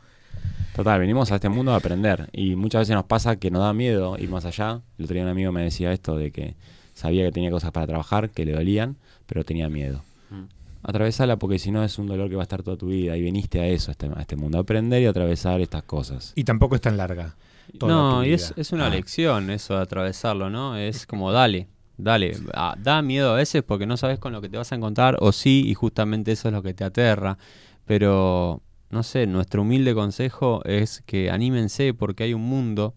Total, 0.75 0.99
venimos 0.99 1.31
a 1.31 1.35
este 1.35 1.49
mundo 1.49 1.73
a 1.73 1.77
aprender 1.77 2.29
y 2.31 2.55
muchas 2.55 2.81
veces 2.81 2.95
nos 2.95 3.05
pasa 3.05 3.35
que 3.37 3.51
nos 3.51 3.61
da 3.61 3.73
miedo 3.73 4.17
ir 4.17 4.29
más 4.29 4.45
allá. 4.45 4.81
El 4.97 5.05
otro 5.05 5.13
día 5.15 5.23
un 5.23 5.29
amigo 5.29 5.51
me 5.51 5.63
decía 5.63 5.91
esto 5.91 6.15
de 6.15 6.31
que 6.31 6.55
sabía 6.93 7.25
que 7.25 7.31
tenía 7.31 7.51
cosas 7.51 7.71
para 7.71 7.87
trabajar, 7.87 8.29
que 8.29 8.45
le 8.45 8.53
dolían, 8.53 8.97
pero 9.25 9.43
tenía 9.43 9.67
miedo. 9.69 10.01
Mm. 10.29 10.43
Atravesala 10.83 11.37
porque 11.37 11.59
si 11.59 11.71
no 11.71 11.83
es 11.83 11.97
un 11.99 12.07
dolor 12.07 12.29
que 12.29 12.35
va 12.35 12.41
a 12.41 12.43
estar 12.43 12.63
toda 12.63 12.77
tu 12.77 12.87
vida 12.87 13.17
y 13.17 13.21
viniste 13.21 13.59
a 13.59 13.67
eso, 13.67 13.89
a 13.89 13.93
este, 13.93 14.07
a 14.15 14.21
este 14.21 14.35
mundo, 14.37 14.57
a 14.57 14.61
aprender 14.61 15.01
y 15.01 15.05
a 15.05 15.09
atravesar 15.09 15.59
estas 15.59 15.83
cosas. 15.83 16.31
Y 16.35 16.45
tampoco 16.45 16.75
es 16.75 16.81
tan 16.81 16.95
larga. 16.95 17.35
toda 17.77 17.93
No, 17.93 18.15
tu 18.19 18.23
y 18.23 18.25
vida. 18.27 18.35
es, 18.35 18.53
es 18.55 18.71
una 18.71 18.85
Ah. 18.87 18.89
lección 18.89 19.49
eso 19.49 19.75
de 19.75 19.81
atravesarlo, 19.81 20.49
¿no? 20.49 20.77
Es 20.77 21.05
como 21.05 21.31
dale, 21.33 21.67
dale. 21.99 22.37
Ah, 22.53 22.75
da 22.77 23.01
miedo 23.01 23.33
a 23.33 23.35
veces 23.35 23.63
porque 23.63 23.85
no 23.85 23.97
sabes 23.97 24.19
con 24.19 24.33
lo 24.33 24.41
que 24.41 24.49
te 24.49 24.57
vas 24.57 24.71
a 24.71 24.75
encontrar, 24.75 25.17
o 25.19 25.31
sí, 25.31 25.63
y 25.67 25.73
justamente 25.73 26.31
eso 26.31 26.47
es 26.47 26.53
lo 26.53 26.63
que 26.63 26.73
te 26.73 26.83
aterra. 26.83 27.37
Pero, 27.85 28.61
no 28.89 29.03
sé, 29.03 29.27
nuestro 29.27 29.61
humilde 29.61 29.93
consejo 29.93 30.63
es 30.65 31.03
que 31.05 31.29
anímense 31.29 31.93
porque 31.93 32.23
hay 32.23 32.33
un 32.33 32.43
mundo 32.43 32.95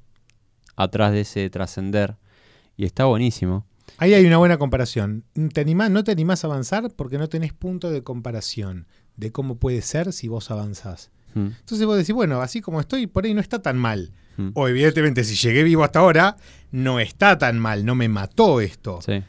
atrás 0.77 1.13
de 1.13 1.23
ese 1.23 1.49
trascender 1.51 2.17
y 2.77 2.85
está 2.85 3.05
buenísimo. 3.05 3.67
Ahí 3.99 4.15
hay 4.15 4.25
una 4.25 4.39
buena 4.39 4.59
comparación. 4.59 5.25
¿Te 5.53 5.61
animás, 5.61 5.91
no 5.91 6.05
te 6.05 6.13
animás 6.13 6.45
a 6.45 6.47
avanzar 6.47 6.91
porque 6.97 7.19
no 7.19 7.29
tenés 7.29 7.53
punto 7.53 7.91
de 7.91 8.03
comparación 8.03 8.87
de 9.17 9.33
cómo 9.33 9.57
puede 9.57 9.83
ser 9.83 10.13
si 10.13 10.29
vos 10.29 10.51
avanzás. 10.51 11.11
Mm, 11.35 11.49
Entonces 11.61 11.87
vos 11.87 11.97
decís, 11.97 12.15
bueno, 12.15 12.41
así 12.41 12.61
como 12.61 12.81
estoy, 12.81 13.07
por 13.07 13.25
ahí 13.25 13.35
no 13.35 13.41
está 13.41 13.61
tan 13.61 13.79
mal. 13.79 14.13
Mm. 14.37 14.51
O 14.55 14.69
evidentemente 14.69 15.25
si 15.25 15.35
llegué 15.35 15.63
vivo 15.63 15.85
hasta 15.85 16.01
ahora, 16.01 16.37
no 16.71 17.01
está 17.01 17.39
tan 17.39 17.59
mal, 17.59 17.85
no 17.85 17.95
me 17.95 18.09
mató 18.09 18.61
esto. 18.61 19.01
Sí. 19.03 19.23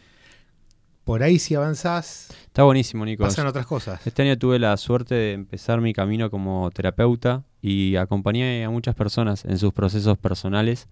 Por 1.04 1.22
ahí 1.22 1.38
si 1.38 1.56
avanzás, 1.56 2.30
Está 2.46 2.64
buenísimo, 2.64 3.04
Nico. 3.04 3.24
pasan 3.24 3.48
otras 3.48 3.66
cosas. 3.66 4.06
Este 4.06 4.22
año 4.22 4.38
tuve 4.38 4.60
la 4.60 4.78
suerte 4.78 5.16
de 5.16 5.34
empezar 5.34 5.82
mi 5.82 5.92
camino 5.92 6.30
como 6.30 6.70
terapeuta 6.72 7.44
y 7.62 7.96
acompañé 7.96 8.64
a 8.64 8.70
muchas 8.70 8.96
personas 8.96 9.44
en 9.44 9.58
sus 9.58 9.74
procesos 9.74 10.18
personales 10.18 10.88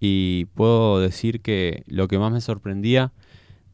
y 0.00 0.44
puedo 0.54 1.00
decir 1.00 1.40
que 1.40 1.82
lo 1.86 2.08
que 2.08 2.18
más 2.18 2.30
me 2.30 2.40
sorprendía 2.40 3.12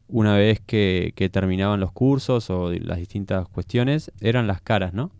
una 0.07 0.37
vez 0.37 0.59
que, 0.59 1.13
que 1.15 1.29
terminaban 1.29 1.79
los 1.79 1.91
cursos 1.91 2.49
o 2.49 2.71
las 2.71 2.97
distintas 2.99 3.47
cuestiones 3.49 4.11
eran 4.21 4.47
las 4.47 4.61
caras, 4.61 4.93
¿no? 4.93 5.11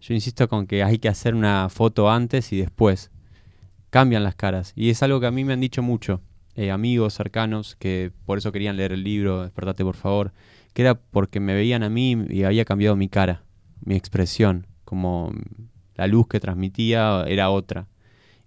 Yo 0.00 0.14
insisto 0.14 0.48
con 0.48 0.66
que 0.66 0.82
hay 0.82 0.98
que 0.98 1.08
hacer 1.08 1.34
una 1.34 1.68
foto 1.68 2.10
antes 2.10 2.52
y 2.52 2.58
después. 2.58 3.11
Cambian 3.92 4.24
las 4.24 4.34
caras 4.34 4.72
y 4.74 4.88
es 4.88 5.02
algo 5.02 5.20
que 5.20 5.26
a 5.26 5.30
mí 5.30 5.44
me 5.44 5.52
han 5.52 5.60
dicho 5.60 5.82
mucho. 5.82 6.22
eh, 6.54 6.70
amigos 6.70 7.12
cercanos 7.12 7.76
que 7.76 8.10
por 8.24 8.38
eso 8.38 8.50
querían 8.50 8.78
leer 8.78 8.92
el 8.92 9.04
libro, 9.04 9.42
despertate 9.42 9.84
por 9.84 9.96
favor 9.96 10.32
que 10.72 10.80
era 10.80 10.94
porque 10.94 11.40
me 11.40 11.52
veían 11.52 11.82
a 11.82 11.90
mí 11.90 12.16
y 12.30 12.44
había 12.44 12.64
cambiado 12.64 12.96
mi 12.96 13.10
cara, 13.10 13.42
mi 13.84 13.94
expresión, 13.94 14.66
como 14.86 15.30
la 15.94 16.06
luz 16.06 16.26
que 16.26 16.40
transmitía 16.40 17.24
era 17.28 17.50
otra. 17.50 17.88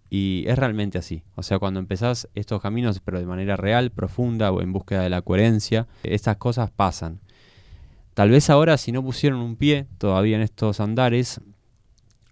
Y 0.09 0.45
es 0.47 0.57
realmente 0.57 0.97
así. 0.97 1.23
O 1.35 1.43
sea, 1.43 1.59
cuando 1.59 1.79
empezás 1.79 2.27
estos 2.35 2.61
caminos, 2.61 2.99
pero 3.03 3.19
de 3.19 3.25
manera 3.25 3.57
real, 3.57 3.91
profunda 3.91 4.51
o 4.51 4.61
en 4.61 4.71
búsqueda 4.71 5.01
de 5.03 5.09
la 5.09 5.21
coherencia, 5.21 5.87
estas 6.03 6.37
cosas 6.37 6.71
pasan. 6.71 7.19
Tal 8.13 8.29
vez 8.29 8.49
ahora 8.49 8.77
si 8.77 8.91
no 8.91 9.03
pusieron 9.03 9.39
un 9.41 9.57
pie 9.57 9.87
todavía 9.97 10.37
en 10.37 10.41
estos 10.41 10.79
andares, 10.79 11.41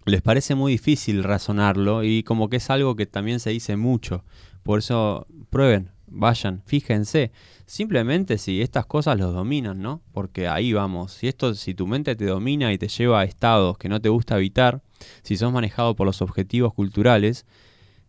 les 0.04 0.22
parece 0.22 0.54
muy 0.54 0.72
difícil 0.72 1.22
razonarlo 1.24 2.04
y 2.04 2.22
como 2.22 2.48
que 2.48 2.56
es 2.56 2.70
algo 2.70 2.96
que 2.96 3.06
también 3.06 3.40
se 3.40 3.50
dice 3.50 3.76
mucho. 3.76 4.24
Por 4.62 4.78
eso 4.78 5.26
prueben, 5.50 5.90
vayan, 6.06 6.62
fíjense. 6.66 7.32
Simplemente 7.66 8.38
si 8.38 8.60
estas 8.60 8.86
cosas 8.86 9.18
los 9.18 9.32
dominan, 9.32 9.80
¿no? 9.80 10.02
Porque 10.12 10.48
ahí 10.48 10.72
vamos. 10.72 11.12
Si 11.12 11.28
esto, 11.28 11.54
si 11.54 11.74
tu 11.74 11.86
mente 11.86 12.16
te 12.16 12.26
domina 12.26 12.72
y 12.72 12.78
te 12.78 12.88
lleva 12.88 13.20
a 13.20 13.24
estados 13.24 13.78
que 13.78 13.88
no 13.88 14.00
te 14.00 14.08
gusta 14.08 14.36
evitar, 14.36 14.82
si 15.22 15.36
sos 15.36 15.52
manejado 15.52 15.94
por 15.96 16.06
los 16.06 16.22
objetivos 16.22 16.74
culturales, 16.74 17.46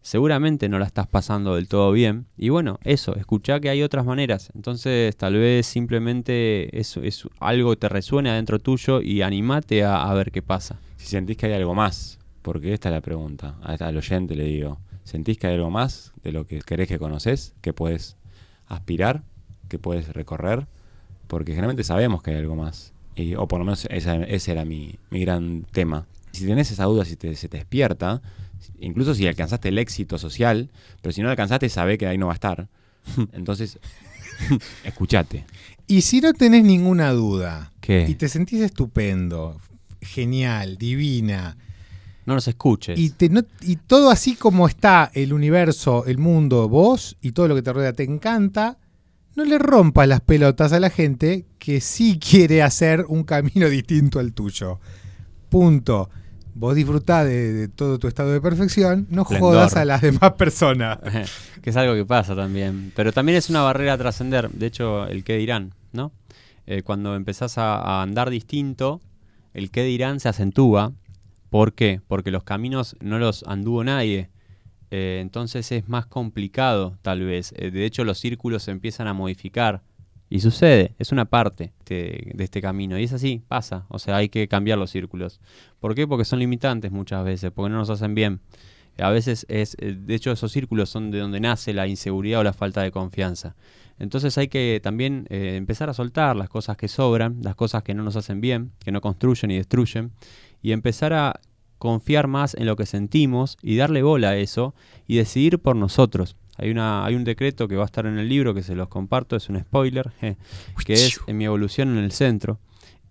seguramente 0.05 0.69
no 0.69 0.77
la 0.77 0.85
estás 0.85 1.07
pasando 1.07 1.55
del 1.55 1.67
todo 1.67 1.91
bien. 1.91 2.27
Y 2.37 2.49
bueno, 2.49 2.77
eso, 2.83 3.15
escuchá 3.15 3.59
que 3.59 3.69
hay 3.69 3.81
otras 3.81 4.05
maneras. 4.05 4.51
Entonces, 4.53 5.17
tal 5.17 5.33
vez 5.33 5.65
simplemente 5.65 6.79
eso 6.79 7.01
es 7.01 7.27
algo 7.39 7.75
te 7.75 7.89
resuene 7.89 8.29
adentro 8.29 8.59
tuyo 8.59 9.01
y 9.01 9.23
animate 9.23 9.83
a, 9.83 10.13
ver 10.13 10.31
qué 10.31 10.43
pasa. 10.43 10.79
Si 10.97 11.07
sentís 11.07 11.37
que 11.37 11.47
hay 11.47 11.53
algo 11.53 11.73
más, 11.73 12.19
porque 12.43 12.71
esta 12.71 12.89
es 12.89 12.93
la 12.93 13.01
pregunta, 13.01 13.55
al 13.63 13.97
oyente 13.97 14.35
le 14.35 14.43
digo, 14.43 14.77
¿sentís 15.03 15.39
que 15.39 15.47
hay 15.47 15.55
algo 15.55 15.71
más 15.71 16.13
de 16.21 16.31
lo 16.31 16.45
que 16.45 16.59
querés 16.59 16.87
que 16.87 16.99
conoces, 16.99 17.55
que 17.61 17.73
puedes 17.73 18.15
aspirar, 18.67 19.23
que 19.69 19.79
puedes 19.79 20.09
recorrer? 20.09 20.67
Porque 21.25 21.53
generalmente 21.53 21.83
sabemos 21.83 22.21
que 22.21 22.29
hay 22.29 22.37
algo 22.37 22.55
más, 22.55 22.93
y, 23.15 23.33
o 23.33 23.47
por 23.47 23.57
lo 23.57 23.65
menos 23.65 23.87
ese 23.89 24.51
era 24.51 24.65
mi, 24.65 24.99
mi 25.09 25.21
gran 25.21 25.65
tema. 25.71 26.05
Si 26.31 26.45
tenés 26.45 26.69
esa 26.69 26.83
duda, 26.83 27.05
si 27.05 27.15
te- 27.15 27.35
se 27.35 27.47
te 27.47 27.57
despierta, 27.57 28.21
incluso 28.79 29.13
si 29.15 29.27
alcanzaste 29.27 29.69
el 29.69 29.77
éxito 29.77 30.17
social, 30.17 30.69
pero 31.01 31.13
si 31.13 31.21
no 31.21 31.25
lo 31.25 31.31
alcanzaste, 31.31 31.69
sabe 31.69 31.97
que 31.97 32.07
ahí 32.07 32.17
no 32.17 32.27
va 32.27 32.33
a 32.33 32.35
estar. 32.35 32.67
Entonces, 33.33 33.79
escuchate. 34.83 35.45
Y 35.87 36.01
si 36.01 36.21
no 36.21 36.33
tenés 36.33 36.63
ninguna 36.63 37.11
duda 37.11 37.71
¿Qué? 37.79 38.05
y 38.09 38.15
te 38.15 38.27
sentís 38.29 38.61
estupendo, 38.61 39.59
genial, 40.01 40.77
divina, 40.77 41.57
No 42.25 42.33
nos 42.33 42.47
escuches. 42.47 42.97
y, 42.99 43.11
te- 43.11 43.29
no- 43.29 43.43
y 43.61 43.75
todo 43.75 44.09
así 44.09 44.35
como 44.35 44.67
está 44.67 45.11
el 45.13 45.31
universo, 45.33 46.05
el 46.05 46.17
mundo, 46.17 46.67
vos 46.67 47.17
y 47.21 47.31
todo 47.33 47.47
lo 47.47 47.55
que 47.55 47.61
te 47.61 47.71
rodea 47.73 47.93
te 47.93 48.03
encanta, 48.03 48.79
no 49.35 49.43
le 49.45 49.57
rompas 49.59 50.07
las 50.07 50.21
pelotas 50.21 50.73
a 50.73 50.79
la 50.79 50.89
gente 50.89 51.45
que 51.59 51.81
sí 51.81 52.17
quiere 52.19 52.63
hacer 52.63 53.05
un 53.09 53.23
camino 53.23 53.69
distinto 53.69 54.19
al 54.19 54.33
tuyo. 54.33 54.79
Punto. 55.49 56.09
Vos 56.55 56.73
disfrutá 56.73 57.23
de, 57.23 57.53
de 57.53 57.67
todo 57.67 57.99
tu 57.99 58.07
estado 58.07 58.31
de 58.31 58.41
perfección, 58.41 59.05
no 59.09 59.25
jodas 59.25 59.75
a 59.75 59.85
las 59.85 60.01
demás 60.01 60.33
personas. 60.33 60.97
que 61.61 61.69
es 61.69 61.75
algo 61.75 61.93
que 61.93 62.05
pasa 62.05 62.35
también. 62.35 62.91
Pero 62.95 63.11
también 63.11 63.37
es 63.37 63.49
una 63.49 63.61
barrera 63.61 63.93
a 63.93 63.97
trascender. 63.97 64.49
De 64.49 64.65
hecho, 64.65 65.05
el 65.05 65.23
qué 65.23 65.35
dirán, 65.37 65.73
¿no? 65.91 66.11
Eh, 66.65 66.81
cuando 66.81 67.15
empezás 67.15 67.57
a, 67.57 67.75
a 67.75 68.01
andar 68.01 68.29
distinto, 68.29 69.01
el 69.53 69.69
qué 69.69 69.83
dirán 69.83 70.19
se 70.19 70.29
acentúa. 70.29 70.93
¿Por 71.49 71.73
qué? 71.73 72.01
Porque 72.07 72.31
los 72.31 72.43
caminos 72.43 72.95
no 73.01 73.19
los 73.19 73.43
anduvo 73.43 73.83
nadie. 73.83 74.29
Eh, 74.91 75.19
entonces 75.21 75.71
es 75.71 75.89
más 75.89 76.05
complicado, 76.05 76.97
tal 77.01 77.25
vez. 77.25 77.53
Eh, 77.57 77.71
de 77.71 77.85
hecho, 77.85 78.03
los 78.03 78.17
círculos 78.17 78.63
se 78.63 78.71
empiezan 78.71 79.07
a 79.07 79.13
modificar. 79.13 79.81
Y 80.29 80.39
sucede, 80.39 80.95
es 80.97 81.11
una 81.11 81.25
parte 81.25 81.73
de, 81.85 82.35
este 82.39 82.61
camino. 82.61 82.97
Y 82.97 83.03
es 83.03 83.13
así, 83.13 83.43
pasa. 83.47 83.85
O 83.89 83.99
sea, 83.99 84.17
hay 84.17 84.29
que 84.29 84.47
cambiar 84.47 84.77
los 84.77 84.89
círculos. 84.89 85.39
¿Por 85.79 85.93
qué? 85.95 86.07
Porque 86.07 86.25
son 86.25 86.39
limitantes 86.39 86.91
muchas 86.91 87.23
veces, 87.23 87.51
porque 87.51 87.69
no 87.69 87.77
nos 87.77 87.89
hacen 87.89 88.15
bien. 88.15 88.41
A 88.97 89.09
veces 89.09 89.45
es, 89.49 89.75
eh, 89.79 89.95
de 89.97 90.15
hecho, 90.15 90.31
esos 90.31 90.51
círculos 90.51 90.89
son 90.89 91.11
de 91.11 91.19
donde 91.19 91.39
nace 91.39 91.73
la 91.73 91.87
inseguridad 91.87 92.39
o 92.39 92.43
la 92.43 92.53
falta 92.53 92.81
de 92.81 92.91
confianza. 92.91 93.55
Entonces 93.99 94.37
hay 94.37 94.47
que 94.47 94.79
también 94.83 95.25
eh, 95.29 95.55
empezar 95.55 95.89
a 95.89 95.93
soltar 95.93 96.35
las 96.35 96.49
cosas 96.49 96.75
que 96.75 96.87
sobran, 96.87 97.37
las 97.41 97.55
cosas 97.55 97.83
que 97.83 97.93
no 97.93 98.03
nos 98.03 98.15
hacen 98.15 98.41
bien, 98.41 98.71
que 98.79 98.91
no 98.91 99.01
construyen 99.01 99.51
y 99.51 99.57
destruyen, 99.57 100.11
y 100.61 100.71
empezar 100.71 101.13
a 101.13 101.39
confiar 101.77 102.27
más 102.27 102.55
en 102.55 102.65
lo 102.65 102.75
que 102.75 102.85
sentimos 102.85 103.57
y 103.61 103.75
darle 103.75 104.01
bola 104.01 104.29
a 104.29 104.37
eso 104.37 104.73
y 105.07 105.17
decidir 105.17 105.59
por 105.59 105.75
nosotros. 105.75 106.35
Hay, 106.57 106.71
una, 106.71 107.05
hay 107.05 107.15
un 107.15 107.23
decreto 107.23 107.67
que 107.67 107.75
va 107.75 107.83
a 107.83 107.85
estar 107.85 108.05
en 108.05 108.17
el 108.17 108.29
libro 108.29 108.53
que 108.53 108.63
se 108.63 108.75
los 108.75 108.87
comparto, 108.87 109.35
es 109.35 109.49
un 109.49 109.59
spoiler, 109.59 110.11
je, 110.21 110.37
que 110.85 110.93
es 110.93 111.19
en 111.27 111.37
mi 111.37 111.45
evolución 111.45 111.97
en 111.97 112.03
el 112.03 112.11
centro. 112.11 112.59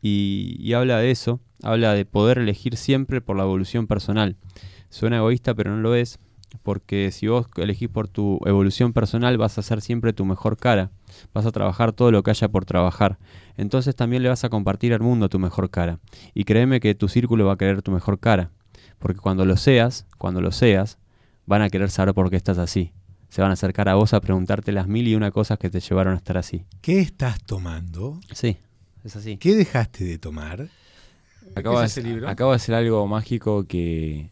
Y, 0.01 0.57
y 0.59 0.74
habla 0.74 0.99
de 0.99 1.11
eso, 1.11 1.40
habla 1.62 1.95
de 1.95 2.05
poder 2.05 2.38
elegir 2.38 2.76
siempre 2.76 3.20
por 3.20 3.36
la 3.36 3.45
evolución 3.45 3.86
personal. 3.86 4.36
Suena 4.90 5.16
egoísta, 5.16 5.55
pero 5.55 5.74
no 5.74 5.80
lo 5.80 5.95
es, 5.95 6.18
porque 6.62 7.11
si 7.11 7.26
vos 7.26 7.47
elegís 7.57 7.88
por 7.88 8.09
tu 8.09 8.40
evolución 8.45 8.92
personal 8.92 9.36
vas 9.38 9.59
a 9.59 9.62
ser 9.62 9.80
siempre 9.80 10.12
tu 10.12 10.24
mejor 10.24 10.57
cara, 10.57 10.90
vas 11.32 11.47
a 11.47 11.53
trabajar 11.53 11.92
todo 11.92 12.11
lo 12.11 12.22
que 12.22 12.30
haya 12.30 12.49
por 12.49 12.64
trabajar, 12.64 13.18
entonces 13.57 13.97
también 13.97 14.22
le 14.22 14.28
vas 14.28 14.45
a 14.45 14.49
compartir 14.49 14.95
al 14.95 15.01
mundo 15.01 15.28
tu 15.28 15.38
mejor 15.38 15.70
cara. 15.70 15.99
Y 16.32 16.45
créeme 16.45 16.80
que 16.80 16.95
tu 16.95 17.09
círculo 17.09 17.47
va 17.47 17.55
a 17.55 17.59
querer 17.59 17.82
tu 17.82 17.90
mejor 17.90 18.18
cara, 18.18 18.51
porque 18.99 19.20
cuando 19.20 19.45
lo 19.45 19.57
seas, 19.57 20.07
cuando 20.18 20.40
lo 20.40 20.53
seas, 20.53 20.99
van 21.47 21.62
a 21.62 21.70
querer 21.70 21.90
saber 21.90 22.14
por 22.14 22.30
qué 22.30 22.36
estás 22.36 22.59
así. 22.59 22.92
Se 23.35 23.43
van 23.43 23.51
a 23.51 23.55
acercar 23.55 23.89
a 23.89 23.97
vos 23.97 24.14
a 24.14 24.20
preguntarte 24.20 24.70
las 24.70 24.87
mil 24.87 25.09
y 25.09 25.16
una 25.16 25.32
cosas 25.32 25.59
que 25.59 25.68
te 25.68 25.80
llevaron 25.80 26.14
a 26.14 26.18
estar 26.18 26.37
así. 26.39 26.62
¿Qué 26.80 27.01
estás 27.01 27.43
tomando? 27.43 28.20
Sí, 28.32 28.57
es 29.03 29.16
así. 29.16 29.39
¿Qué 29.39 29.57
dejaste 29.57 30.05
de 30.05 30.18
tomar? 30.18 30.68
Acabo, 31.57 31.82
¿Es 31.82 31.93
de, 31.97 32.01
ese 32.01 32.09
libro? 32.09 32.28
acabo 32.28 32.53
de 32.53 32.57
hacer 32.59 32.76
algo 32.76 33.05
mágico 33.09 33.64
que, 33.66 34.30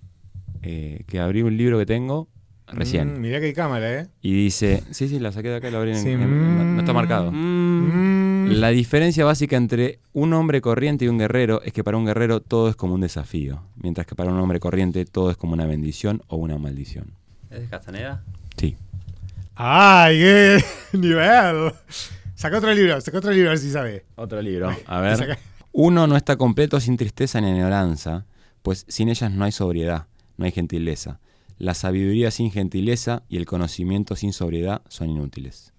eh, 0.63 1.03
que 1.09 1.19
abrí 1.19 1.43
un 1.43 1.57
libro 1.57 1.81
que 1.81 1.87
tengo 1.87 2.29
recién. 2.69 3.15
Mm, 3.15 3.21
mirá 3.23 3.41
que 3.41 3.47
hay 3.47 3.53
cámara, 3.55 3.93
¿eh? 4.03 4.07
Y 4.21 4.35
dice, 4.35 4.85
sí, 4.93 5.09
sí, 5.09 5.19
la 5.19 5.33
saqué 5.33 5.49
de 5.49 5.57
acá 5.57 5.69
y 5.69 5.73
la 5.73 5.79
abrí 5.79 5.91
en, 5.91 5.97
Sí, 5.97 6.11
en- 6.11 6.21
no- 6.57 6.65
no 6.65 6.79
está 6.79 6.93
mm. 6.93 6.95
marcado. 6.95 7.33
Mm. 7.33 8.51
La 8.53 8.69
diferencia 8.69 9.25
básica 9.25 9.57
entre 9.57 9.99
un 10.13 10.33
hombre 10.33 10.61
corriente 10.61 11.07
y 11.07 11.09
un 11.09 11.19
guerrero 11.19 11.61
es 11.63 11.73
que 11.73 11.83
para 11.83 11.97
un 11.97 12.07
guerrero 12.07 12.39
todo 12.41 12.69
es 12.69 12.77
como 12.77 12.95
un 12.95 13.01
desafío, 13.01 13.65
mientras 13.75 14.07
que 14.07 14.15
para 14.15 14.31
un 14.31 14.39
hombre 14.39 14.61
corriente 14.61 15.05
todo 15.07 15.33
es 15.33 15.37
como 15.37 15.55
una 15.55 15.67
bendición 15.67 16.23
o 16.29 16.37
una 16.37 16.57
maldición. 16.57 17.15
¿Es 17.51 17.63
de 17.63 17.67
Castaneda? 17.67 18.23
Sí. 18.57 18.77
¡Ay, 19.55 20.19
qué 20.19 20.65
nivel! 20.99 21.73
Saca 22.35 22.59
otro 22.59 22.73
libro, 22.75 23.01
saca 23.01 23.19
otro 23.19 23.31
libro 23.31 23.51
a 23.51 23.53
ver 23.53 23.59
si 23.59 23.71
sabe. 23.71 24.05
Otro 24.17 24.41
libro. 24.41 24.75
A 24.87 25.01
ver. 25.03 25.39
Uno 25.73 26.07
no 26.07 26.17
está 26.17 26.37
completo 26.37 26.81
sin 26.81 26.97
tristeza 26.97 27.41
ni 27.41 27.51
añoranza, 27.51 28.27
pues 28.63 28.85
sin 28.89 29.09
ellas 29.09 29.31
no 29.31 29.45
hay 29.45 29.53
sobriedad, 29.53 30.07
no 30.37 30.45
hay 30.45 30.53
gentileza. 30.53 31.21
La 31.59 31.75
sabiduría 31.75 32.31
sin 32.31 32.51
gentileza 32.51 33.23
y 33.29 33.37
el 33.37 33.47
conocimiento 33.47 34.17
sin 34.17 34.33
sobriedad 34.33 34.83
son 34.89 35.11
inútiles. 35.11 35.73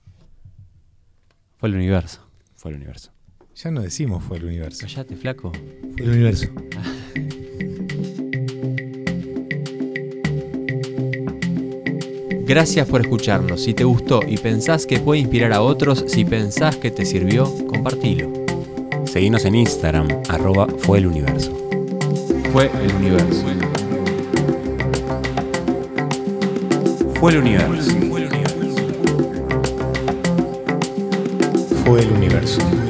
Fue 1.57 1.69
el 1.69 1.75
universo. 1.75 2.25
Fue 2.55 2.71
el 2.71 2.77
universo. 2.77 3.11
Ya 3.55 3.69
no 3.71 3.81
decimos 3.81 4.23
fue 4.23 4.37
el 4.37 4.45
universo. 4.45 4.85
Callate, 4.87 5.15
flaco. 5.15 5.51
Fue 5.51 6.05
el 6.05 6.09
universo. 6.09 6.47
Gracias 12.45 12.89
por 12.89 12.99
escucharnos. 12.99 13.61
Si 13.61 13.73
te 13.73 13.85
gustó 13.85 14.19
y 14.27 14.37
pensás 14.37 14.85
que 14.85 14.99
puede 14.99 15.21
inspirar 15.21 15.53
a 15.53 15.61
otros, 15.61 16.03
si 16.07 16.25
pensás 16.25 16.75
que 16.75 16.91
te 16.91 17.05
sirvió, 17.05 17.49
compartilo. 17.67 18.29
Seguinos 19.05 19.45
en 19.45 19.55
Instagram, 19.55 20.09
arroba 20.27 20.67
fue 20.79 20.97
el 20.97 21.07
universo. 21.07 21.57
Fue 22.51 22.69
el 22.83 22.95
universo. 22.95 23.45
Fue 27.15 27.31
el 27.31 27.37
universo. 27.37 27.91
Fue 31.85 32.01
el 32.01 32.11
universo. 32.11 32.82